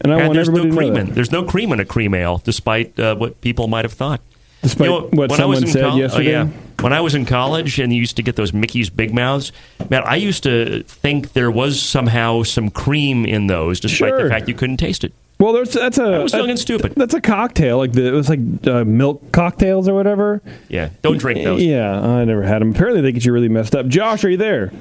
And 0.00 0.12
I 0.12 0.16
And 0.18 0.26
want 0.28 0.34
there's 0.34 0.48
everybody 0.48 0.68
no 0.68 0.74
to 0.74 0.76
cream 0.78 0.92
know 0.94 1.00
in. 1.00 1.06
that. 1.06 1.14
There's 1.14 1.32
no 1.32 1.42
cream 1.44 1.72
in 1.72 1.80
a 1.80 1.86
cream 1.86 2.14
ale, 2.14 2.38
despite 2.44 2.98
uh, 3.00 3.16
what 3.16 3.40
people 3.40 3.66
might 3.66 3.84
have 3.86 3.94
thought. 3.94 4.20
Despite 4.62 4.88
You 4.90 4.92
know, 4.92 5.00
what 5.10 5.30
when 5.30 5.40
I 5.40 5.46
was 5.46 5.58
someone 5.60 5.62
in 5.64 5.68
said 5.68 5.82
col- 5.84 5.92
oh, 5.94 5.96
yesterday. 5.96 6.30
yeah. 6.32 6.48
when 6.80 6.92
I 6.92 7.00
was 7.00 7.14
in 7.14 7.24
college 7.24 7.78
and 7.80 7.92
you 7.94 7.98
used 8.00 8.16
to 8.16 8.22
get 8.22 8.36
those 8.36 8.52
Mickey's 8.52 8.90
Big 8.90 9.14
Mouths, 9.14 9.50
man, 9.88 10.02
I 10.04 10.16
used 10.16 10.42
to 10.42 10.82
think 10.82 11.32
there 11.32 11.50
was 11.50 11.80
somehow 11.80 12.42
some 12.42 12.68
cream 12.70 13.24
in 13.24 13.46
those, 13.46 13.80
despite 13.80 14.10
Sure. 14.10 14.24
the 14.24 14.28
fact 14.28 14.48
you 14.48 14.54
couldn't 14.54 14.76
taste 14.76 15.02
it. 15.02 15.14
Well, 15.38 15.52
there's 15.52 15.72
that's 15.72 15.98
a 15.98 16.02
I 16.04 16.18
was 16.18 16.32
young 16.32 16.42
that- 16.46 16.50
and 16.50 16.58
stupid. 16.58 16.94
That's 16.96 17.14
a 17.14 17.20
cocktail, 17.20 17.78
like 17.78 17.92
the, 17.92 18.06
it 18.08 18.10
was 18.12 18.28
like 18.28 18.40
uh, 18.66 18.84
milk 18.84 19.30
cocktails 19.32 19.88
or 19.88 19.94
whatever. 19.94 20.42
Yeah, 20.68 20.90
don't 21.02 21.18
drink 21.18 21.44
those. 21.44 21.62
Yeah, 21.62 22.00
I 22.00 22.24
never 22.24 22.42
had 22.42 22.60
them. 22.60 22.70
Apparently, 22.72 23.02
they 23.02 23.12
get 23.12 23.24
you 23.24 23.32
really 23.32 23.48
messed 23.48 23.76
up. 23.76 23.86
Josh, 23.86 24.24
are 24.24 24.30
you 24.30 24.36
there? 24.36 24.72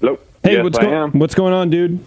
Hello. 0.00 0.18
Hey, 0.42 0.54
yes, 0.54 0.64
what's 0.64 0.78
going 0.78 1.12
what's 1.12 1.34
going 1.36 1.52
on, 1.52 1.70
dude? 1.70 2.00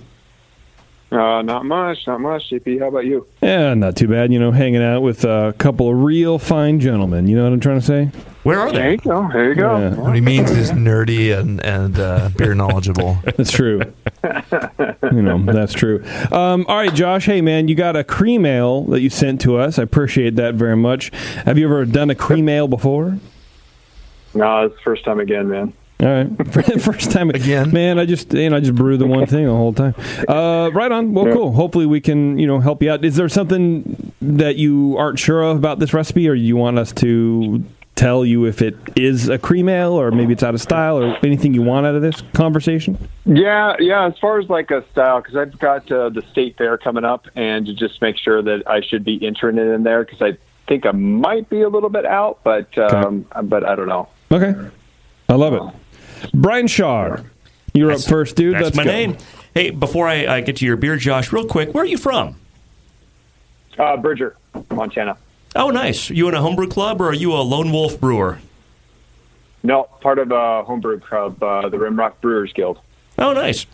Uh, 1.09 1.41
not 1.41 1.63
much, 1.63 2.05
not 2.05 2.19
much. 2.19 2.49
JP, 2.49 2.79
how 2.81 2.87
about 2.89 3.05
you? 3.05 3.25
Yeah, 3.41 3.73
not 3.73 3.95
too 3.95 4.09
bad. 4.09 4.33
You 4.33 4.39
know, 4.39 4.51
hanging 4.51 4.83
out 4.83 5.01
with 5.01 5.23
a 5.23 5.55
couple 5.57 5.89
of 5.89 6.03
real 6.03 6.37
fine 6.37 6.81
gentlemen. 6.81 7.27
You 7.29 7.37
know 7.37 7.43
what 7.43 7.53
I'm 7.53 7.61
trying 7.61 7.79
to 7.79 7.85
say? 7.85 8.11
Where 8.47 8.61
are 8.61 8.71
they? 8.71 8.77
There 8.77 8.91
you 8.91 8.97
go. 8.97 9.29
There 9.29 9.49
you 9.49 9.55
go. 9.55 9.77
Yeah. 9.77 9.95
What 9.95 10.15
he 10.15 10.21
means 10.21 10.51
is 10.51 10.71
nerdy 10.71 11.37
and 11.37 11.61
and 11.65 11.99
uh, 11.99 12.29
beer 12.37 12.55
knowledgeable. 12.55 13.19
That's 13.35 13.51
true. 13.51 13.81
you 14.23 15.21
know, 15.21 15.43
that's 15.43 15.73
true. 15.73 16.01
Um, 16.31 16.65
all 16.69 16.77
right, 16.77 16.93
Josh. 16.93 17.25
Hey, 17.25 17.41
man, 17.41 17.67
you 17.67 17.75
got 17.75 17.97
a 17.97 18.05
cream 18.05 18.45
ale 18.45 18.85
that 18.85 19.01
you 19.01 19.09
sent 19.09 19.41
to 19.41 19.57
us. 19.57 19.77
I 19.77 19.83
appreciate 19.83 20.37
that 20.37 20.55
very 20.55 20.77
much. 20.77 21.09
Have 21.43 21.57
you 21.57 21.65
ever 21.65 21.83
done 21.85 22.09
a 22.09 22.15
cream 22.15 22.47
ale 22.47 22.69
before? 22.69 23.19
No, 24.33 24.65
it's 24.65 24.75
the 24.75 24.81
first 24.81 25.03
time 25.03 25.19
again, 25.19 25.49
man. 25.49 25.73
All 25.99 26.07
right, 26.07 26.53
first 26.81 27.11
time 27.11 27.31
Again? 27.31 27.71
Man, 27.71 27.99
I 27.99 28.05
just 28.05 28.31
you 28.33 28.49
know 28.49 28.57
I 28.57 28.59
just 28.61 28.75
brew 28.75 28.95
the 28.95 29.07
one 29.07 29.25
thing 29.25 29.45
the 29.45 29.51
whole 29.51 29.73
time. 29.73 29.93
Uh, 30.27 30.69
right 30.71 30.91
on. 30.91 31.13
Well, 31.13 31.33
cool. 31.33 31.51
Hopefully 31.51 31.85
we 31.85 31.99
can 31.99 32.37
you 32.37 32.47
know 32.47 32.59
help 32.59 32.81
you 32.81 32.91
out. 32.91 33.03
Is 33.03 33.17
there 33.17 33.27
something 33.27 34.13
that 34.21 34.55
you 34.55 34.95
aren't 34.97 35.19
sure 35.19 35.41
of 35.41 35.57
about 35.57 35.79
this 35.79 35.93
recipe, 35.93 36.29
or 36.29 36.33
you 36.33 36.55
want 36.55 36.79
us 36.79 36.93
to 36.93 37.65
tell 37.97 38.23
you 38.23 38.45
if 38.45 38.61
it 38.61 38.77
is 38.95 39.27
a 39.27 39.37
cream 39.37 39.67
ale, 39.67 39.93
or 39.93 40.11
maybe 40.11 40.31
it's 40.31 40.43
out 40.43 40.53
of 40.53 40.61
style, 40.61 40.97
or 40.97 41.17
anything 41.25 41.53
you 41.53 41.61
want 41.61 41.85
out 41.85 41.95
of 41.95 42.01
this 42.01 42.21
conversation? 42.33 42.97
Yeah, 43.25 43.75
yeah. 43.79 44.07
As 44.07 44.17
far 44.19 44.39
as 44.39 44.47
like 44.49 44.71
a 44.71 44.85
style, 44.91 45.19
because 45.19 45.35
I've 45.35 45.59
got 45.59 45.91
uh, 45.91 46.09
the 46.09 46.21
state 46.31 46.57
fair 46.57 46.77
coming 46.77 47.03
up, 47.03 47.27
and 47.35 47.65
to 47.65 47.73
just 47.73 48.01
make 48.01 48.17
sure 48.17 48.41
that 48.41 48.63
I 48.67 48.81
should 48.81 49.03
be 49.03 49.25
entering 49.25 49.57
it 49.57 49.67
in 49.67 49.83
there, 49.83 50.05
because 50.05 50.21
I 50.21 50.37
think 50.67 50.85
I 50.85 50.91
might 50.91 51.49
be 51.49 51.61
a 51.61 51.69
little 51.69 51.89
bit 51.89 52.05
out, 52.05 52.39
but 52.43 52.77
um, 52.77 53.25
but 53.43 53.67
I 53.67 53.75
don't 53.75 53.89
know. 53.89 54.07
Okay, 54.31 54.53
I 55.27 55.33
love 55.35 55.53
it. 55.53 56.31
Brian 56.33 56.67
Shaw, 56.67 57.17
you're 57.73 57.91
up 57.91 58.01
first, 58.01 58.35
dude. 58.35 58.55
That's 58.55 58.63
Let's 58.63 58.77
my 58.77 58.83
go. 58.85 58.91
name. 58.91 59.17
Hey, 59.53 59.71
before 59.71 60.07
I, 60.07 60.27
I 60.27 60.41
get 60.41 60.57
to 60.57 60.65
your 60.65 60.77
beer, 60.77 60.97
Josh, 60.97 61.33
real 61.33 61.47
quick, 61.47 61.73
where 61.73 61.83
are 61.83 61.87
you 61.87 61.97
from? 61.97 62.35
Uh, 63.77 63.97
Bridger, 63.97 64.35
Montana. 64.71 65.17
Oh, 65.57 65.69
nice. 65.71 66.09
Are 66.09 66.13
You 66.13 66.27
in 66.29 66.35
a 66.35 66.41
homebrew 66.41 66.67
club, 66.67 67.01
or 67.01 67.09
are 67.09 67.13
you 67.13 67.33
a 67.33 67.41
lone 67.41 67.71
wolf 67.71 67.99
brewer? 67.99 68.39
No, 69.63 69.83
part 70.01 70.19
of 70.19 70.31
a 70.31 70.63
homebrew 70.63 70.99
club, 70.99 71.41
uh, 71.41 71.67
the 71.67 71.77
Rimrock 71.77 72.13
Brewers 72.21 72.53
Guild. 72.53 72.79
Oh, 73.17 73.33
nice. 73.33 73.65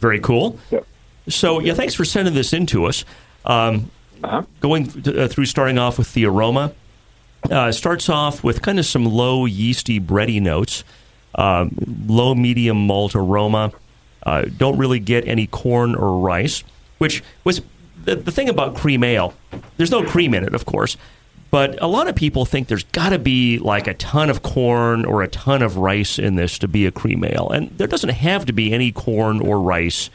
Very 0.00 0.20
cool. 0.20 0.58
Yep. 0.70 0.86
So, 1.28 1.58
yeah, 1.60 1.74
thanks 1.74 1.94
for 1.94 2.04
sending 2.04 2.34
this 2.34 2.52
in 2.52 2.66
to 2.66 2.84
us. 2.86 3.04
Um, 3.44 3.90
Uh-huh. 4.24 4.42
Going 4.60 4.86
th- 4.86 5.16
uh, 5.16 5.26
through 5.26 5.46
starting 5.46 5.78
off 5.78 5.98
with 5.98 6.14
the 6.14 6.24
aroma, 6.26 6.72
uh, 7.50 7.72
starts 7.72 8.08
off 8.08 8.44
with 8.44 8.62
kind 8.62 8.78
of 8.78 8.86
some 8.86 9.04
low 9.04 9.46
yeasty 9.46 9.98
bready 9.98 10.40
notes, 10.40 10.84
um, 11.34 11.76
low 12.06 12.32
medium 12.36 12.86
malt 12.86 13.16
aroma. 13.16 13.72
Uh, 14.24 14.42
don't 14.56 14.78
really 14.78 15.00
get 15.00 15.26
any 15.26 15.48
corn 15.48 15.96
or 15.96 16.20
rice, 16.20 16.62
which 16.98 17.20
was 17.42 17.62
the, 18.04 18.14
the 18.14 18.30
thing 18.30 18.48
about 18.48 18.76
cream 18.76 19.02
ale. 19.02 19.34
There's 19.76 19.90
no 19.90 20.04
cream 20.04 20.34
in 20.34 20.44
it, 20.44 20.54
of 20.54 20.66
course, 20.66 20.96
but 21.52 21.80
a 21.82 21.86
lot 21.86 22.08
of 22.08 22.16
people 22.16 22.46
think 22.46 22.68
there's 22.68 22.82
got 22.84 23.10
to 23.10 23.18
be 23.18 23.58
like 23.58 23.86
a 23.86 23.92
ton 23.92 24.30
of 24.30 24.42
corn 24.42 25.04
or 25.04 25.22
a 25.22 25.28
ton 25.28 25.60
of 25.60 25.76
rice 25.76 26.18
in 26.18 26.34
this 26.34 26.58
to 26.58 26.66
be 26.66 26.86
a 26.86 26.90
cream 26.90 27.22
ale, 27.24 27.50
and 27.50 27.70
there 27.76 27.86
doesn't 27.86 28.08
have 28.08 28.46
to 28.46 28.54
be 28.54 28.72
any 28.72 28.90
corn 28.90 29.38
or 29.38 29.60
rice 29.60 30.08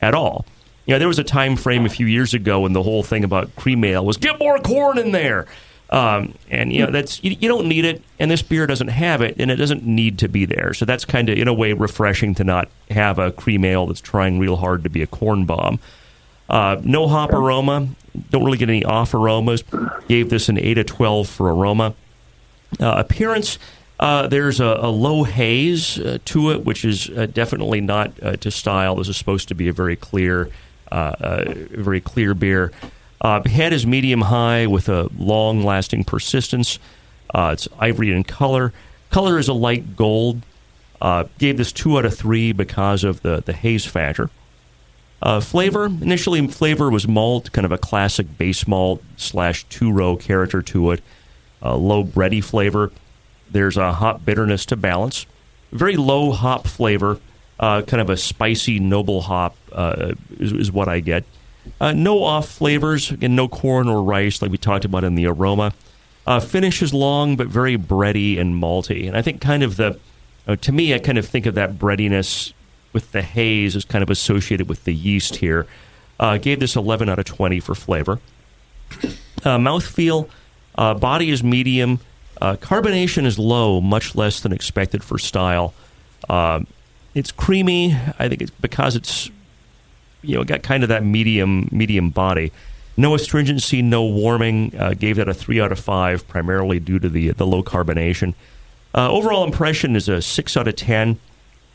at 0.00 0.14
all. 0.14 0.46
You 0.86 0.94
know, 0.94 1.00
there 1.00 1.08
was 1.08 1.18
a 1.18 1.24
time 1.24 1.56
frame 1.56 1.84
a 1.84 1.88
few 1.88 2.06
years 2.06 2.32
ago 2.32 2.60
when 2.60 2.74
the 2.74 2.82
whole 2.84 3.02
thing 3.02 3.24
about 3.24 3.56
cream 3.56 3.82
ale 3.82 4.06
was 4.06 4.16
get 4.16 4.38
more 4.38 4.58
corn 4.60 4.96
in 4.96 5.10
there. 5.10 5.46
Um, 5.90 6.34
and 6.48 6.72
you 6.72 6.84
know 6.84 6.90
that's 6.90 7.22
you, 7.22 7.36
you 7.38 7.48
don't 7.48 7.68
need 7.68 7.84
it, 7.84 8.02
and 8.20 8.30
this 8.30 8.42
beer 8.42 8.66
doesn't 8.66 8.88
have 8.88 9.20
it, 9.20 9.36
and 9.38 9.50
it 9.50 9.56
doesn't 9.56 9.84
need 9.84 10.18
to 10.20 10.28
be 10.28 10.44
there. 10.44 10.74
So 10.74 10.84
that's 10.84 11.04
kind 11.04 11.28
of 11.28 11.36
in 11.36 11.48
a 11.48 11.54
way 11.54 11.72
refreshing 11.72 12.34
to 12.36 12.44
not 12.44 12.68
have 12.90 13.18
a 13.18 13.32
cream 13.32 13.64
ale 13.64 13.86
that's 13.86 14.00
trying 14.00 14.38
real 14.38 14.56
hard 14.56 14.84
to 14.84 14.90
be 14.90 15.02
a 15.02 15.06
corn 15.06 15.44
bomb. 15.44 15.80
Uh, 16.48 16.80
no 16.84 17.08
hop 17.08 17.32
aroma, 17.32 17.88
don't 18.30 18.44
really 18.44 18.58
get 18.58 18.68
any 18.68 18.84
off 18.84 19.14
aromas. 19.14 19.64
Gave 20.08 20.30
this 20.30 20.48
an 20.48 20.58
eight 20.58 20.78
of 20.78 20.86
twelve 20.86 21.28
for 21.28 21.52
aroma. 21.52 21.94
Uh, 22.80 22.94
appearance, 22.98 23.58
uh, 24.00 24.26
there's 24.26 24.60
a, 24.60 24.78
a 24.80 24.90
low 24.90 25.22
haze 25.22 25.98
uh, 25.98 26.18
to 26.24 26.50
it, 26.50 26.64
which 26.64 26.84
is 26.84 27.08
uh, 27.10 27.26
definitely 27.26 27.80
not 27.80 28.12
uh, 28.22 28.36
to 28.36 28.50
style. 28.50 28.96
This 28.96 29.08
is 29.08 29.16
supposed 29.16 29.48
to 29.48 29.54
be 29.54 29.68
a 29.68 29.72
very 29.72 29.96
clear, 29.96 30.48
uh, 30.90 31.44
very 31.70 32.00
clear 32.00 32.34
beer. 32.34 32.72
Head 33.22 33.72
is 33.72 33.86
medium 33.86 34.22
high 34.22 34.66
with 34.66 34.88
a 34.88 35.08
long 35.16 35.62
lasting 35.62 36.04
persistence. 36.04 36.78
It's 37.34 37.68
ivory 37.78 38.12
in 38.12 38.24
color. 38.24 38.72
Color 39.10 39.38
is 39.38 39.48
a 39.48 39.54
light 39.54 39.96
gold. 39.96 40.42
Gave 41.38 41.56
this 41.56 41.72
two 41.72 41.96
out 41.96 42.04
of 42.04 42.14
three 42.14 42.52
because 42.52 43.04
of 43.04 43.22
the, 43.22 43.42
the 43.44 43.52
haze 43.52 43.86
factor. 43.86 44.30
Uh, 45.22 45.40
flavor 45.40 45.86
initially, 45.86 46.46
flavor 46.48 46.90
was 46.90 47.08
malt, 47.08 47.50
kind 47.52 47.64
of 47.64 47.72
a 47.72 47.78
classic 47.78 48.36
base 48.36 48.66
malt 48.66 49.02
slash 49.16 49.64
two 49.64 49.90
row 49.90 50.16
character 50.16 50.60
to 50.60 50.90
it. 50.90 51.02
Uh, 51.62 51.76
low 51.76 52.04
bready 52.04 52.44
flavor. 52.44 52.92
There's 53.50 53.76
a 53.76 53.94
hop 53.94 54.24
bitterness 54.24 54.66
to 54.66 54.76
balance. 54.76 55.26
Very 55.72 55.96
low 55.96 56.32
hop 56.32 56.66
flavor, 56.66 57.20
uh, 57.58 57.82
kind 57.82 58.00
of 58.00 58.10
a 58.10 58.16
spicy 58.16 58.78
noble 58.78 59.22
hop 59.22 59.56
uh, 59.72 60.12
is, 60.38 60.52
is 60.52 60.72
what 60.72 60.88
I 60.88 61.00
get. 61.00 61.24
Uh, 61.80 61.92
no 61.92 62.22
off 62.22 62.48
flavors, 62.48 63.10
again, 63.10 63.34
no 63.34 63.48
corn 63.48 63.88
or 63.88 64.02
rice 64.02 64.42
like 64.42 64.50
we 64.50 64.58
talked 64.58 64.84
about 64.84 65.04
in 65.04 65.14
the 65.14 65.26
aroma. 65.26 65.72
Uh, 66.26 66.40
finish 66.40 66.82
is 66.82 66.92
long 66.92 67.36
but 67.36 67.48
very 67.48 67.76
bready 67.76 68.38
and 68.38 68.62
malty, 68.62 69.06
and 69.06 69.16
I 69.16 69.22
think 69.22 69.40
kind 69.40 69.62
of 69.62 69.76
the 69.76 69.98
to 70.60 70.72
me 70.72 70.94
I 70.94 70.98
kind 70.98 71.16
of 71.16 71.26
think 71.26 71.46
of 71.46 71.54
that 71.54 71.78
breadiness 71.78 72.52
with 72.94 73.12
the 73.12 73.22
haze 73.22 73.76
is 73.76 73.84
kind 73.84 74.02
of 74.02 74.08
associated 74.08 74.68
with 74.68 74.84
the 74.84 74.94
yeast 74.94 75.36
here. 75.36 75.66
Uh, 76.18 76.38
gave 76.38 76.60
this 76.60 76.76
11 76.76 77.08
out 77.08 77.18
of 77.18 77.24
20 77.24 77.60
for 77.60 77.74
flavor. 77.74 78.20
Uh, 79.44 79.58
mouthfeel, 79.58 80.28
uh, 80.76 80.94
body 80.94 81.30
is 81.30 81.42
medium. 81.42 81.98
Uh, 82.40 82.56
carbonation 82.56 83.26
is 83.26 83.38
low, 83.38 83.80
much 83.80 84.14
less 84.14 84.40
than 84.40 84.52
expected 84.52 85.04
for 85.04 85.18
style. 85.18 85.74
Um 86.28 86.66
it's 87.14 87.30
creamy. 87.30 87.94
I 88.18 88.28
think 88.28 88.42
it's 88.42 88.50
because 88.50 88.96
it's 88.96 89.30
you 90.22 90.36
know 90.36 90.44
got 90.44 90.62
kind 90.62 90.82
of 90.82 90.88
that 90.88 91.04
medium 91.04 91.68
medium 91.70 92.10
body. 92.10 92.52
No 92.96 93.14
astringency, 93.14 93.82
no 93.82 94.04
warming. 94.04 94.74
Uh, 94.78 94.94
gave 94.94 95.16
that 95.16 95.28
a 95.28 95.34
three 95.34 95.60
out 95.60 95.72
of 95.72 95.78
five, 95.78 96.26
primarily 96.28 96.80
due 96.80 96.98
to 96.98 97.08
the 97.08 97.30
the 97.30 97.46
low 97.46 97.62
carbonation. 97.62 98.34
Uh, 98.94 99.10
overall 99.10 99.44
impression 99.44 99.96
is 99.96 100.08
a 100.08 100.20
six 100.22 100.56
out 100.56 100.68
of 100.68 100.76
ten. 100.76 101.18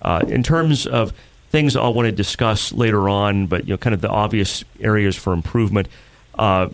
Uh, 0.02 0.24
in 0.28 0.44
terms 0.44 0.88
of 0.88 1.14
things 1.50 1.76
I'll 1.76 1.94
want 1.94 2.06
to 2.06 2.12
discuss 2.12 2.72
later 2.72 3.10
on, 3.10 3.48
but 3.48 3.66
you 3.68 3.74
know, 3.74 3.78
kind 3.78 3.94
of 3.94 4.02
the 4.02 4.10
obvious 4.10 4.64
areas 4.80 5.16
for 5.16 5.34
improvement. 5.34 5.88
Uh, 6.38 6.70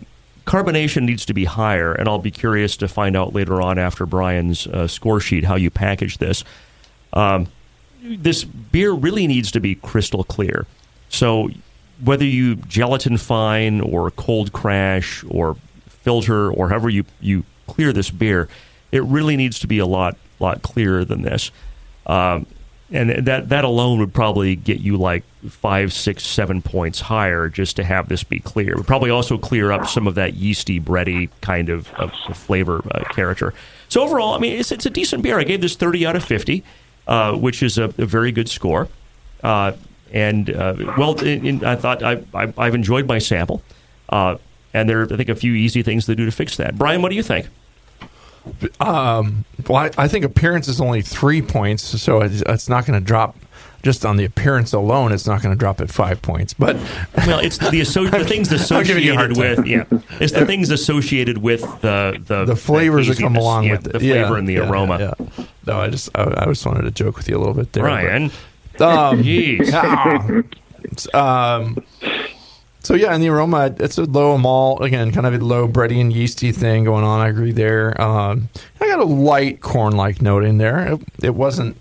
carbonation 0.46 1.02
needs 1.02 1.24
to 1.26 1.34
be 1.34 1.44
higher, 1.44 1.92
and 1.92 2.08
I'll 2.08 2.18
be 2.18 2.30
curious 2.30 2.76
to 2.78 2.88
find 2.88 3.16
out 3.16 3.34
later 3.34 3.60
on 3.60 3.78
after 3.78 4.06
Brian's 4.06 4.66
uh, 4.66 4.86
score 4.86 5.20
sheet 5.20 5.44
how 5.44 5.56
you 5.56 5.70
package 5.70 6.18
this. 6.18 6.44
Um, 7.12 7.48
this 8.02 8.44
beer 8.44 8.92
really 8.92 9.26
needs 9.26 9.50
to 9.52 9.60
be 9.60 9.74
crystal 9.74 10.22
clear. 10.22 10.66
So 11.08 11.50
whether 12.02 12.24
you 12.24 12.56
gelatin 12.56 13.16
fine 13.16 13.80
or 13.80 14.10
cold 14.10 14.52
crash 14.52 15.24
or 15.28 15.56
filter 15.88 16.50
or 16.50 16.68
however 16.68 16.88
you, 16.88 17.04
you 17.20 17.44
clear 17.66 17.92
this 17.92 18.10
beer, 18.10 18.48
it 18.92 19.02
really 19.04 19.36
needs 19.36 19.58
to 19.60 19.66
be 19.66 19.78
a 19.78 19.86
lot 19.86 20.16
lot 20.38 20.62
clearer 20.62 21.04
than 21.04 21.22
this. 21.22 21.50
Um, 22.06 22.46
and 22.90 23.26
that 23.26 23.48
that 23.48 23.64
alone 23.64 23.98
would 23.98 24.14
probably 24.14 24.54
get 24.54 24.80
you 24.80 24.96
like 24.96 25.24
five, 25.48 25.92
six, 25.92 26.24
seven 26.24 26.62
points 26.62 27.00
higher 27.00 27.48
just 27.48 27.76
to 27.76 27.84
have 27.84 28.08
this 28.08 28.22
be 28.22 28.38
clear. 28.38 28.72
It 28.72 28.76
would 28.76 28.86
probably 28.86 29.10
also 29.10 29.38
clear 29.38 29.72
up 29.72 29.86
some 29.86 30.06
of 30.06 30.14
that 30.14 30.34
yeasty, 30.34 30.80
bready 30.80 31.30
kind 31.40 31.68
of, 31.68 31.92
of 31.94 32.12
flavor 32.36 32.82
uh, 32.92 33.04
character. 33.12 33.52
So 33.88 34.02
overall, 34.02 34.34
I 34.34 34.38
mean, 34.38 34.58
it's 34.58 34.70
it's 34.70 34.86
a 34.86 34.90
decent 34.90 35.22
beer. 35.22 35.38
I 35.38 35.44
gave 35.44 35.60
this 35.60 35.74
thirty 35.74 36.06
out 36.06 36.16
of 36.16 36.24
fifty, 36.24 36.62
uh, 37.06 37.34
which 37.34 37.62
is 37.62 37.78
a, 37.78 37.84
a 37.98 38.06
very 38.06 38.32
good 38.32 38.48
score. 38.48 38.88
Uh, 39.42 39.72
and 40.12 40.50
uh, 40.50 40.74
well, 40.96 41.14
in, 41.20 41.46
in, 41.46 41.64
I 41.64 41.76
thought 41.76 42.02
I, 42.02 42.22
I, 42.32 42.52
I've 42.56 42.74
enjoyed 42.74 43.06
my 43.06 43.18
sample, 43.18 43.62
uh, 44.08 44.36
and 44.72 44.88
there 44.88 45.02
are 45.02 45.12
I 45.12 45.16
think 45.16 45.28
a 45.28 45.34
few 45.34 45.54
easy 45.54 45.82
things 45.82 46.06
to 46.06 46.14
do 46.14 46.24
to 46.24 46.30
fix 46.32 46.56
that. 46.56 46.78
Brian, 46.78 47.02
what 47.02 47.08
do 47.08 47.16
you 47.16 47.22
think? 47.24 47.48
Um, 48.80 49.44
well, 49.68 49.78
I, 49.78 49.90
I 49.98 50.08
think 50.08 50.24
appearance 50.24 50.68
is 50.68 50.80
only 50.80 51.02
three 51.02 51.42
points, 51.42 51.82
so 52.00 52.20
it's, 52.22 52.42
it's 52.46 52.68
not 52.68 52.86
going 52.86 52.98
to 52.98 53.04
drop 53.04 53.36
just 53.82 54.04
on 54.04 54.16
the 54.16 54.24
appearance 54.24 54.72
alone, 54.72 55.12
it's 55.12 55.28
not 55.28 55.42
going 55.42 55.54
to 55.54 55.58
drop 55.58 55.80
at 55.80 55.90
five 55.90 56.20
points. 56.20 56.52
But 56.52 56.74
Well, 57.18 57.38
it's 57.38 57.58
the 57.58 57.80
asso- 57.80 58.06
the 58.08 58.24
things 58.24 58.50
I'm 58.72 58.84
giving 58.84 59.04
you 59.04 59.12
a 59.12 59.16
hard 59.16 59.30
associated 59.32 59.68
with 59.68 60.02
yeah, 60.02 60.18
it's 60.20 60.32
the 60.32 60.44
things 60.44 60.70
associated 60.70 61.38
with 61.38 61.60
the 61.82 62.20
the, 62.26 62.44
the 62.46 62.56
flavors 62.56 63.06
that 63.06 63.18
come 63.18 63.36
along 63.36 63.64
yeah, 63.64 63.72
with 63.72 63.86
it, 63.86 63.92
the 63.92 64.00
flavor 64.00 64.32
Yeah, 64.32 64.38
and 64.38 64.48
the 64.48 64.54
yeah, 64.54 64.68
aroma. 64.68 65.14
Yeah. 65.18 65.46
No, 65.66 65.78
I 65.80 65.88
just 65.90 66.10
I, 66.16 66.24
I 66.36 66.44
just 66.46 66.66
wanted 66.66 66.82
to 66.82 66.90
joke 66.90 67.16
with 67.16 67.28
you 67.28 67.36
a 67.36 67.38
little 67.38 67.54
bit 67.54 67.72
there, 67.74 67.84
but- 67.84 67.88
Ryan, 67.88 68.24
Um, 68.24 68.30
Jeez. 69.22 69.70
ah. 71.14 71.56
um, 71.56 71.76
so 72.86 72.94
yeah, 72.94 73.12
and 73.12 73.20
the 73.20 73.28
aroma, 73.30 73.74
it's 73.80 73.98
a 73.98 74.04
low 74.04 74.38
malt 74.38 74.80
again, 74.80 75.10
kind 75.10 75.26
of 75.26 75.34
a 75.34 75.38
low 75.44 75.66
bready 75.66 76.00
and 76.00 76.12
yeasty 76.12 76.52
thing 76.52 76.84
going 76.84 77.02
on. 77.02 77.18
I 77.18 77.26
agree 77.26 77.50
there. 77.50 78.00
Um, 78.00 78.48
I 78.80 78.86
got 78.86 79.00
a 79.00 79.04
light 79.04 79.60
corn-like 79.60 80.22
note 80.22 80.44
in 80.44 80.58
there. 80.58 80.92
It, 80.92 81.00
it 81.20 81.34
wasn't 81.34 81.76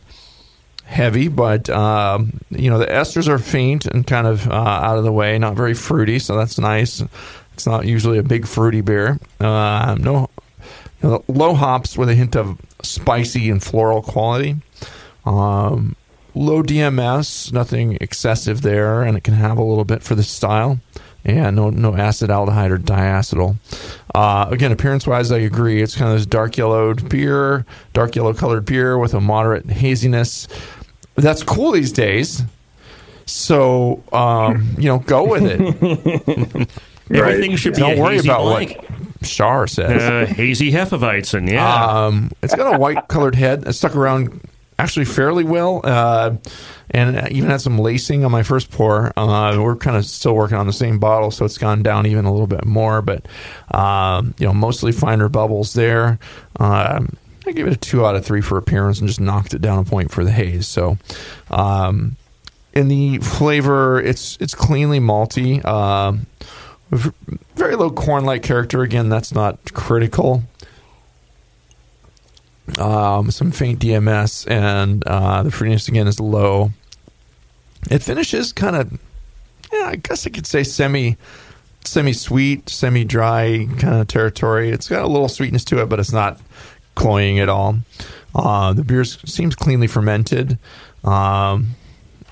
heavy, 0.86 1.28
but 1.28 1.70
um, 1.70 2.40
you 2.50 2.72
know 2.72 2.80
the 2.80 2.88
esters 2.88 3.28
are 3.28 3.38
faint 3.38 3.86
and 3.86 4.08
kind 4.08 4.26
of 4.26 4.50
uh, 4.50 4.54
out 4.56 4.98
of 4.98 5.04
the 5.04 5.12
way, 5.12 5.38
not 5.38 5.56
very 5.56 5.76
fruity, 5.76 6.18
so 6.18 6.36
that's 6.36 6.58
nice. 6.58 7.04
It's 7.54 7.68
not 7.68 7.86
usually 7.86 8.18
a 8.18 8.24
big 8.24 8.48
fruity 8.48 8.82
beer. 8.82 9.20
Uh, 9.40 9.96
no, 10.00 10.28
you 11.04 11.10
know, 11.10 11.24
low 11.28 11.54
hops 11.54 11.96
with 11.96 12.10
a 12.10 12.16
hint 12.16 12.36
of 12.36 12.60
spicy 12.82 13.52
and 13.52 13.62
floral 13.62 14.02
quality. 14.02 14.56
Um, 15.24 15.96
low 16.36 16.62
DMS, 16.62 17.52
nothing 17.52 17.98
excessive 18.02 18.62
there, 18.62 19.02
and 19.02 19.18
it 19.18 19.24
can 19.24 19.34
have 19.34 19.58
a 19.58 19.64
little 19.64 19.86
bit 19.86 20.04
for 20.04 20.16
the 20.16 20.24
style. 20.24 20.80
And 21.24 21.56
no, 21.56 21.72
no 21.72 21.94
acetaldehyde 21.94 22.70
or 22.70 22.78
diacetyl. 22.78 23.56
Uh, 24.14 24.48
again, 24.52 24.72
appearance 24.72 25.08
wise, 25.08 25.32
I 25.32 25.40
agree. 25.40 25.82
It's 25.82 25.96
kind 25.96 26.12
of 26.12 26.20
this 26.20 26.28
dark 26.28 26.56
yellowed 26.56 27.10
beer, 27.10 27.66
dark 27.94 28.16
yellow 28.16 28.34
colored 28.34 28.66
beer 28.66 29.00
with 29.00 29.16
a 29.16 29.20
moderate 29.22 29.68
haziness. 29.68 30.48
That's 31.16 31.42
cool 31.42 31.72
these 31.72 31.92
days. 31.92 32.44
So, 33.26 34.04
um, 34.14 34.76
you 34.78 34.88
know, 34.88 35.00
go 35.00 35.28
with 35.28 35.46
it. 35.46 36.70
everything 37.12 37.56
should 37.56 37.74
be 37.74 37.80
Don't 37.80 37.98
a 37.98 38.02
worry 38.02 38.16
hazy 38.16 38.30
about 38.30 38.42
blank. 38.44 38.78
what 38.78 39.26
Shar 39.26 39.66
says. 39.66 40.04
Uh, 40.04 40.32
hazy 40.32 40.72
Hefeweizen, 40.72 41.50
yeah. 41.50 41.86
Um, 42.06 42.32
it's 42.44 42.54
got 42.54 42.76
a 42.76 42.78
white 42.78 43.08
colored 43.08 43.34
head. 43.34 43.66
It 43.68 43.74
stuck 43.74 43.96
around 43.96 44.42
actually 44.78 45.06
fairly 45.06 45.44
well, 45.44 45.82
uh, 45.84 46.36
and 46.92 47.32
even 47.32 47.50
had 47.50 47.62
some 47.62 47.78
lacing 47.78 48.26
on 48.26 48.32
my 48.32 48.44
first 48.44 48.72
pour. 48.72 49.12
Uh, 49.18 49.62
we're 49.62 49.76
kind 49.76 49.98
of 49.98 50.06
still 50.06 50.36
working 50.36 50.58
on 50.58 50.68
the 50.68 50.74
same 50.74 51.00
bottle, 51.00 51.32
so 51.32 51.46
it's 51.46 51.58
gone 51.58 51.84
down 51.84 52.06
even 52.06 52.26
a 52.26 52.32
little 52.32 52.48
bit 52.48 52.66
more. 52.66 53.02
But 53.02 53.28
um, 53.74 54.34
you 54.38 54.46
know, 54.46 54.54
mostly 54.54 54.92
finer 54.92 55.30
bubbles 55.30 55.74
there. 55.74 56.20
Um, 56.60 57.18
I 57.48 57.52
gave 57.52 57.68
it 57.68 57.74
a 57.74 57.78
two 57.78 58.06
out 58.06 58.16
of 58.16 58.26
three 58.26 58.42
for 58.42 58.58
appearance, 58.58 59.00
and 59.00 59.08
just 59.08 59.22
knocked 59.22 59.54
it 59.54 59.62
down 59.62 59.80
a 59.80 59.84
point 59.84 60.12
for 60.12 60.24
the 60.24 60.32
haze. 60.32 60.68
So. 60.68 60.98
Um, 61.50 62.18
in 62.74 62.90
the 62.90 63.20
flavor, 63.20 64.02
it's 64.02 64.38
it's 64.42 64.54
cleanly 64.54 65.00
malty. 65.00 65.64
Um, 65.64 66.26
very 66.92 67.76
low 67.76 67.90
corn-like 67.90 68.44
character. 68.44 68.82
Again, 68.82 69.08
that's 69.08 69.34
not 69.34 69.74
critical 69.74 70.44
um, 72.78 73.32
some 73.32 73.52
faint 73.52 73.80
DMS, 73.80 74.50
and 74.50 75.06
uh, 75.06 75.44
the 75.44 75.50
fruitiness 75.50 75.88
again 75.88 76.08
is 76.08 76.20
low. 76.20 76.72
It 77.90 78.02
finishes 78.02 78.52
kind 78.52 78.76
of, 78.76 79.00
yeah, 79.72 79.86
I 79.86 79.96
guess 79.98 80.26
I 80.26 80.32
could 80.32 80.48
say 80.48 80.64
semi, 80.64 81.18
semi 81.84 82.14
sweet, 82.14 82.68
semi 82.70 83.04
dry 83.04 83.68
kind 83.78 84.02
of 84.02 84.08
territory. 84.08 84.72
It's 84.72 84.90
got 84.90 85.04
a 85.04 85.08
little 85.08 85.30
sweetness 85.30 85.66
to 85.66 85.82
it, 85.82 85.90
but 85.90 86.00
it's 86.00 86.12
not 86.12 86.40
cloying 86.96 87.40
at 87.40 87.50
all. 87.50 87.78
Uh, 88.34 88.74
the 88.74 88.84
beer 88.84 89.04
seems 89.04 89.56
cleanly 89.56 89.88
fermented, 89.88 90.58
um, 91.04 91.76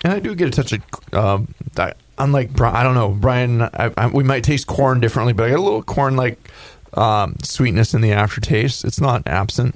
and 0.03 0.13
I 0.13 0.19
do 0.19 0.35
get 0.35 0.47
a 0.47 0.51
touch 0.51 0.73
of. 0.73 0.81
Uh, 1.13 1.39
I, 1.77 1.93
unlike 2.17 2.51
Bri- 2.51 2.67
I 2.67 2.83
don't 2.83 2.95
know 2.95 3.09
Brian, 3.09 3.61
I, 3.61 3.91
I, 3.97 4.07
we 4.07 4.23
might 4.23 4.43
taste 4.43 4.67
corn 4.67 4.99
differently, 4.99 5.33
but 5.33 5.45
I 5.45 5.49
got 5.49 5.59
a 5.59 5.61
little 5.61 5.83
corn 5.83 6.15
like 6.15 6.51
um, 6.93 7.35
sweetness 7.41 7.93
in 7.93 8.01
the 8.01 8.11
aftertaste. 8.11 8.83
It's 8.85 8.99
not 8.99 9.23
absent. 9.27 9.75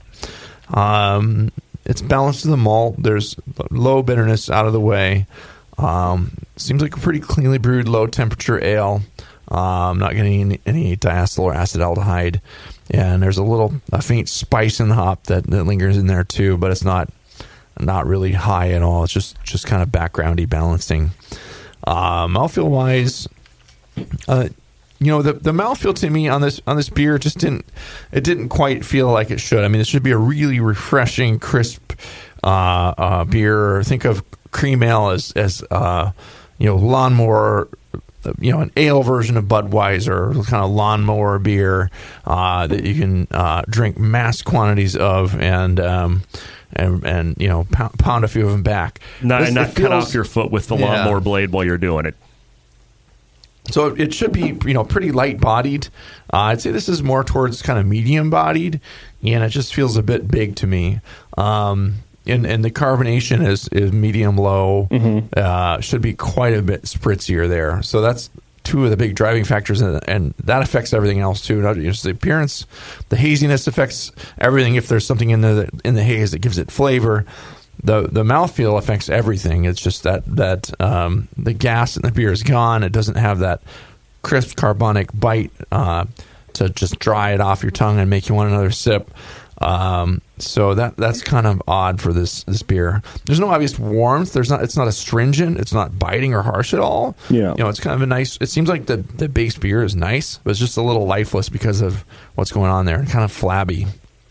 Um, 0.74 1.51
it's 1.86 2.01
balanced 2.01 2.41
to 2.41 2.49
the 2.49 2.57
malt. 2.57 2.95
There's 2.97 3.36
low 3.72 4.03
bitterness 4.03 4.49
out 4.49 4.65
of 4.65 4.74
the 4.74 4.80
way. 4.80 5.26
Um, 5.78 6.32
seems 6.55 6.82
like 6.82 6.95
a 6.95 6.99
pretty 6.99 7.20
cleanly 7.20 7.57
brewed, 7.57 7.88
low 7.88 8.07
temperature 8.07 8.63
ale. 8.63 9.01
Um, 9.49 9.99
not 9.99 10.13
getting 10.13 10.41
any, 10.41 10.61
any 10.65 10.97
diacetyl 10.97 11.39
or 11.39 11.53
acetaldehyde, 11.53 12.41
and 12.91 13.24
there's 13.24 13.38
a 13.38 13.43
little 13.43 13.76
a 13.93 14.01
faint 14.01 14.28
spice 14.28 14.82
in 14.82 14.89
the 14.89 14.95
hop 14.95 15.24
that, 15.28 15.45
that 15.45 15.63
lingers 15.63 15.97
in 15.97 16.07
there 16.07 16.26
too, 16.26 16.57
but 16.57 16.72
it's 16.72 16.84
not 16.84 17.09
not 17.80 18.07
really 18.07 18.34
high 18.34 18.72
at 18.72 18.82
all. 18.82 19.05
It's 19.05 19.13
just 19.13 19.41
just 19.43 19.65
kind 19.65 19.82
of 19.82 19.88
backgroundy 19.88 20.49
balancing. 20.49 21.11
Uh, 21.86 22.28
mouthfeel 22.28 22.70
wise, 22.70 23.30
uh, 24.28 24.49
you 25.00 25.08
know 25.08 25.22
the 25.22 25.34
the 25.34 25.52
mouthfeel 25.52 25.95
to 25.95 26.10
me 26.10 26.28
on 26.28 26.41
this 26.41 26.60
on 26.68 26.76
this 26.76 26.89
beer 26.89 27.18
just 27.18 27.38
didn't 27.39 27.66
it 28.12 28.24
didn't 28.24 28.50
quite 28.50 28.84
feel 28.86 29.12
like 29.12 29.30
it 29.32 29.39
should. 29.39 29.64
I 29.64 29.68
mean, 29.68 29.82
it 29.82 29.88
should 29.88 30.04
be 30.04 30.12
a 30.12 30.18
really 30.18 30.60
refreshing, 30.60 31.39
crisp 31.39 31.93
uh, 32.43 32.48
uh, 32.98 33.24
beer. 33.26 33.84
Think 33.84 34.06
of 34.06 34.24
cream 34.52 34.82
ale 34.84 35.10
as 35.10 35.32
as 35.34 35.64
uh, 35.72 36.12
you 36.58 36.66
know 36.68 36.76
lawnmower. 36.78 37.68
You 38.41 38.52
know, 38.52 38.60
an 38.60 38.72
ale 38.76 39.04
version 39.04 39.38
of 39.38 39.45
Budweiser, 39.45 40.34
kind 40.48 40.62
of 40.66 40.72
lawnmower 40.72 41.39
beer 41.39 41.89
uh, 42.26 42.68
that 42.68 42.84
you 42.84 42.93
can 43.00 43.28
uh, 43.32 43.62
drink 43.70 43.98
mass 43.98 44.41
quantities 44.41 44.98
of, 44.98 45.39
and 45.39 45.80
um, 45.80 46.24
and 46.74 47.06
and 47.06 47.36
you 47.39 47.48
know 47.48 47.66
pound, 47.72 47.98
pound 48.00 48.26
a 48.26 48.28
few 48.28 48.43
of 48.45 48.52
them 48.52 48.64
back. 48.64 49.00
not 49.22 49.39
This- 49.39 49.48
and 49.50 49.56
not 49.56 49.70
it 49.70 49.76
cut 49.76 49.91
feels- 49.91 50.08
off 50.08 50.14
your 50.14 50.26
foot 50.26 50.52
with 50.52 50.68
the 50.68 50.76
Yeah. 50.76 50.86
lawnmower 51.06 51.22
blade 51.22 51.52
while 51.52 51.64
you're 51.64 51.78
doing 51.78 52.06
it. 52.06 52.16
So 53.72 53.88
it 53.88 54.13
should 54.13 54.32
be, 54.32 54.57
you 54.65 54.74
know, 54.74 54.84
pretty 54.84 55.11
light 55.11 55.39
bodied. 55.39 55.88
Uh, 56.34 56.38
I'd 56.38 56.61
say 56.61 56.72
this 56.72 56.89
is 56.89 57.03
more 57.03 57.24
towards 57.24 57.61
kind 57.61 57.78
of 57.80 57.86
medium 57.86 58.30
bodied, 58.30 58.80
and 59.24 59.43
it 59.43 59.49
just 59.49 59.74
feels 59.74 59.97
a 59.97 60.03
bit 60.03 60.28
big 60.28 60.55
to 60.57 60.68
me. 60.68 60.99
Um, 61.38 61.95
and, 62.26 62.45
and 62.45 62.63
the 62.63 62.72
carbonation 62.72 63.45
is, 63.45 63.68
is 63.70 63.91
medium 63.91 64.38
low. 64.38 64.88
Uh, 65.36 65.80
should 65.82 66.01
be 66.01 66.13
quite 66.13 66.53
a 66.53 66.61
bit 66.61 66.84
spritzier 66.84 67.47
there. 67.47 67.82
So 67.84 68.01
that's 68.01 68.30
two 68.63 68.84
of 68.84 68.89
the 68.89 68.97
big 68.97 69.15
driving 69.15 69.45
factors, 69.45 69.80
and, 69.80 70.01
and 70.09 70.34
that 70.43 70.61
affects 70.61 70.93
everything 70.93 71.20
else 71.20 71.41
too. 71.41 71.61
Not 71.61 71.78
just 71.78 72.03
the 72.03 72.11
appearance, 72.11 72.65
the 73.07 73.15
haziness 73.15 73.65
affects 73.65 74.11
everything. 74.39 74.76
If 74.76 74.89
there's 74.89 75.07
something 75.07 75.30
in 75.30 75.39
the 75.39 75.70
in 75.86 75.95
the 75.95 76.03
haze 76.03 76.32
that 76.32 76.39
gives 76.39 76.57
it 76.57 76.70
flavor, 76.70 77.26
the 77.84 78.04
the 78.04 78.24
mouthfeel 78.24 78.78
affects 78.78 79.10
everything. 79.10 79.66
It's 79.66 79.82
just 79.82 80.04
that 80.04 80.24
that 80.36 80.80
um, 80.82 81.28
the 81.38 81.54
gas 81.54 81.96
in 81.96 82.02
the 82.04 82.12
beer 82.12 82.32
is 82.32 82.44
gone. 82.44 82.84
It 82.84 82.92
doesn't 82.92 83.16
have 83.16 83.40
that 83.40 83.62
crisp 84.24 84.56
carbonic 84.58 85.10
bite 85.14 85.52
uh, 85.72 86.06
to 86.54 86.70
just 86.70 87.00
dry 87.00 87.32
it 87.34 87.42
off 87.42 87.64
your 87.64 87.72
tongue 87.72 88.00
and 88.00 88.10
make 88.10 88.30
you 88.30 88.36
want 88.36 88.50
another 88.50 88.72
sip. 88.72 89.10
Um, 89.60 90.22
so 90.38 90.76
that 90.76 90.98
that's 90.98 91.24
kind 91.24 91.48
of 91.48 91.62
odd 91.68 92.00
for 92.00 92.14
this 92.14 92.44
this 92.44 92.62
beer. 92.62 93.02
There's 93.26 93.40
no 93.40 93.50
obvious 93.50 93.80
warmth. 93.80 94.34
There's 94.34 94.50
not. 94.52 94.62
It's 94.64 94.78
not 94.78 94.88
astringent. 94.88 95.60
It's 95.60 95.74
not 95.74 95.98
biting 95.98 96.34
or 96.36 96.44
harsh 96.44 96.74
at 96.76 96.80
all. 96.80 97.16
Yeah. 97.30 97.52
You 97.58 97.64
know, 97.64 97.70
it's 97.70 97.80
kind 97.80 97.96
of 97.96 98.02
a 98.02 98.06
nice. 98.06 98.38
It 98.40 98.50
seems 98.50 98.70
like 98.70 98.86
the 98.86 98.98
the 98.98 99.28
base 99.30 99.58
beer 99.58 99.84
is 99.84 99.96
nice, 99.96 100.40
but 100.44 100.52
it's 100.52 100.60
just 100.60 100.78
a 100.78 100.84
little 100.84 101.08
lifeless 101.08 101.50
because 101.50 101.82
of 101.82 102.06
what's 102.36 102.52
going 102.52 102.70
on 102.70 102.86
there. 102.86 103.00
and 103.00 103.10
Kind 103.10 103.24
of 103.26 103.32
flabby. 103.32 103.88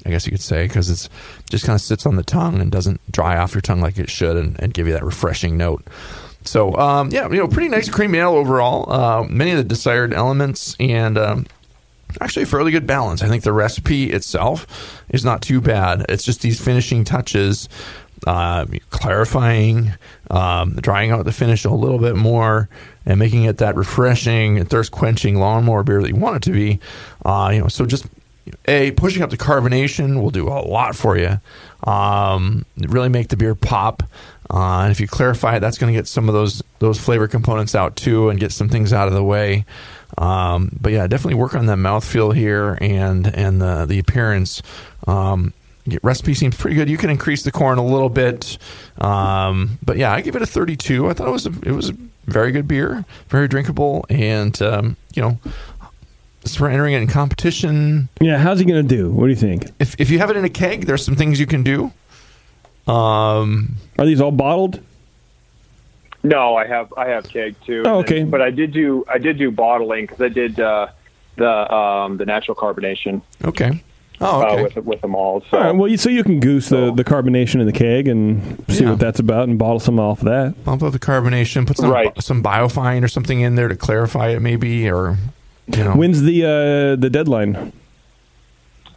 I 0.07 0.11
guess 0.11 0.25
you 0.25 0.31
could 0.33 0.41
say, 0.41 0.67
because 0.67 0.89
it's 0.89 1.09
just 1.51 1.67
kind 1.67 1.75
of 1.75 1.81
sits 1.81 2.07
on 2.07 2.17
the 2.17 2.23
tongue 2.23 2.61
and 2.61 2.71
doesn't 2.71 3.01
dry 3.11 3.37
off 3.37 3.55
your 3.55 3.61
tongue 3.61 3.81
like 3.81 3.99
it 3.99 4.09
should, 4.09 4.37
and, 4.37 4.59
and 4.61 4.73
give 4.73 4.87
you 4.87 4.93
that 4.93 5.05
refreshing 5.05 5.57
note. 5.57 5.85
So, 6.45 6.75
um, 6.77 7.11
yeah, 7.11 7.29
you 7.29 7.39
know, 7.39 7.49
pretty 7.49 7.69
nice 7.69 7.89
cream 7.89 8.15
ale 8.15 8.35
overall. 8.35 8.91
Uh, 8.91 9.25
many 9.25 9.51
of 9.51 9.57
the 9.59 9.65
desired 9.65 10.15
elements, 10.15 10.77
and 10.79 11.19
um, 11.19 11.47
actually 12.21 12.45
fairly 12.45 12.71
good 12.71 12.87
balance. 12.87 13.21
I 13.23 13.29
think 13.29 13.43
the 13.43 13.53
recipe 13.53 14.13
itself 14.13 15.05
is 15.09 15.25
not 15.25 15.43
too 15.43 15.61
bad. 15.61 16.07
It's 16.09 16.23
just 16.23 16.43
these 16.43 16.61
finishing 16.61 17.03
touches, 17.03 17.69
uh, 18.29 18.67
clarifying, 18.91 19.93
um, 20.31 20.77
drying 20.77 21.11
out 21.11 21.25
the 21.25 21.33
finish 21.33 21.65
a 21.65 21.71
little 21.71 21.99
bit 21.99 22.15
more, 22.15 22.69
and 23.05 23.19
making 23.19 23.45
it 23.45 23.59
that 23.59 23.77
refreshing 23.77 24.65
thirst 24.67 24.93
quenching 24.93 25.37
lawnmower 25.37 25.83
beer 25.83 26.01
that 26.01 26.09
you 26.09 26.17
want 26.17 26.37
it 26.37 26.43
to 26.43 26.53
be. 26.53 26.79
Uh, 27.25 27.51
you 27.53 27.61
know, 27.61 27.69
so 27.69 27.85
just 27.87 28.07
a 28.67 28.91
pushing 28.93 29.23
up 29.23 29.31
the 29.31 29.37
carbonation 29.37 30.23
will 30.23 30.31
do 30.31 30.49
a 30.49 30.61
lot 30.61 30.95
for 30.97 31.17
you. 31.17 31.41
Um, 31.85 32.65
really 32.79 33.09
make 33.09 33.29
the 33.29 33.37
beer 33.37 33.55
pop. 33.55 34.03
Uh, 34.49 34.83
and 34.83 34.93
if 34.93 35.01
you 35.01 35.09
clarify 35.09 35.57
it, 35.57 35.61
that's 35.61 35.79
going 35.79 35.93
to 35.93 35.99
get 35.99 36.07
some 36.07 36.29
of 36.29 36.35
those 36.35 36.63
those 36.79 36.99
flavor 36.99 37.27
components 37.27 37.75
out 37.75 37.97
too, 37.97 38.29
and 38.29 38.39
get 38.39 38.53
some 38.53 38.69
things 38.69 38.93
out 38.93 39.09
of 39.09 39.15
the 39.15 39.23
way. 39.23 39.65
Um, 40.19 40.77
but 40.81 40.93
yeah, 40.93 41.07
definitely 41.07 41.35
work 41.35 41.55
on 41.55 41.67
that 41.67 41.79
mouthfeel 41.79 42.35
here 42.35 42.79
and 42.81 43.27
and 43.27 43.61
the 43.61 43.87
the 43.87 43.99
appearance. 43.99 44.63
Um, 45.07 45.53
recipe 46.03 46.35
seems 46.35 46.57
pretty 46.57 46.77
good. 46.77 46.89
You 46.89 46.99
can 46.99 47.11
increase 47.11 47.43
the 47.43 47.53
corn 47.53 47.79
a 47.79 47.85
little 47.85 48.09
bit, 48.09 48.59
um, 48.99 49.79
but 49.85 49.97
yeah, 49.97 50.13
I 50.13 50.21
give 50.21 50.37
it 50.37 50.43
a 50.43 50.47
32. 50.47 51.09
I 51.09 51.13
thought 51.13 51.29
it 51.29 51.33
was 51.33 51.47
a, 51.47 51.53
it 51.63 51.73
was 51.73 51.91
a 51.91 51.97
very 52.27 52.53
good 52.53 52.67
beer, 52.67 53.05
very 53.29 53.49
drinkable, 53.49 54.05
and 54.09 54.61
um, 54.63 54.97
you 55.15 55.23
know, 55.23 55.39
for 56.55 56.69
entering 56.69 56.93
it 56.95 57.01
in 57.03 57.09
competition, 57.09 58.09
Yeah, 58.21 58.39
how's 58.39 58.59
he 58.61 58.65
going 58.67 58.87
to 58.87 58.97
do? 58.97 59.11
What 59.11 59.25
do 59.25 59.31
you 59.31 59.37
think? 59.37 59.71
if 59.81 59.99
if 59.99 60.11
you 60.11 60.19
have 60.19 60.31
it 60.31 60.37
in 60.37 60.45
a 60.45 60.51
keg, 60.51 60.87
there's 60.87 61.05
some 61.05 61.17
things 61.17 61.41
you 61.41 61.47
can 61.47 61.63
do. 61.63 61.91
Um, 62.87 63.77
Are 63.99 64.07
these 64.07 64.21
all 64.21 64.31
bottled? 64.31 64.81
No, 66.23 66.57
I 66.57 66.67
have 66.67 66.93
I 66.97 67.09
have 67.09 67.29
keg 67.29 67.57
too. 67.65 67.83
Oh, 67.87 67.99
okay. 68.01 68.25
But 68.25 68.43
I 68.43 68.51
did 68.51 68.73
do 68.73 69.05
I 69.09 69.19
did 69.19 69.39
do 69.39 69.51
bottling 69.51 70.05
because 70.07 70.21
I 70.21 70.29
did 70.29 70.59
uh, 70.61 70.89
the 71.37 71.75
um, 71.75 72.17
the 72.17 72.27
natural 72.27 72.55
carbonation 72.55 73.23
Okay. 73.45 73.83
Oh, 74.21 74.41
uh, 74.41 74.47
okay. 74.47 74.63
with 74.63 74.77
with 74.85 75.01
them 75.03 75.15
all. 75.15 75.43
So 75.51 75.57
All 75.59 75.63
right. 75.65 75.73
Well, 75.73 75.89
you, 75.89 75.97
so 75.99 76.09
you 76.09 76.25
can 76.25 76.41
goose 76.41 76.69
the, 76.71 76.91
the 76.93 77.05
carbonation 77.05 77.61
in 77.61 77.67
the 77.67 77.73
keg 77.73 78.09
and 78.09 78.65
see 78.69 78.83
Yeah. 78.85 78.91
what 78.91 78.99
that's 78.99 79.19
about 79.21 79.49
and 79.49 79.59
bottle 79.59 79.79
some 79.79 80.01
off 80.01 80.21
of 80.21 80.25
that. 80.25 80.65
Bump 80.65 80.83
up 80.83 80.93
the 80.93 80.99
carbonation. 80.99 81.67
Put 81.67 81.77
some 81.77 81.91
Right. 81.91 82.11
some 82.23 82.43
biofine 82.43 83.05
or 83.05 83.09
something 83.09 83.41
in 83.41 83.55
there 83.57 83.69
to 83.69 83.77
clarify 83.77 84.29
it, 84.31 84.41
maybe, 84.41 84.89
or 84.91 85.19
you 85.69 85.85
know. 85.85 85.93
When's 85.93 86.23
the 86.23 86.45
uh, 86.45 86.97
the 87.01 87.11
deadline? 87.11 87.73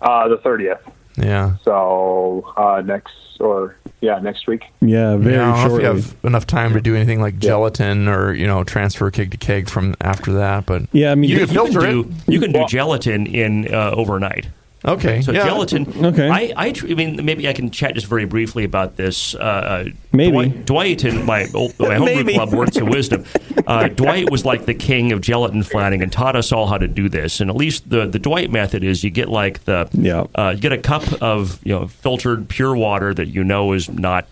uh, 0.01 0.27
the 0.27 0.37
thirtieth. 0.37 0.79
yeah. 1.17 1.57
So 1.63 2.51
uh, 2.57 2.81
next 2.85 3.13
or 3.39 3.75
yeah 4.01 4.19
next 4.19 4.47
week. 4.47 4.63
Yeah, 4.81 5.15
very 5.17 5.35
yeah, 5.35 5.41
I 5.41 5.45
don't 5.45 5.55
know 5.55 5.55
if 5.55 5.69
shortly. 5.69 5.83
you 5.83 5.87
have 5.93 6.15
enough 6.25 6.45
time 6.47 6.73
to 6.73 6.81
do 6.81 6.95
anything 6.95 7.21
like 7.21 7.39
gelatin 7.39 8.07
or 8.07 8.33
you 8.33 8.45
know 8.47 8.63
transfer 8.63 9.09
keg 9.11 9.31
to 9.31 9.37
keg 9.37 9.69
from 9.69 9.95
after 10.01 10.33
that, 10.33 10.65
but 10.65 10.83
yeah, 10.91 11.11
I 11.11 11.15
mean, 11.15 11.29
You 11.29 11.37
You, 11.39 11.45
can 11.47 11.55
you 11.55 11.61
can 11.63 11.79
do 11.81 11.99
it. 12.01 12.07
you 12.33 12.39
can 12.39 12.51
do 12.51 12.65
gelatin 12.67 13.25
in 13.27 13.73
uh, 13.73 13.91
overnight. 13.95 14.47
Okay. 14.85 15.21
So 15.21 15.31
yeah. 15.33 15.45
gelatin. 15.45 16.05
Okay. 16.05 16.29
I, 16.29 16.53
I, 16.55 16.73
I 16.89 16.93
mean, 16.93 17.23
maybe 17.25 17.49
I 17.49 17.53
can 17.53 17.69
chat 17.69 17.95
just 17.95 18.07
very 18.07 18.25
briefly 18.25 18.63
about 18.63 18.95
this. 18.95 19.35
Uh, 19.35 19.39
uh, 19.39 19.85
Maybe. 20.13 20.31
Dwight, 20.31 20.65
Dwight 20.65 21.05
in 21.05 21.25
my 21.25 21.47
old, 21.53 21.77
my 21.79 21.95
homebrew 21.95 22.15
Maybe. 22.15 22.33
club, 22.35 22.53
Worts 22.53 22.77
of 22.77 22.87
Wisdom. 22.87 23.25
Uh, 23.67 23.87
Dwight 24.01 24.29
was 24.29 24.45
like 24.45 24.65
the 24.65 24.73
king 24.73 25.11
of 25.11 25.19
gelatin 25.19 25.63
flatting 25.63 26.01
and 26.01 26.11
taught 26.11 26.35
us 26.37 26.51
all 26.53 26.67
how 26.67 26.77
to 26.77 26.87
do 26.87 27.09
this. 27.09 27.41
And 27.41 27.49
at 27.49 27.57
least 27.57 27.89
the, 27.89 28.05
the 28.05 28.19
Dwight 28.19 28.51
method 28.51 28.83
is 28.83 29.03
you 29.03 29.09
get 29.09 29.27
like 29.27 29.65
the 29.65 29.89
Yeah. 29.91 30.27
uh, 30.35 30.53
you 30.55 30.61
get 30.61 30.71
a 30.71 30.77
cup 30.77 31.03
of 31.21 31.59
you 31.65 31.73
know 31.73 31.87
filtered 31.87 32.47
pure 32.47 32.75
water 32.75 33.13
that 33.13 33.27
you 33.27 33.43
know 33.43 33.73
is 33.73 33.89
not 33.89 34.27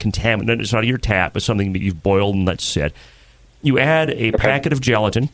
contaminated. 0.00 0.60
It's 0.60 0.72
not 0.72 0.84
your 0.84 0.98
tap. 0.98 1.36
It's 1.36 1.46
something 1.46 1.72
that 1.74 1.80
you've 1.80 2.02
boiled 2.02 2.34
and 2.34 2.44
let 2.44 2.60
sit. 2.60 2.92
You 3.62 3.78
add 3.78 4.10
a 4.10 4.32
packet 4.32 4.72
of 4.72 4.80
gelatin 4.80 5.28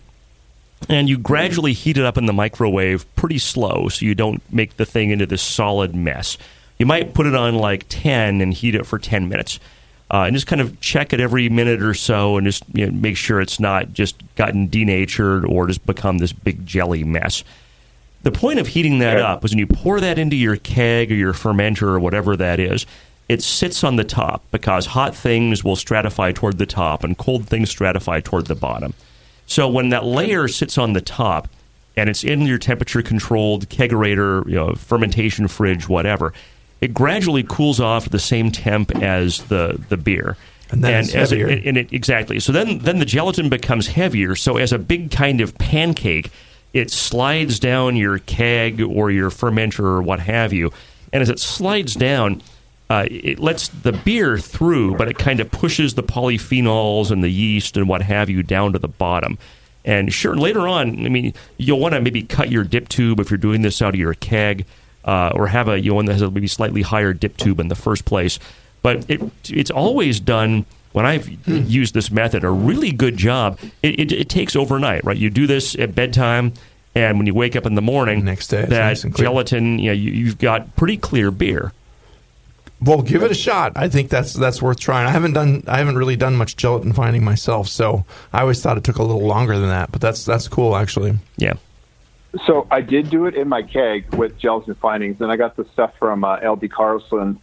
and 0.88 1.08
you 1.08 1.18
gradually 1.18 1.72
heat 1.72 1.98
it 1.98 2.04
up 2.04 2.18
in 2.18 2.26
the 2.26 2.32
microwave 2.32 3.04
pretty 3.16 3.38
slow 3.38 3.88
so 3.88 4.04
you 4.04 4.14
don't 4.14 4.42
make 4.52 4.76
the 4.76 4.86
thing 4.86 5.10
into 5.10 5.26
this 5.26 5.42
solid 5.42 5.94
mess. 5.94 6.38
You 6.78 6.86
might 6.86 7.14
put 7.14 7.26
it 7.26 7.34
on 7.34 7.56
like 7.56 7.86
10 7.88 8.40
and 8.40 8.54
heat 8.54 8.74
it 8.74 8.86
for 8.86 8.98
10 8.98 9.28
minutes. 9.28 9.58
Uh, 10.10 10.22
and 10.22 10.34
just 10.34 10.46
kind 10.46 10.62
of 10.62 10.80
check 10.80 11.12
it 11.12 11.20
every 11.20 11.50
minute 11.50 11.82
or 11.82 11.92
so 11.92 12.38
and 12.38 12.46
just 12.46 12.64
you 12.72 12.86
know, 12.86 12.92
make 12.92 13.16
sure 13.16 13.40
it's 13.40 13.60
not 13.60 13.92
just 13.92 14.16
gotten 14.36 14.68
denatured 14.68 15.44
or 15.44 15.66
just 15.66 15.84
become 15.84 16.18
this 16.18 16.32
big 16.32 16.64
jelly 16.64 17.04
mess. 17.04 17.44
The 18.22 18.32
point 18.32 18.58
of 18.58 18.68
heating 18.68 19.00
that 19.00 19.18
up 19.18 19.44
is 19.44 19.52
when 19.52 19.58
you 19.58 19.66
pour 19.66 20.00
that 20.00 20.18
into 20.18 20.34
your 20.34 20.56
keg 20.56 21.12
or 21.12 21.14
your 21.14 21.34
fermenter 21.34 21.82
or 21.82 22.00
whatever 22.00 22.36
that 22.36 22.58
is, 22.58 22.86
it 23.28 23.42
sits 23.42 23.84
on 23.84 23.96
the 23.96 24.04
top 24.04 24.42
because 24.50 24.86
hot 24.86 25.14
things 25.14 25.62
will 25.62 25.76
stratify 25.76 26.34
toward 26.34 26.58
the 26.58 26.66
top 26.66 27.04
and 27.04 27.18
cold 27.18 27.46
things 27.46 27.72
stratify 27.72 28.24
toward 28.24 28.46
the 28.46 28.54
bottom. 28.54 28.94
So 29.48 29.66
when 29.68 29.88
that 29.88 30.04
layer 30.04 30.46
sits 30.46 30.78
on 30.78 30.92
the 30.92 31.00
top 31.00 31.48
and 31.96 32.08
it's 32.08 32.22
in 32.22 32.42
your 32.42 32.58
temperature 32.58 33.02
controlled 33.02 33.68
kegerator, 33.68 34.46
you 34.46 34.54
know, 34.54 34.74
fermentation 34.74 35.48
fridge, 35.48 35.88
whatever, 35.88 36.32
it 36.80 36.94
gradually 36.94 37.42
cools 37.42 37.80
off 37.80 38.04
to 38.04 38.10
the 38.10 38.18
same 38.20 38.52
temp 38.52 38.94
as 39.02 39.42
the, 39.44 39.82
the 39.88 39.96
beer. 39.96 40.36
And 40.70 40.84
then 40.84 40.92
it's 41.06 41.14
as 41.14 41.32
it- 41.32 41.66
and 41.66 41.76
it, 41.78 41.92
exactly. 41.92 42.38
So 42.40 42.52
then, 42.52 42.78
then 42.80 42.98
the 42.98 43.04
gelatin 43.06 43.48
becomes 43.48 43.88
heavier. 43.88 44.36
So 44.36 44.58
as 44.58 44.70
a 44.72 44.78
big 44.78 45.10
kind 45.10 45.40
of 45.40 45.56
pancake, 45.58 46.30
it 46.74 46.90
slides 46.90 47.58
down 47.58 47.96
your 47.96 48.18
keg 48.18 48.82
or 48.82 49.10
your 49.10 49.30
fermenter 49.30 49.80
or 49.80 50.02
what 50.02 50.20
have 50.20 50.52
you. 50.52 50.70
And 51.10 51.22
as 51.22 51.30
it 51.30 51.40
slides 51.40 51.94
down, 51.94 52.42
uh, 52.90 53.06
it 53.10 53.38
lets 53.38 53.68
the 53.68 53.92
beer 53.92 54.38
through, 54.38 54.96
but 54.96 55.08
it 55.08 55.18
kind 55.18 55.40
of 55.40 55.50
pushes 55.50 55.94
the 55.94 56.02
polyphenols 56.02 57.10
and 57.10 57.22
the 57.22 57.28
yeast 57.28 57.76
and 57.76 57.88
what 57.88 58.02
have 58.02 58.30
you 58.30 58.42
down 58.42 58.72
to 58.72 58.78
the 58.78 58.88
bottom. 58.88 59.38
And 59.84 60.12
sure, 60.12 60.36
later 60.36 60.66
on, 60.66 61.04
I 61.04 61.08
mean, 61.08 61.34
you'll 61.56 61.80
want 61.80 61.94
to 61.94 62.00
maybe 62.00 62.22
cut 62.22 62.50
your 62.50 62.64
dip 62.64 62.88
tube 62.88 63.20
if 63.20 63.30
you're 63.30 63.38
doing 63.38 63.62
this 63.62 63.80
out 63.82 63.94
of 63.94 64.00
your 64.00 64.14
keg, 64.14 64.66
uh, 65.04 65.32
or 65.34 65.46
have 65.46 65.68
a 65.68 65.80
you 65.80 65.90
know 65.90 65.96
one 65.96 66.06
that 66.06 66.12
has 66.12 66.22
a 66.22 66.30
maybe 66.30 66.46
slightly 66.46 66.82
higher 66.82 67.12
dip 67.12 67.36
tube 67.36 67.60
in 67.60 67.68
the 67.68 67.74
first 67.74 68.04
place. 68.04 68.38
But 68.82 69.08
it 69.08 69.20
it's 69.48 69.70
always 69.70 70.20
done 70.20 70.66
when 70.92 71.06
I've 71.06 71.28
used 71.46 71.94
this 71.94 72.10
method 72.10 72.44
a 72.44 72.50
really 72.50 72.90
good 72.90 73.16
job. 73.16 73.58
It, 73.82 74.00
it, 74.00 74.12
it 74.12 74.28
takes 74.28 74.56
overnight, 74.56 75.04
right? 75.04 75.16
You 75.16 75.30
do 75.30 75.46
this 75.46 75.74
at 75.74 75.94
bedtime, 75.94 76.54
and 76.94 77.18
when 77.18 77.26
you 77.26 77.34
wake 77.34 77.54
up 77.56 77.66
in 77.66 77.74
the 77.74 77.82
morning, 77.82 78.24
Next 78.24 78.48
day, 78.48 78.64
that 78.64 78.68
nice 78.70 79.02
gelatin, 79.04 79.78
you 79.78 79.86
know, 79.86 79.92
you, 79.92 80.10
you've 80.10 80.38
got 80.38 80.74
pretty 80.76 80.96
clear 80.96 81.30
beer. 81.30 81.72
Well, 82.80 83.02
give 83.02 83.22
it 83.24 83.30
a 83.30 83.34
shot. 83.34 83.72
I 83.76 83.88
think 83.88 84.08
that's 84.08 84.32
that's 84.34 84.62
worth 84.62 84.78
trying. 84.78 85.06
I 85.06 85.10
haven't 85.10 85.32
done 85.32 85.64
I 85.66 85.78
haven't 85.78 85.96
really 85.98 86.14
done 86.16 86.36
much 86.36 86.56
gelatin 86.56 86.92
fining 86.92 87.24
myself, 87.24 87.66
so 87.68 88.04
I 88.32 88.42
always 88.42 88.62
thought 88.62 88.78
it 88.78 88.84
took 88.84 88.98
a 88.98 89.02
little 89.02 89.26
longer 89.26 89.58
than 89.58 89.68
that. 89.68 89.90
But 89.90 90.00
that's 90.00 90.24
that's 90.24 90.46
cool 90.46 90.76
actually. 90.76 91.18
Yeah. 91.36 91.54
So 92.46 92.66
I 92.70 92.82
did 92.82 93.10
do 93.10 93.26
it 93.26 93.34
in 93.34 93.48
my 93.48 93.62
keg 93.62 94.14
with 94.14 94.38
gelatin 94.38 94.74
finings, 94.76 95.20
and 95.20 95.32
I 95.32 95.36
got 95.36 95.56
the 95.56 95.64
stuff 95.72 95.92
from 95.98 96.24
uh, 96.24 96.36
LD 96.46 96.70
Carlson, 96.70 97.40